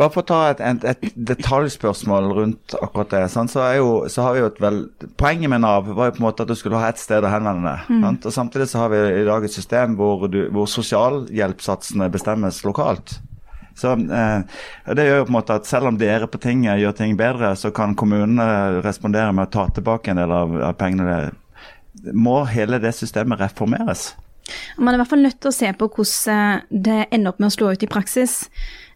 Bare 0.01 0.09
for 0.09 0.23
å 0.23 0.29
ta 0.31 0.39
et, 0.49 0.61
et, 0.65 0.85
et 0.89 1.17
detaljspørsmål 1.29 2.31
rundt 2.33 2.73
akkurat 2.79 3.11
det. 3.13 3.25
Så, 3.29 3.65
jo, 3.77 3.89
så, 4.09 4.23
har 4.25 4.33
vi 4.33 4.41
jo 4.41 4.47
et 4.49 4.61
vel, 4.63 4.79
Poenget 5.21 5.51
med 5.53 5.61
Nav 5.61 5.91
var 5.93 6.09
jo 6.09 6.15
på 6.15 6.23
en 6.23 6.25
måte 6.25 6.45
at 6.45 6.49
du 6.49 6.57
skulle 6.57 6.79
ha 6.81 6.89
et 6.89 7.01
sted 7.01 7.21
å 7.21 7.29
henvende 7.29 7.69
deg. 7.69 7.91
Mm. 7.91 8.07
Og 8.17 8.33
Samtidig 8.33 8.71
så 8.71 8.81
har 8.81 8.89
vi 8.95 9.01
i 9.19 9.27
dag 9.27 9.45
et 9.45 9.53
system 9.53 9.93
hvor, 9.99 10.25
du, 10.31 10.47
hvor 10.55 10.65
sosialhjelpssatsene 10.71 12.09
bestemmes 12.13 12.63
lokalt. 12.65 13.19
Så 13.77 13.93
eh, 13.93 14.41
Det 14.89 15.05
gjør 15.05 15.21
jo 15.21 15.27
på 15.27 15.33
en 15.35 15.37
måte 15.37 15.59
at 15.61 15.69
selv 15.69 15.91
om 15.91 16.01
dere 16.01 16.29
på 16.31 16.41
tinget 16.41 16.81
gjør 16.81 16.97
ting 16.97 17.13
bedre, 17.19 17.53
så 17.59 17.69
kan 17.75 17.93
kommunene 17.97 18.81
respondere 18.81 19.37
med 19.37 19.51
å 19.51 19.53
ta 19.53 19.69
tilbake 19.75 20.11
en 20.11 20.23
del 20.23 20.33
av, 20.33 20.57
av 20.71 20.75
pengene. 20.81 21.21
Må 22.17 22.41
hele 22.49 22.81
det 22.81 22.95
systemet 22.97 23.41
reformeres? 23.45 24.11
Man 24.77 24.91
er 24.91 24.97
i 24.97 25.01
hvert 25.03 25.11
fall 25.11 25.23
nødt 25.23 25.39
til 25.41 25.51
å 25.51 25.55
se 25.55 25.69
på 25.77 25.87
hvordan 25.93 26.35
eh, 26.35 26.69
det 26.89 27.01
ender 27.11 27.31
opp 27.31 27.41
med 27.41 27.51
å 27.51 27.55
slå 27.55 27.73
ut 27.75 27.85
i 27.85 27.91
praksis. 27.91 28.41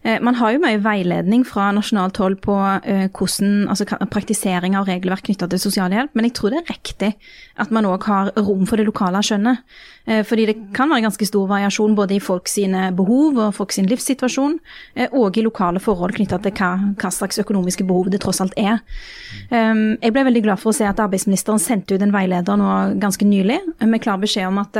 Eh, 0.06 0.20
man 0.22 0.36
har 0.38 0.52
jo 0.54 0.60
mye 0.62 0.78
veiledning 0.78 1.42
fra 1.46 1.72
nasjonalt 1.74 2.20
hold 2.22 2.38
på 2.44 2.54
eh, 2.86 3.08
hvordan, 3.10 3.66
altså 3.72 3.88
praktisering 4.12 4.76
av 4.78 4.86
regelverk 4.86 5.24
knytta 5.26 5.48
til 5.50 5.58
sosialhjelp, 5.64 6.12
men 6.14 6.28
jeg 6.28 6.36
tror 6.38 6.54
det 6.54 6.60
er 6.60 6.70
riktig 6.70 7.10
at 7.58 7.72
man 7.74 7.88
òg 7.90 8.06
har 8.06 8.30
rom 8.38 8.68
for 8.70 8.78
det 8.78 8.86
lokale 8.86 9.22
skjønnet. 9.24 9.64
Fordi 10.28 10.44
det 10.46 10.54
kan 10.76 10.92
være 10.92 11.02
ganske 11.02 11.26
stor 11.26 11.48
variasjon 11.50 11.96
både 11.98 12.14
i 12.14 12.20
folk 12.22 12.46
sine 12.46 12.92
behov 12.94 13.40
og 13.42 13.54
folk 13.56 13.72
sin 13.74 13.88
livssituasjon, 13.90 14.52
og 15.18 15.38
i 15.40 15.42
lokale 15.42 15.80
forhold 15.82 16.14
knytta 16.14 16.38
til 16.44 16.52
hva, 16.54 16.68
hva, 17.00 17.10
slags 17.10 17.40
økonomiske 17.42 17.82
behov 17.88 18.12
det 18.12 18.20
tross 18.22 18.38
alt 18.44 18.54
er. 18.60 18.84
Jeg 19.50 20.14
ble 20.14 20.26
veldig 20.28 20.44
glad 20.44 20.62
for 20.62 20.70
å 20.70 20.76
se 20.76 20.86
at 20.86 21.02
arbeidsministeren 21.02 21.58
sendte 21.58 21.96
ut 21.96 22.06
en 22.06 22.14
veileder 22.14 22.60
nå 22.60 22.70
ganske 23.02 23.26
nylig 23.26 23.58
med 23.82 24.04
klar 24.04 24.20
beskjed 24.22 24.46
om 24.52 24.62
at 24.62 24.78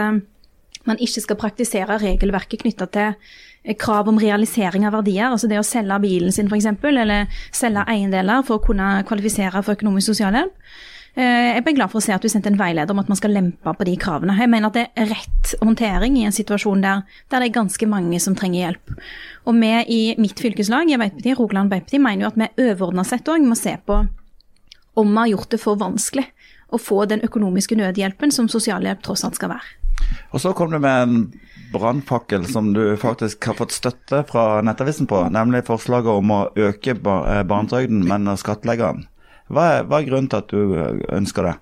man 0.87 1.01
ikke 1.03 1.23
skal 1.25 1.39
praktisere 1.41 1.99
regelverket 2.03 2.63
knytta 2.63 2.89
til 2.95 3.11
eh, 3.11 3.17
krav 3.75 4.09
om 4.09 4.19
realisering 4.23 4.87
av 4.87 4.95
verdier, 5.01 5.31
altså 5.31 5.49
det 5.51 5.59
å 5.59 5.67
selge 5.67 5.99
bilen 6.03 6.35
sin 6.35 6.47
f.eks., 6.47 6.69
eller 6.87 7.41
selge 7.55 7.87
eiendeler 7.91 8.45
for 8.47 8.61
å 8.61 8.67
kunne 8.67 9.01
kvalifisere 9.09 9.63
for 9.63 9.75
økonomisk 9.75 10.13
sosialhjelp. 10.13 10.55
Eh, 11.17 11.55
jeg 11.57 11.65
ble 11.65 11.73
glad 11.79 11.89
for 11.89 12.03
å 12.03 12.05
se 12.05 12.13
at 12.13 12.21
du 12.21 12.29
sendte 12.29 12.51
en 12.53 12.59
veileder 12.61 12.93
om 12.93 13.01
at 13.01 13.09
man 13.09 13.17
skal 13.17 13.33
lempe 13.33 13.73
på 13.73 13.87
de 13.89 13.95
kravene. 13.97 14.35
Jeg 14.37 14.53
mener 14.53 14.69
at 14.69 14.77
det 14.77 14.85
er 15.01 15.09
rett 15.15 15.55
håndtering 15.63 16.19
i 16.21 16.27
en 16.29 16.37
situasjon 16.37 16.85
der, 16.85 17.07
der 17.33 17.41
det 17.41 17.49
er 17.49 17.57
ganske 17.57 17.89
mange 17.89 18.21
som 18.21 18.37
trenger 18.37 18.67
hjelp. 18.67 18.93
Og 19.49 19.57
vi 19.57 19.73
i 19.97 20.01
mitt 20.21 20.37
fylkeslag, 20.45 20.91
i 20.91 20.99
Arbeiderpartiet, 20.99 21.39
Rogaland 21.41 21.71
Arbeiderparti, 21.71 22.03
mener 22.05 22.27
jo 22.27 22.33
at 22.35 22.39
vi 22.43 22.69
overordna 22.69 23.07
sett 23.09 23.33
òg 23.33 23.49
må 23.49 23.57
se 23.57 23.79
på 23.89 24.03
om 24.97 25.09
vi 25.13 25.23
har 25.23 25.33
gjort 25.33 25.51
det 25.53 25.61
for 25.61 25.81
vanskelig 25.81 26.27
å 26.73 26.81
få 26.81 27.05
den 27.09 27.25
økonomiske 27.25 27.79
nødhjelpen 27.79 28.33
som 28.35 28.49
sosialhjelp 28.53 29.01
tross 29.05 29.25
alt 29.25 29.41
skal 29.41 29.55
være. 29.55 29.75
Og 30.37 30.43
så 30.43 30.53
kom 30.57 30.73
du 30.73 30.79
med 30.83 31.03
en 31.03 31.17
brannfakkel 31.73 32.47
som 32.51 32.73
du 32.77 32.97
faktisk 33.01 33.51
har 33.51 33.59
fått 33.59 33.75
støtte 33.75 34.23
fra 34.29 34.63
Nettavisen 34.67 35.09
på, 35.11 35.25
nemlig 35.35 35.67
forslaget 35.67 36.23
om 36.23 36.33
å 36.35 36.41
øke 36.55 36.97
eh, 36.97 37.45
barnetrygden, 37.49 38.07
men 38.07 38.33
å 38.33 38.39
skattlegge 38.41 38.93
den. 38.93 39.07
Hva 39.47 39.65
er, 39.77 39.85
hva 39.87 40.01
er, 40.01 40.07
grunnen 40.09 40.27
til 40.31 40.41
at 40.43 40.51
du 40.51 40.73
eh, 40.75 41.03
ønsker 41.15 41.47
det? 41.47 41.53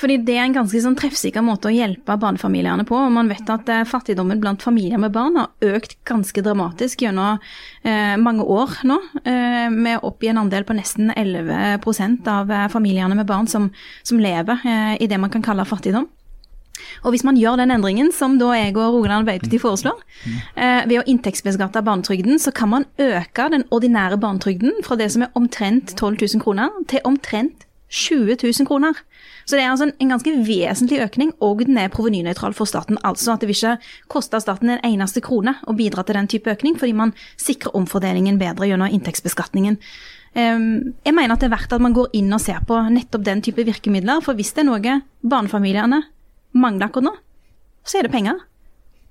Fordi 0.00 0.16
Det 0.24 0.36
er 0.38 0.46
en 0.46 0.56
ganske 0.56 0.80
sånn 0.80 0.96
treffsikker 0.96 1.44
måte 1.44 1.68
å 1.68 1.74
hjelpe 1.74 2.16
barnefamiliene 2.20 2.86
på. 2.88 2.96
og 2.96 3.12
Man 3.12 3.28
vet 3.28 3.50
at 3.52 3.68
eh, 3.68 3.84
fattigdommen 3.88 4.40
blant 4.40 4.64
familier 4.64 5.00
med 5.02 5.12
barn 5.12 5.36
har 5.36 5.74
økt 5.74 5.98
ganske 6.08 6.44
dramatisk 6.44 7.04
gjennom 7.04 7.42
eh, 7.84 8.16
mange 8.16 8.48
år 8.48 8.78
nå. 8.88 8.96
Eh, 9.20 9.68
med 9.74 10.00
opp 10.00 10.24
i 10.24 10.32
en 10.32 10.40
andel 10.46 10.64
på 10.64 10.76
nesten 10.78 11.12
11% 11.12 12.32
av 12.32 12.52
familiene 12.72 13.18
med 13.18 13.28
barn 13.28 13.50
som, 13.50 13.68
som 14.02 14.20
lever 14.20 14.64
eh, 14.64 14.94
i 15.04 15.10
det 15.10 15.20
man 15.20 15.32
kan 15.32 15.44
kalle 15.44 15.68
fattigdom. 15.68 16.08
Og 17.04 17.14
hvis 17.14 17.24
man 17.26 17.38
gjør 17.40 17.60
den 17.60 17.74
endringen, 17.74 18.12
som 18.12 18.38
da 18.40 18.52
jeg 18.56 18.76
og 18.76 18.98
Rogaland 18.98 19.24
Arbeiderparti 19.24 19.60
foreslår, 19.62 20.00
eh, 20.56 20.82
ved 20.88 21.00
å 21.00 21.06
inntektsbeskatte 21.10 21.84
barnetrygden, 21.84 22.38
så 22.38 22.52
kan 22.54 22.72
man 22.72 22.88
øke 22.98 23.50
den 23.50 23.66
ordinære 23.70 24.18
barnetrygden 24.20 24.82
fra 24.84 24.96
det 24.96 25.10
som 25.12 25.22
er 25.22 25.32
omtrent 25.34 25.96
12 25.96 26.16
000 26.34 26.42
kroner, 26.44 26.70
til 26.88 27.00
omtrent 27.04 27.66
20 27.94 28.36
000 28.42 28.66
kroner. 28.66 28.94
Så 29.44 29.56
det 29.56 29.62
er 29.62 29.70
altså 29.70 29.88
en, 29.88 29.94
en 30.00 30.14
ganske 30.14 30.32
vesentlig 30.46 31.00
økning, 31.04 31.32
og 31.44 31.62
den 31.66 31.78
er 31.78 31.92
provenynøytral 31.92 32.56
for 32.56 32.68
staten. 32.68 32.98
Altså 33.04 33.34
at 33.34 33.44
det 33.44 33.50
vil 33.50 33.58
ikke 33.58 33.76
koste 34.08 34.40
staten 34.40 34.72
en 34.72 34.84
eneste 34.88 35.22
krone 35.24 35.56
å 35.68 35.76
bidra 35.76 36.02
til 36.02 36.18
den 36.18 36.30
type 36.30 36.50
økning, 36.50 36.78
fordi 36.80 36.96
man 36.96 37.14
sikrer 37.36 37.76
omfordelingen 37.76 38.40
bedre 38.40 38.70
gjennom 38.70 38.90
inntektsbeskatningen. 38.90 39.78
Um, 40.34 40.94
jeg 41.06 41.14
mener 41.14 41.36
at 41.36 41.44
det 41.44 41.46
er 41.46 41.54
verdt 41.54 41.76
at 41.76 41.82
man 41.84 41.94
går 41.94 42.16
inn 42.18 42.32
og 42.34 42.42
ser 42.42 42.64
på 42.66 42.80
nettopp 42.90 43.22
den 43.26 43.44
type 43.44 43.62
virkemidler, 43.62 44.24
for 44.24 44.34
hvis 44.34 44.50
det 44.56 44.64
er 44.64 44.70
noe 44.72 44.96
barnefamiliene 45.22 46.00
mangler 46.54 46.88
akkurat 46.88 47.10
nå, 47.10 47.14
så 47.84 47.98
er 47.98 48.06
det 48.06 48.14
penger. 48.14 48.40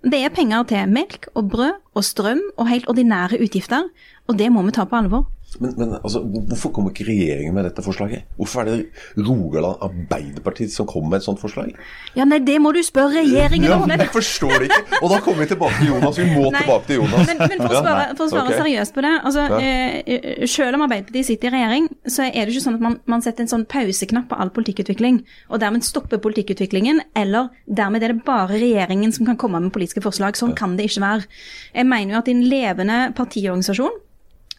Det 0.04 0.20
er 0.20 0.34
penger 0.36 0.66
til 0.68 0.90
melk 0.92 1.30
og 1.32 1.52
brød 1.54 1.78
og 1.96 2.04
strøm 2.04 2.42
og 2.58 2.68
helt 2.68 2.90
ordinære 2.92 3.40
utgifter, 3.44 3.88
og 4.28 4.40
det 4.40 4.50
må 4.52 4.64
vi 4.66 4.74
ta 4.76 4.84
på 4.88 5.00
alvor. 5.00 5.30
Men, 5.60 5.74
men 5.78 5.92
altså, 6.00 6.22
hvorfor 6.24 6.72
kommer 6.74 6.94
ikke 6.94 7.06
regjeringen 7.08 7.54
med 7.54 7.68
dette 7.68 7.84
forslaget? 7.86 8.26
Hvorfor 8.40 8.64
er 8.64 8.70
det 8.72 9.26
Rogaland 9.28 9.84
Arbeiderparti 9.86 10.68
som 10.72 10.88
kommer 10.90 11.14
med 11.14 11.22
et 11.22 11.28
sånt 11.28 11.42
forslag? 11.42 11.74
Ja, 12.18 12.26
nei, 12.26 12.40
Det 12.44 12.56
må 12.62 12.72
du 12.74 12.80
spørre 12.86 13.22
regjeringen 13.22 13.72
om. 13.76 13.86
Ja, 13.92 14.00
jeg 14.02 14.12
forstår 14.14 14.54
det 14.64 14.70
ikke. 14.70 15.00
Og 15.02 15.12
da 15.14 15.20
kommer 15.26 15.44
vi 15.44 15.50
tilbake 15.52 15.80
til 15.80 15.92
Jonas. 15.92 16.20
Vi 16.20 16.28
må 16.30 16.46
nei, 16.48 16.62
tilbake 16.64 16.90
til 16.90 17.02
Jonas. 17.02 17.28
Men, 17.30 17.44
men 17.44 17.64
for 17.64 17.70
å 17.76 17.82
svare, 17.84 18.06
for 18.14 18.26
å 18.26 18.30
svare 18.32 18.46
okay. 18.48 18.62
seriøst 18.62 18.96
på 18.96 19.04
det. 19.06 19.14
altså, 19.30 19.48
eh, 19.60 20.48
Selv 20.54 20.80
om 20.80 20.86
Arbeiderpartiet 20.88 21.30
sitter 21.30 21.52
i 21.52 21.54
regjering, 21.58 21.90
så 22.08 22.30
er 22.30 22.40
det 22.40 22.56
ikke 22.56 22.66
sånn 22.66 22.80
at 22.80 22.86
man, 22.88 22.98
man 23.14 23.26
setter 23.26 23.46
en 23.46 23.52
sånn 23.52 23.68
pauseknapp 23.70 24.30
på 24.32 24.40
all 24.40 24.54
politikkutvikling, 24.56 25.22
og 25.52 25.62
dermed 25.64 25.86
stopper 25.86 26.22
politikkutviklingen, 26.24 27.04
eller 27.20 27.52
dermed 27.68 28.06
er 28.06 28.16
det 28.16 28.26
bare 28.26 28.56
regjeringen 28.56 29.14
som 29.14 29.28
kan 29.30 29.38
komme 29.40 29.62
med 29.62 29.76
politiske 29.76 30.02
forslag. 30.06 30.40
Sånn 30.40 30.56
kan 30.58 30.78
det 30.80 30.90
ikke 30.90 31.06
være. 31.06 31.30
Jeg 31.76 31.90
mener 31.90 32.16
jo 32.18 32.24
at 32.24 32.32
i 32.32 32.36
en 32.38 32.48
levende 32.50 33.00
partiorganisasjon 33.18 34.02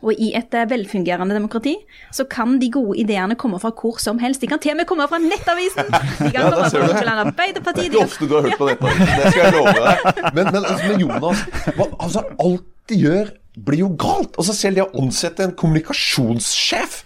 og 0.04 0.20
i 0.20 0.30
et 0.36 0.54
eh, 0.54 0.66
velfungerende 0.70 1.36
demokrati 1.36 1.74
så 2.14 2.26
kan 2.30 2.58
de 2.60 2.70
gode 2.72 2.98
ideene 3.00 3.36
komme 3.40 3.58
fra 3.62 3.72
hvor 3.74 3.98
som 4.02 4.20
helst. 4.22 4.42
De 4.44 4.50
kan 4.50 4.60
til 4.62 4.74
og 4.74 4.82
med 4.82 4.88
komme 4.90 5.06
fra 5.10 5.20
Nettavisen! 5.22 5.88
De 5.88 6.30
kan 6.34 6.50
komme 6.52 6.68
fra 6.68 6.84
Rogaland 6.84 7.24
Arbeiderparti. 7.28 7.88
Det 7.88 8.00
er 8.00 8.04
ofte 8.04 8.28
du 8.28 8.36
har 8.36 8.48
hørt 8.48 8.60
på 8.60 8.68
Nettavisen, 8.70 9.16
det 9.22 9.32
skal 9.32 9.42
jeg 9.46 9.56
love 9.56 9.74
deg. 9.80 10.12
Men, 10.36 10.46
men, 10.50 10.64
altså, 10.66 10.86
men 10.88 11.02
Jonas, 11.02 11.42
hva, 11.76 11.86
altså 12.02 12.22
alt 12.42 12.64
de 12.90 12.96
gjør, 12.98 13.32
blir 13.66 13.82
jo 13.84 13.90
galt. 14.00 14.36
Altså 14.40 14.54
Selv 14.56 14.78
det 14.78 14.84
å 14.86 15.02
ansette 15.02 15.44
en 15.46 15.54
kommunikasjonssjef 15.58 17.02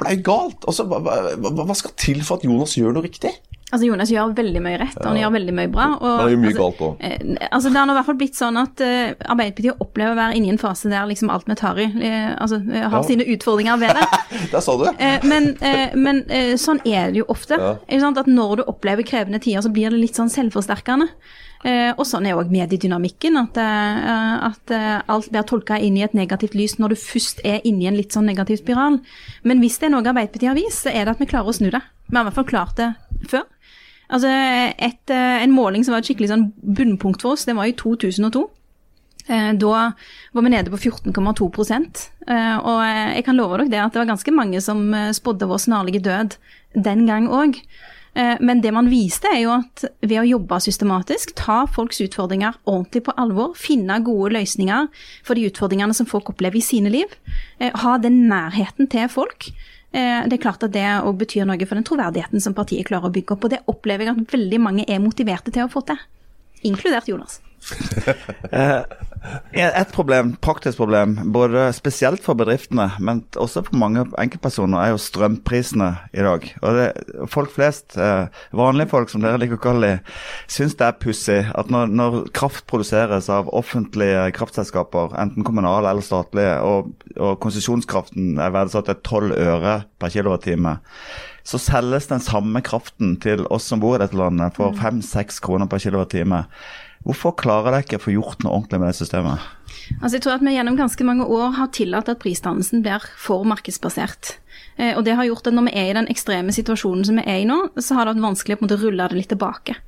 blei 0.00 0.16
galt. 0.24 0.64
Altså, 0.68 0.86
hva, 0.88 1.00
hva, 1.02 1.52
hva 1.60 1.76
skal 1.78 1.94
til 2.00 2.22
for 2.26 2.38
at 2.38 2.46
Jonas 2.46 2.76
gjør 2.78 2.94
noe 2.96 3.06
riktig? 3.06 3.32
Altså 3.70 3.86
Jonas 3.86 4.10
gjør 4.10 4.32
veldig 4.34 4.60
mye 4.64 4.78
rett, 4.80 4.96
og 4.98 5.06
han 5.12 5.18
gjør 5.20 5.32
veldig 5.36 5.52
mye 5.54 5.70
bra. 5.70 5.84
Og, 6.00 6.06
Han 6.20 6.30
gjør 6.32 6.40
mye 6.42 6.50
altså, 6.50 6.62
galt 6.64 6.80
også. 6.80 6.96
eh, 7.06 7.48
altså 7.50 7.70
Det 7.70 7.78
har 7.78 7.86
nå 7.86 7.92
i 7.92 7.98
hvert 8.00 8.08
fall 8.08 8.18
blitt 8.18 8.38
sånn 8.40 8.58
at 8.58 8.80
eh, 8.82 9.12
Arbeiderpartiet 9.30 9.84
opplever 9.84 10.12
å 10.16 10.18
være 10.18 10.34
inne 10.40 10.50
i 10.50 10.54
en 10.54 10.58
fase 10.58 10.90
der 10.90 11.06
liksom 11.06 11.30
alt 11.30 11.46
vi 11.46 11.54
tar 11.60 11.78
i, 11.78 11.84
eh, 11.86 12.32
altså 12.34 12.58
eh, 12.66 12.88
har 12.88 12.98
Ja. 12.98 13.02
sine 13.06 13.26
utfordringer 13.30 13.78
ved 13.78 13.94
det. 14.00 14.08
Der 14.54 14.60
sa 14.64 14.74
du 14.76 14.84
det. 14.88 14.94
Eh, 14.98 15.26
men 15.30 15.54
men 15.94 16.24
sånn 16.58 16.80
er 16.86 17.12
det 17.12 17.20
jo 17.22 17.24
ofte. 17.30 17.54
Ja. 17.60 17.76
Ikke 17.86 18.00
sant? 18.02 18.18
At 18.18 18.26
når 18.26 18.56
du 18.56 18.62
opplever 18.70 19.06
krevende 19.06 19.38
tider, 19.42 19.62
så 19.62 19.70
blir 19.72 19.90
det 19.94 19.98
litt 20.02 20.18
sånn 20.18 20.30
selvforsterkende. 20.32 21.06
Og 21.98 22.06
sånn 22.08 22.24
er 22.26 22.38
òg 22.40 22.48
mediedynamikken. 22.50 23.36
At, 23.36 23.58
at 23.60 24.72
alt 25.12 25.28
blir 25.30 25.44
tolka 25.46 25.76
inn 25.78 25.98
i 25.98 26.04
et 26.06 26.14
negativt 26.16 26.54
lys 26.56 26.78
når 26.80 26.94
du 26.94 26.96
først 27.02 27.42
er 27.44 27.60
inne 27.68 27.84
i 27.84 27.88
en 27.90 27.98
litt 27.98 28.16
sånn 28.16 28.26
negativ 28.30 28.62
spiral. 28.62 28.98
Men 29.44 29.60
hvis 29.60 29.78
det 29.78 29.90
er 29.90 29.94
noe 29.94 30.02
Arbeiderpartiet 30.06 30.48
har 30.50 30.56
vist, 30.58 30.86
så 30.86 30.90
er 30.94 31.04
det 31.04 31.14
at 31.16 31.20
vi 31.22 31.28
klarer 31.30 31.52
å 31.52 31.56
snu 31.56 31.68
det. 31.70 31.82
Vi 32.08 32.16
har 32.16 32.24
i 32.24 32.30
hvert 32.30 32.38
fall 32.40 32.48
klart 32.48 32.76
det 32.80 32.90
før. 33.28 33.44
Altså, 34.10 34.30
et, 34.78 35.10
eh, 35.10 35.42
En 35.42 35.52
måling 35.54 35.84
som 35.84 35.94
var 35.94 36.02
et 36.02 36.10
skikkelig 36.10 36.32
sånn 36.32 36.48
bunnpunkt 36.62 37.22
for 37.22 37.36
oss, 37.36 37.46
det 37.46 37.56
var 37.56 37.70
i 37.70 37.76
2002. 37.76 38.48
Eh, 39.28 39.52
Da 39.52 39.92
var 40.32 40.42
vi 40.42 40.50
nede 40.50 40.70
på 40.70 40.78
14,2 40.78 42.10
eh, 42.26 42.56
Og 42.58 43.14
jeg 43.14 43.24
kan 43.24 43.36
love 43.36 43.58
dere 43.58 43.68
det 43.68 43.78
at 43.78 43.92
det 43.92 44.00
var 44.00 44.16
ganske 44.16 44.34
mange 44.34 44.60
som 44.60 44.92
spådde 45.12 45.46
vår 45.46 45.58
snarlige 45.58 46.02
død 46.02 46.36
den 46.74 47.06
gang 47.06 47.28
òg. 47.28 47.62
Men 48.40 48.60
det 48.60 48.72
man 48.74 48.90
viste, 48.90 49.28
er 49.32 49.42
jo 49.44 49.50
at 49.50 49.84
ved 50.02 50.18
å 50.18 50.26
jobbe 50.26 50.58
systematisk, 50.58 51.30
ta 51.36 51.64
folks 51.66 52.00
utfordringer 52.00 52.56
ordentlig 52.66 53.04
på 53.04 53.14
alvor, 53.16 53.54
finne 53.54 54.02
gode 54.02 54.32
løsninger 54.34 54.88
for 55.22 55.34
de 55.34 55.46
utfordringene 55.46 55.94
som 55.94 56.06
folk 56.06 56.28
opplever 56.28 56.56
i 56.56 56.60
sine 56.60 56.90
liv, 56.90 57.06
ha 57.60 57.98
den 57.98 58.26
nærheten 58.28 58.90
til 58.90 59.06
folk, 59.08 59.52
det 59.92 60.36
er 60.36 60.42
klart 60.42 60.62
at 60.62 60.74
det 60.74 60.86
òg 61.02 61.16
betyr 61.24 61.48
noe 61.48 61.66
for 61.66 61.74
den 61.74 61.86
troverdigheten 61.86 62.42
som 62.42 62.54
partiet 62.54 62.86
klarer 62.86 63.10
å 63.10 63.14
bygge 63.14 63.34
opp. 63.34 63.46
Og 63.46 63.54
det 63.54 63.62
opplever 63.70 64.06
jeg 64.06 64.14
at 64.14 64.34
veldig 64.36 64.60
mange 64.62 64.86
er 64.86 65.02
motiverte 65.02 65.50
til 65.50 65.66
å 65.66 65.72
få 65.72 65.82
til. 65.88 65.98
Inkludert 66.70 67.08
Jonas. 67.10 67.40
Eh, 68.50 68.82
Et 69.52 69.90
problem, 69.92 70.32
praktisk 70.40 70.78
problem, 70.80 71.12
både 71.32 71.66
spesielt 71.76 72.22
for 72.24 72.38
bedriftene, 72.38 72.86
men 73.04 73.20
også 73.36 73.66
for 73.66 73.76
mange 73.76 74.06
enkeltpersoner, 74.18 74.80
er 74.80 74.94
jo 74.94 75.02
strømprisene 75.02 75.90
i 76.16 76.24
dag. 76.24 76.46
Og 76.62 76.78
det, 76.78 76.86
Folk 77.28 77.52
flest, 77.52 77.98
eh, 78.00 78.32
vanlige 78.56 78.88
folk 78.94 79.12
som 79.12 79.20
dere 79.20 79.38
liker 79.42 79.58
å 79.58 79.62
kalle 79.66 79.92
dem, 79.92 80.00
syns 80.48 80.74
det 80.80 80.88
er 80.88 80.98
pussig 81.02 81.38
at 81.52 81.70
når, 81.70 81.92
når 81.92 82.18
kraft 82.32 82.64
produseres 82.70 83.28
av 83.28 83.52
offentlige 83.52 84.30
kraftselskaper, 84.38 85.12
enten 85.20 85.44
kommunale 85.44 85.92
eller 85.92 86.06
statlige, 86.06 86.56
og, 86.64 86.94
og 87.18 87.38
konsesjonskraften 87.44 88.38
er 88.40 88.56
verdsatt 88.56 88.88
til 88.88 89.02
12 89.04 89.36
øre 89.36 89.80
per 90.00 90.16
kilowattime, 90.16 90.78
så 91.44 91.60
selges 91.60 92.08
den 92.08 92.22
samme 92.24 92.62
kraften 92.64 93.18
til 93.20 93.44
oss 93.52 93.68
som 93.68 93.80
bor 93.82 93.96
i 93.96 94.02
dette 94.02 94.16
landet 94.16 94.56
for 94.56 94.72
5-6 94.76 95.40
kroner 95.44 95.68
per 95.68 95.82
kilowattime. 95.82 96.46
Hvorfor 97.06 97.32
klarer 97.40 97.72
dere 97.72 97.84
ikke 97.86 97.96
å 97.96 98.02
få 98.02 98.12
gjort 98.12 98.44
noe 98.44 98.58
ordentlig 98.58 98.80
med 98.82 98.92
det 98.92 98.98
systemet? 98.98 99.48
Altså 99.98 100.18
jeg 100.18 100.24
tror 100.26 100.36
at 100.36 100.44
vi 100.44 100.52
gjennom 100.54 100.76
ganske 100.76 101.06
mange 101.08 101.26
år 101.32 101.56
har 101.56 101.70
tillatt 101.72 102.10
at 102.12 102.20
prisdannelsen 102.20 102.84
blir 102.84 103.04
for 103.18 103.46
markedsbasert. 103.48 104.34
Eh, 104.76 104.92
og 104.92 105.04
det 105.06 105.16
har 105.16 105.28
gjort 105.28 105.48
at 105.48 105.56
når 105.56 105.70
vi 105.70 105.76
er 105.80 105.90
i 105.90 105.96
den 105.96 106.10
ekstreme 106.12 106.52
situasjonen 106.54 107.06
som 107.08 107.20
vi 107.20 107.24
er 107.24 107.42
i 107.42 107.48
nå, 107.48 107.58
så 107.80 107.96
har 107.96 108.06
det 108.06 108.16
vært 108.16 108.28
vanskelig 108.28 108.56
å 108.56 108.60
på 108.60 108.66
en 108.66 108.68
måte 108.68 108.80
rulle 108.82 109.08
det 109.08 109.18
litt 109.18 109.32
tilbake. 109.32 109.78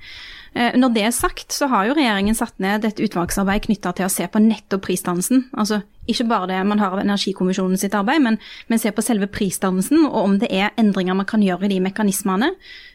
Eh, 0.53 0.77
når 0.77 0.95
det 0.97 1.05
er 1.09 1.15
sagt, 1.17 1.53
så 1.53 1.69
har 1.73 1.89
jo 1.89 1.97
regjeringen 1.97 2.37
satt 2.37 2.57
ned 2.61 2.85
et 2.89 3.01
utvalgsarbeid 3.05 3.69
knytta 3.69 3.95
til 3.97 4.09
å 4.09 4.13
se 4.13 4.29
på 4.29 4.43
nettopp 4.43 4.85
prisdannelsen. 4.89 5.47
Altså 5.53 5.83
ikke 6.11 6.27
bare 6.27 6.49
det 6.51 6.61
man 6.67 6.81
har 6.83 6.95
av 6.97 7.03
Energikommisjonen 7.03 7.79
sitt 7.79 7.95
arbeid, 7.95 8.23
men, 8.25 8.39
men 8.67 8.81
se 8.83 8.91
på 8.95 9.05
selve 9.05 9.29
prisdannelsen, 9.31 10.07
og 10.09 10.19
om 10.19 10.39
det 10.43 10.49
er 10.51 10.73
endringer 10.81 11.15
man 11.15 11.29
kan 11.29 11.45
gjøre 11.45 11.69
i 11.69 11.75
de 11.77 11.79
mekanismene 11.85 12.49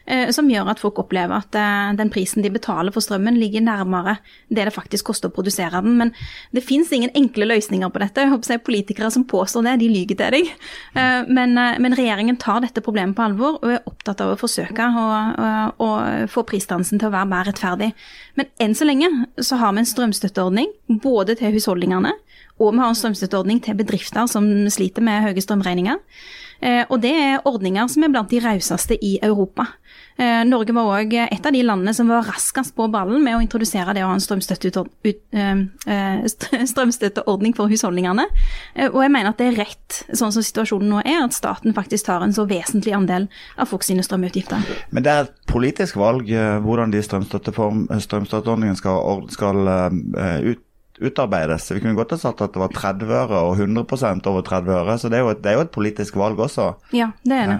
eh, 0.04 0.28
som 0.34 0.50
gjør 0.50 0.68
at 0.74 0.82
folk 0.82 1.00
opplever 1.00 1.38
at 1.38 1.56
eh, 1.56 1.94
den 1.96 2.12
prisen 2.12 2.44
de 2.44 2.52
betaler 2.52 2.92
for 2.92 3.04
strømmen, 3.04 3.38
ligger 3.40 3.64
nærmere 3.64 4.18
det 4.52 4.66
det 4.68 4.74
faktisk 4.74 5.08
koster 5.08 5.32
å 5.32 5.34
produsere 5.34 5.80
den. 5.84 5.96
Men 6.00 6.12
det 6.52 6.64
fins 6.66 6.92
ingen 6.92 7.14
enkle 7.16 7.48
løsninger 7.48 7.92
på 7.92 8.02
dette. 8.04 8.26
Jeg 8.26 8.34
håper 8.34 8.56
jeg 8.56 8.64
Politikere 8.68 9.10
som 9.14 9.24
påstår 9.28 9.64
det, 9.64 9.78
de 9.80 9.88
lyver 9.88 10.18
til 10.18 10.36
deg. 10.36 10.52
Eh, 10.92 11.24
men, 11.32 11.56
eh, 11.56 11.80
men 11.80 11.96
regjeringen 11.96 12.36
tar 12.40 12.60
dette 12.64 12.84
problemet 12.84 13.16
på 13.16 13.24
alvor 13.24 13.56
og 13.62 13.72
er 13.72 13.88
opptatt 13.88 14.20
av 14.24 14.34
å 14.34 14.40
forsøke 14.40 14.84
å, 14.84 15.06
å, 15.08 15.48
å 15.80 15.90
få 16.28 16.44
prisdannelsen 16.48 17.00
til 17.00 17.08
å 17.08 17.16
være 17.16 17.32
mer 17.32 17.48
rettferdig. 17.48 17.94
Men 18.36 18.52
enn 18.60 18.76
så 18.76 18.84
lenge 18.84 19.08
så 19.40 19.56
har 19.62 19.72
vi 19.72 19.82
en 19.82 19.88
strømstøtteordning 19.88 20.74
både 21.00 21.38
til 21.40 21.56
husholdningene 21.56 22.12
og 22.58 22.74
vi 22.74 22.82
har 22.82 22.90
en 22.90 22.98
strømstøtteordning 22.98 23.62
til 23.64 23.78
bedrifter 23.78 24.28
som 24.30 24.46
sliter 24.72 25.04
med 25.04 25.28
høye 25.28 25.42
strømregninger. 25.44 26.02
Eh, 26.58 26.82
og 26.90 26.98
det 27.04 27.12
er 27.14 27.44
ordninger 27.46 27.86
som 27.90 28.02
er 28.02 28.10
blant 28.10 28.32
de 28.32 28.40
rauseste 28.42 28.96
i 29.04 29.12
Europa. 29.22 29.68
Eh, 30.18 30.42
Norge 30.48 30.74
var 30.74 30.88
òg 30.96 31.14
et 31.20 31.46
av 31.46 31.54
de 31.54 31.60
landene 31.62 31.94
som 31.94 32.10
var 32.10 32.26
raskest 32.26 32.74
på 32.74 32.88
ballen 32.90 33.22
med 33.22 33.36
å 33.36 33.42
introdusere 33.44 33.94
det 33.94 34.02
å 34.02 34.08
ha 34.10 34.16
en 34.16 34.24
eh, 35.78 36.24
st- 36.26 36.60
strømstøtteordning 36.72 37.54
for 37.54 37.70
husholdningene. 37.70 38.26
Og 38.90 38.98
jeg 39.04 39.14
mener 39.14 39.30
at 39.30 39.38
det 39.38 39.52
er 39.52 39.60
rett, 39.62 40.00
sånn 40.10 40.34
som 40.34 40.42
situasjonen 40.42 40.90
nå 40.90 41.02
er, 41.04 41.22
at 41.22 41.36
staten 41.36 41.76
faktisk 41.76 42.08
tar 42.10 42.26
en 42.26 42.34
så 42.34 42.46
vesentlig 42.50 42.96
andel 42.96 43.28
av 43.56 43.70
folk 43.70 43.86
sine 43.86 44.02
strømutgifter. 44.02 44.66
Men 44.90 45.06
det 45.06 45.14
er 45.14 45.28
et 45.28 45.36
politisk 45.48 46.00
valg 46.00 46.26
hvordan 46.64 46.90
de 46.90 47.04
strømstøtteordningene 47.06 48.78
skal, 48.78 49.22
skal 49.30 49.62
ut, 50.42 50.64
utarbeides. 51.00 51.70
Vi 51.72 51.80
kunne 51.82 51.96
godt 51.98 52.14
ha 52.16 52.20
sagt 52.20 52.42
at 52.44 52.54
det 52.54 52.62
var 52.62 52.74
30 52.74 53.16
øre 53.22 53.40
og 53.48 53.58
100% 53.60 54.28
over 54.30 54.44
30 54.46 54.76
øre, 54.80 54.98
så 54.98 55.10
det 55.12 55.20
er, 55.20 55.32
et, 55.32 55.42
det 55.44 55.52
er 55.52 55.58
jo 55.58 55.66
et 55.66 55.74
politisk 55.74 56.18
valg 56.20 56.40
også. 56.48 56.72
Ja, 56.96 57.12
det 57.24 57.42
er 57.42 57.52
det. 57.54 57.58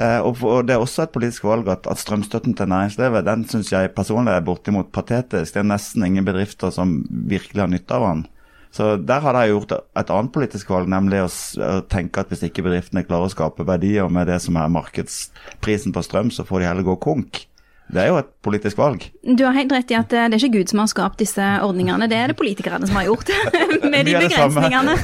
Eh, 0.00 0.20
og, 0.24 0.40
og 0.48 0.64
det 0.64 0.74
er 0.74 0.80
også 0.80 1.04
et 1.04 1.12
politisk 1.12 1.44
valg 1.44 1.68
at, 1.68 1.86
at 1.90 2.00
strømstøtten 2.00 2.54
til 2.56 2.70
næringslivet 2.72 3.26
den 3.28 3.42
syns 3.48 3.72
jeg 3.74 3.92
personlig 3.96 4.32
er 4.32 4.46
bortimot 4.46 4.92
patetisk. 4.94 5.52
Det 5.52 5.60
er 5.60 5.68
nesten 5.68 6.06
ingen 6.06 6.24
bedrifter 6.24 6.72
som 6.72 7.02
virkelig 7.10 7.66
har 7.66 7.72
nytte 7.72 7.98
av 7.98 8.08
den. 8.08 8.24
Så 8.72 8.94
der 8.96 9.20
har 9.20 9.36
de 9.36 9.50
gjort 9.50 9.74
et 9.76 10.10
annet 10.10 10.32
politisk 10.32 10.70
valg, 10.72 10.88
nemlig 10.88 11.20
å 11.20 11.80
tenke 11.92 12.22
at 12.22 12.30
hvis 12.32 12.46
ikke 12.46 12.64
bedriftene 12.64 13.04
klarer 13.04 13.28
å 13.28 13.32
skape 13.34 13.66
verdier 13.68 14.08
med 14.08 14.30
det 14.32 14.38
som 14.40 14.56
er 14.56 14.72
markedsprisen 14.72 15.92
på 15.92 16.04
strøm, 16.06 16.32
så 16.32 16.46
får 16.48 16.62
de 16.62 16.70
heller 16.70 16.86
gå 16.86 16.96
konk. 17.04 17.42
Det 17.92 18.00
er 18.00 18.08
jo 18.08 18.16
et 18.22 18.28
politisk 18.42 18.78
valg. 18.80 19.04
Du 19.22 19.42
har 19.44 19.52
helt 19.52 19.72
rett 19.74 19.90
i 19.92 19.96
at 19.98 20.08
det 20.08 20.20
er 20.24 20.36
ikke 20.38 20.54
Gud 20.58 20.70
som 20.72 20.80
har 20.80 20.88
skapt 20.88 21.20
disse 21.20 21.44
ordningene, 21.60 22.06
det 22.08 22.16
er 22.16 22.32
det 22.32 22.36
politikerne 22.38 22.88
som 22.88 22.96
har 22.96 23.04
gjort. 23.10 23.28
med 23.92 24.08
de 24.08 24.14
begrensningene, 24.16 24.94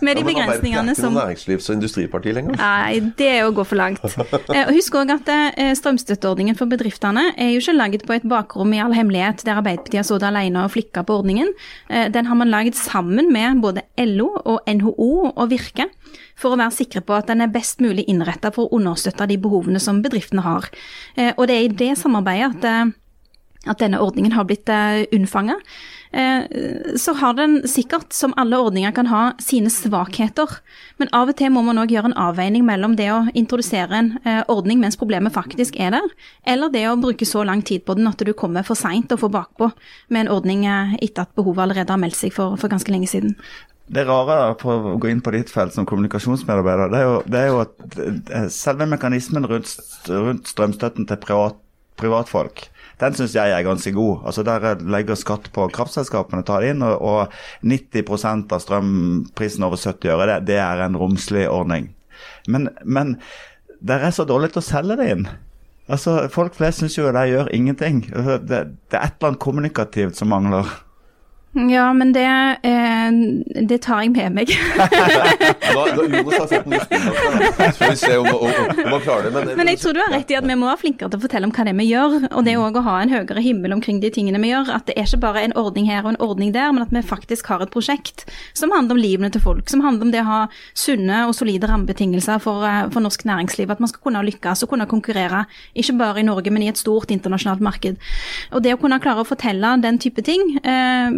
med 0.00 0.16
de 0.16 0.24
begrensningene 0.24 0.94
som 0.96 1.12
Det 1.12 1.24
er 1.24 1.34
ikke 1.34 1.50
noe 1.52 1.58
næringslivs- 1.58 1.68
og 1.68 1.76
industriparti 1.76 2.34
lenger. 2.38 2.56
Nei, 2.56 3.00
det 3.20 3.28
er 3.34 3.48
å 3.48 3.52
gå 3.56 3.66
for 3.68 3.80
langt. 3.80 4.00
Eh, 4.48 4.70
Husk 4.72 4.94
òg 4.96 5.10
at 5.12 5.28
eh, 5.28 5.72
strømstøtteordningen 5.76 6.56
for 6.56 6.70
bedriftene 6.70 7.26
er 7.36 7.50
jo 7.52 7.60
ikke 7.60 7.74
laget 7.76 8.04
på 8.08 8.14
et 8.16 8.24
bakrom 8.28 8.72
i 8.72 8.80
all 8.80 8.94
hemmelighet 8.96 9.42
der 9.44 9.60
Arbeiderpartiet 9.60 10.00
har 10.00 10.06
sittet 10.08 10.28
alene 10.30 10.62
og 10.64 10.72
flikka 10.72 11.04
på 11.06 11.18
ordningen. 11.20 11.50
Eh, 11.92 12.08
Den 12.14 12.30
har 12.30 12.38
man 12.38 12.50
laget 12.52 12.78
sammen 12.78 13.28
med 13.34 13.60
både 13.62 13.84
LO 14.00 14.30
og 14.40 14.64
NHO 14.66 15.10
og 15.34 15.44
Virke. 15.52 15.90
For 16.38 16.54
å 16.54 16.60
være 16.60 16.76
sikre 16.76 17.02
på 17.02 17.16
at 17.18 17.28
den 17.30 17.42
er 17.42 17.52
best 17.52 17.82
mulig 17.82 18.06
innretta 18.08 18.52
for 18.54 18.68
å 18.68 18.78
understøtte 18.78 19.26
de 19.26 19.40
behovene 19.42 19.82
som 19.82 20.02
bedriftene 20.04 20.46
har. 20.46 20.70
Eh, 21.16 21.32
Og 21.36 21.48
det 21.48 21.56
er 21.56 21.66
i 21.66 21.76
det 21.82 21.92
samarbeidet 21.98 22.56
at 22.58 22.64
eh, 22.64 22.96
at 23.66 23.80
denne 23.82 24.00
ordningen 24.00 24.32
har 24.36 24.46
blitt 24.48 24.68
uh, 24.70 25.04
unnfanga. 25.14 25.58
så 26.96 27.12
har 27.20 27.34
den 27.36 27.58
sikkert, 27.68 28.14
som 28.16 28.32
alle 28.40 28.56
ordninger 28.56 28.94
kan 28.96 29.10
ha, 29.10 29.32
sine 29.44 29.68
svakheter. 29.68 30.48
Men 30.96 31.10
av 31.12 31.28
og 31.28 31.36
til 31.36 31.50
må 31.52 31.60
man 31.66 31.76
òg 31.82 31.92
gjøre 31.92 32.08
en 32.08 32.16
avveining 32.16 32.64
mellom 32.64 32.94
det 32.96 33.10
å 33.12 33.18
introdusere 33.36 33.98
en 33.98 34.08
eh, 34.24 34.40
ordning 34.48 34.80
mens 34.80 34.96
problemet 34.96 35.34
faktisk 35.34 35.76
er 35.76 35.92
der, 35.92 36.08
eller 36.48 36.72
det 36.72 36.86
å 36.88 36.96
bruke 36.96 37.28
så 37.28 37.44
lang 37.44 37.60
tid 37.60 37.84
på 37.84 37.98
den 37.98 38.08
at 38.08 38.24
du 38.24 38.32
kommer 38.32 38.64
for 38.64 38.78
seint 38.78 39.12
og 39.12 39.20
får 39.20 39.34
bakpå 39.36 39.68
med 40.08 40.24
en 40.24 40.32
ordning 40.38 40.64
eh, 40.64 40.96
etter 41.02 41.26
at 41.26 41.36
behovet 41.36 41.66
allerede 41.66 41.92
har 41.92 42.00
meldt 42.00 42.16
seg 42.16 42.32
for, 42.32 42.56
for 42.56 42.72
ganske 42.72 42.94
lenge 42.94 43.10
siden. 43.12 43.36
Det 43.88 44.04
rare 44.04 44.54
for 44.60 44.90
å 44.92 44.96
gå 45.00 45.08
inn 45.08 45.22
på 45.24 45.32
ditt 45.32 45.50
felt 45.52 45.72
som 45.72 45.86
kommunikasjonsmedarbeider, 45.88 46.90
det 46.92 46.98
er 46.98 47.06
jo, 47.06 47.14
det 47.24 47.40
er 47.40 47.46
jo 47.48 47.60
at 47.62 48.00
eh, 48.04 48.48
selve 48.52 48.88
mekanismen 48.90 49.48
rundt, 49.48 49.72
rundt 50.10 50.50
strømstøtten 50.50 51.08
til 51.08 51.20
privat, 51.22 51.56
privatfolk, 51.98 52.66
den 53.00 53.14
syns 53.14 53.36
jeg 53.38 53.54
er 53.54 53.64
ganske 53.66 53.92
god. 53.94 54.24
Altså 54.26 54.42
Der 54.46 54.82
legger 54.90 55.18
skatt 55.18 55.48
på 55.54 55.68
kraftselskapene, 55.74 56.44
tar 56.46 56.64
det 56.64 56.74
inn, 56.74 56.82
og, 56.82 56.98
og 56.98 57.66
90% 57.66 58.54
av 58.54 58.62
strømprisen 58.64 59.66
over 59.66 59.80
70 59.80 60.12
øre, 60.14 60.26
det, 60.32 60.38
det 60.50 60.58
er 60.62 60.84
en 60.84 60.98
romslig 60.98 61.46
ordning. 61.50 61.92
Men, 62.50 62.68
men 62.84 63.16
dere 63.78 64.10
er 64.10 64.16
så 64.16 64.26
dårlig 64.26 64.50
til 64.52 64.62
å 64.62 64.68
selge 64.68 64.98
det 64.98 65.12
inn. 65.14 65.28
Altså, 65.88 66.18
Folk 66.32 66.56
flest 66.58 66.82
syns 66.82 66.98
jo 66.98 67.08
det 67.14 67.28
gjør 67.30 67.52
ingenting. 67.54 68.02
Altså, 68.12 68.36
Det, 68.42 68.60
det 68.90 68.98
er 68.98 69.06
et 69.06 69.16
eller 69.16 69.32
annet 69.32 69.44
kommunikativt 69.46 70.18
som 70.18 70.32
mangler. 70.34 70.68
Ja, 71.66 71.92
men 71.92 72.12
det, 72.12 72.24
eh, 72.62 73.10
det 73.66 73.80
tar 73.82 74.04
jeg 74.04 74.12
med 74.14 74.36
meg. 74.36 74.52
Da, 74.78 74.86
da, 75.74 76.04
Jonas 76.06 76.38
har 76.38 76.46
fått 76.46 76.66
en 76.66 76.74
luftekontakter, 76.74 77.72
får 77.78 77.90
vi 77.90 77.96
se 77.98 78.16
om, 78.16 78.28
om, 78.28 78.52
om 78.84 78.92
han 78.94 79.02
klarer 79.02 79.26
det. 79.26 79.32
Men, 79.34 79.50
Men 79.58 79.70
jeg 79.72 79.80
tror 79.82 79.96
du 79.96 80.00
har 80.00 80.12
rett 80.14 80.30
i 80.30 80.36
at 80.38 80.46
vi 80.46 80.56
må 80.58 80.68
være 80.68 80.80
flinkere 80.84 81.10
til 81.10 81.20
å 81.20 81.24
fortelle 81.24 81.48
om 81.48 81.54
hva 81.54 81.66
det 81.66 81.72
er 81.74 81.78
vi 81.80 81.88
gjør. 81.88 82.16
Og 82.30 82.46
det 82.46 82.54
òg 82.60 82.78
å 82.78 82.84
ha 82.86 82.94
en 83.02 83.12
høyere 83.12 83.44
himmel 83.44 83.74
omkring 83.76 83.98
de 84.02 84.10
tingene 84.14 84.40
vi 84.42 84.52
gjør. 84.52 84.70
At 84.76 84.86
det 84.88 84.96
er 84.96 85.08
ikke 85.08 85.22
bare 85.26 85.44
en 85.44 85.56
ordning 85.58 85.88
her 85.90 86.04
og 86.04 86.12
en 86.14 86.20
ordning 86.24 86.54
der, 86.54 86.70
men 86.74 86.86
at 86.86 86.94
vi 86.94 87.02
faktisk 87.06 87.50
har 87.52 87.64
et 87.64 87.72
prosjekt 87.74 88.26
som 88.56 88.72
handler 88.74 88.96
om 88.96 89.02
livene 89.02 89.32
til 89.34 89.42
folk. 89.44 89.66
Som 89.70 89.82
handler 89.84 90.08
om 90.08 90.14
det 90.14 90.22
å 90.22 90.28
ha 90.28 90.40
sunne 90.78 91.24
og 91.28 91.34
solide 91.38 91.70
rammebetingelser 91.70 92.42
for, 92.44 92.64
eh, 92.68 92.86
for 92.94 93.04
norsk 93.04 93.26
næringsliv. 93.28 93.74
At 93.74 93.82
man 93.82 93.90
skal 93.92 94.04
kunne 94.06 94.24
lykkes 94.28 94.64
og 94.64 94.72
kunne 94.74 94.88
konkurrere, 94.90 95.44
ikke 95.74 95.98
bare 95.98 96.22
i 96.22 96.26
Norge, 96.28 96.52
men 96.54 96.64
i 96.64 96.70
et 96.72 96.80
stort 96.80 97.12
internasjonalt 97.14 97.64
marked. 97.64 97.98
Og 98.52 98.62
det 98.64 98.74
å 98.74 98.80
kunne 98.80 99.00
klare 99.02 99.24
å 99.24 99.28
fortelle 99.28 99.74
den 99.82 99.98
type 99.98 100.22
ting, 100.24 100.58
eh, 100.64 101.10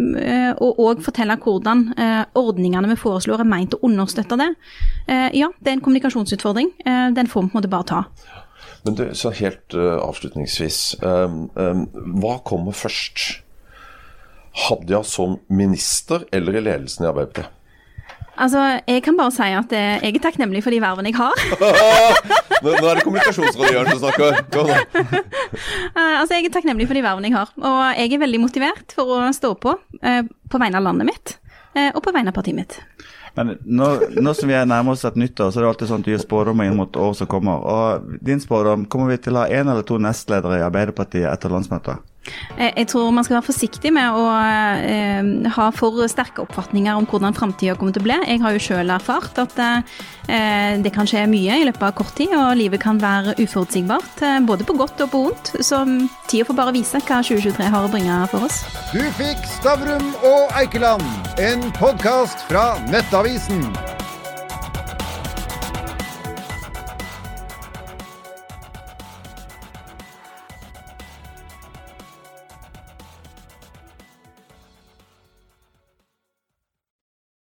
og 0.61 0.79
òg 0.81 1.03
fortelle 1.05 1.37
hvordan 1.41 1.85
eh, 1.97 2.23
ordningene 2.39 2.91
vi 2.91 2.99
foreslår 2.99 3.43
er 3.43 3.49
meint 3.49 3.75
å 3.75 3.81
understøtte 3.87 4.37
det, 4.39 4.49
eh, 5.07 5.29
ja, 5.37 5.51
det 5.59 5.71
er 5.71 5.77
en 5.77 5.83
kommunikasjonsutfordring. 5.85 6.73
Eh, 6.85 7.07
den 7.17 7.29
får 7.31 7.45
vi 7.45 7.51
på 7.51 7.57
en 7.57 7.61
måte 7.61 7.71
bare 7.71 7.89
ta. 7.91 8.01
Men 8.85 8.97
du, 8.97 9.03
så 9.13 9.29
helt 9.37 9.75
avslutningsvis. 9.77 10.77
Um, 11.05 11.43
um, 11.53 11.83
hva 12.17 12.39
kommer 12.45 12.73
først? 12.73 13.43
Hadia 14.65 15.03
som 15.05 15.37
minister 15.53 16.25
eller 16.33 16.57
i 16.57 16.63
ledelsen 16.65 17.05
i 17.05 17.09
Arbeiderpartiet? 17.11 17.60
Altså, 18.41 18.61
Jeg 18.87 19.03
kan 19.05 19.17
bare 19.19 19.33
si 19.35 19.49
at 19.57 19.73
eh, 19.77 20.01
jeg 20.01 20.17
er 20.17 20.23
takknemlig 20.23 20.63
for 20.65 20.73
de 20.73 20.81
vervene 20.81 21.11
jeg 21.11 21.19
har. 21.19 21.35
Nå, 22.61 22.69
nå 22.77 22.89
er 22.91 22.99
det 22.99 23.05
kommunikasjonsrådgiveren 23.07 23.95
som 23.95 24.01
snakker. 24.03 24.41
Kom 24.53 24.69
da. 24.69 24.81
Eh, 25.91 26.15
altså, 26.21 26.35
Jeg 26.37 26.47
er 26.47 26.53
takknemlig 26.53 26.87
for 26.89 26.97
de 26.97 27.03
vervene 27.05 27.29
jeg 27.29 27.35
har. 27.35 27.49
Og 27.57 27.79
jeg 27.99 28.13
er 28.15 28.21
veldig 28.21 28.41
motivert 28.43 28.93
for 28.95 29.15
å 29.17 29.21
stå 29.35 29.53
på 29.61 29.75
eh, 30.01 30.21
på 30.51 30.61
vegne 30.61 30.79
av 30.79 30.85
landet 30.85 31.09
mitt 31.09 31.33
eh, 31.75 31.89
og 31.91 32.01
på 32.05 32.13
vegne 32.15 32.31
av 32.31 32.37
partiet 32.37 32.57
mitt. 32.57 32.77
Men 33.35 33.55
nå, 33.63 33.87
nå 34.19 34.33
som 34.35 34.49
vi 34.51 34.55
er 34.57 34.67
nærmer 34.67 34.95
oss 34.95 35.05
et 35.07 35.17
nyttår, 35.19 35.51
så 35.51 35.61
er 35.61 35.65
det 35.65 35.71
alltid 35.71 35.91
sånn 35.91 36.03
at 36.03 36.07
du 36.07 36.11
gir 36.11 36.23
spådommer 36.23 36.67
inn 36.67 36.79
mot 36.79 36.97
året 36.99 37.21
som 37.21 37.29
kommer. 37.31 37.63
Og 37.63 38.17
din 38.23 38.41
spådom, 38.43 38.85
kommer 38.91 39.13
vi 39.13 39.21
til 39.23 39.37
å 39.37 39.45
ha 39.45 39.51
én 39.51 39.71
eller 39.71 39.85
to 39.87 39.99
nestledere 40.01 40.59
i 40.59 40.65
Arbeiderpartiet 40.65 41.29
etter 41.31 41.53
landsmøtet? 41.53 42.03
Eh, 42.57 42.71
Jeg 42.77 42.87
tror 42.91 43.11
man 43.13 43.23
skal 43.25 43.39
være 43.39 43.47
forsiktig 43.49 43.91
med 43.93 44.13
å 44.13 44.25
eh, 44.29 45.49
ha 45.55 45.67
for 45.75 46.01
sterke 46.11 46.43
oppfatninger 46.43 46.97
om 46.97 47.07
hvordan 47.09 47.35
framtida 47.37 47.75
kommer 47.79 47.95
til 47.95 48.03
å 48.03 48.07
bli. 48.09 48.17
Jeg 48.27 48.41
har 48.43 48.55
jo 48.55 48.61
sjøl 48.61 48.93
erfart 48.93 49.39
at 49.41 49.57
eh, 49.61 50.77
det 50.81 50.93
kan 50.95 51.09
skje 51.09 51.25
mye 51.31 51.61
i 51.61 51.65
løpet 51.67 51.87
av 51.89 51.95
kort 51.97 52.13
tid, 52.17 52.33
og 52.37 52.57
livet 52.59 52.81
kan 52.83 53.01
være 53.01 53.35
uforutsigbart. 53.41 54.21
Eh, 54.27 54.39
både 54.47 54.67
på 54.67 54.77
godt 54.79 55.01
og 55.05 55.13
på 55.13 55.23
vondt. 55.27 55.53
Så 55.65 55.81
tida 56.29 56.47
får 56.47 56.59
bare 56.59 56.75
vise 56.77 57.01
hva 57.01 57.21
2023 57.25 57.71
har 57.73 57.87
å 57.87 57.91
bringe 57.93 58.19
for 58.33 58.47
oss. 58.49 58.61
Du 58.93 59.01
fikk 59.17 59.41
Stavrum 59.57 60.13
og 60.21 60.53
Eikeland, 60.61 61.05
en 61.41 61.67
podkast 61.79 62.45
fra 62.51 62.73
Nettavisen. 62.91 63.65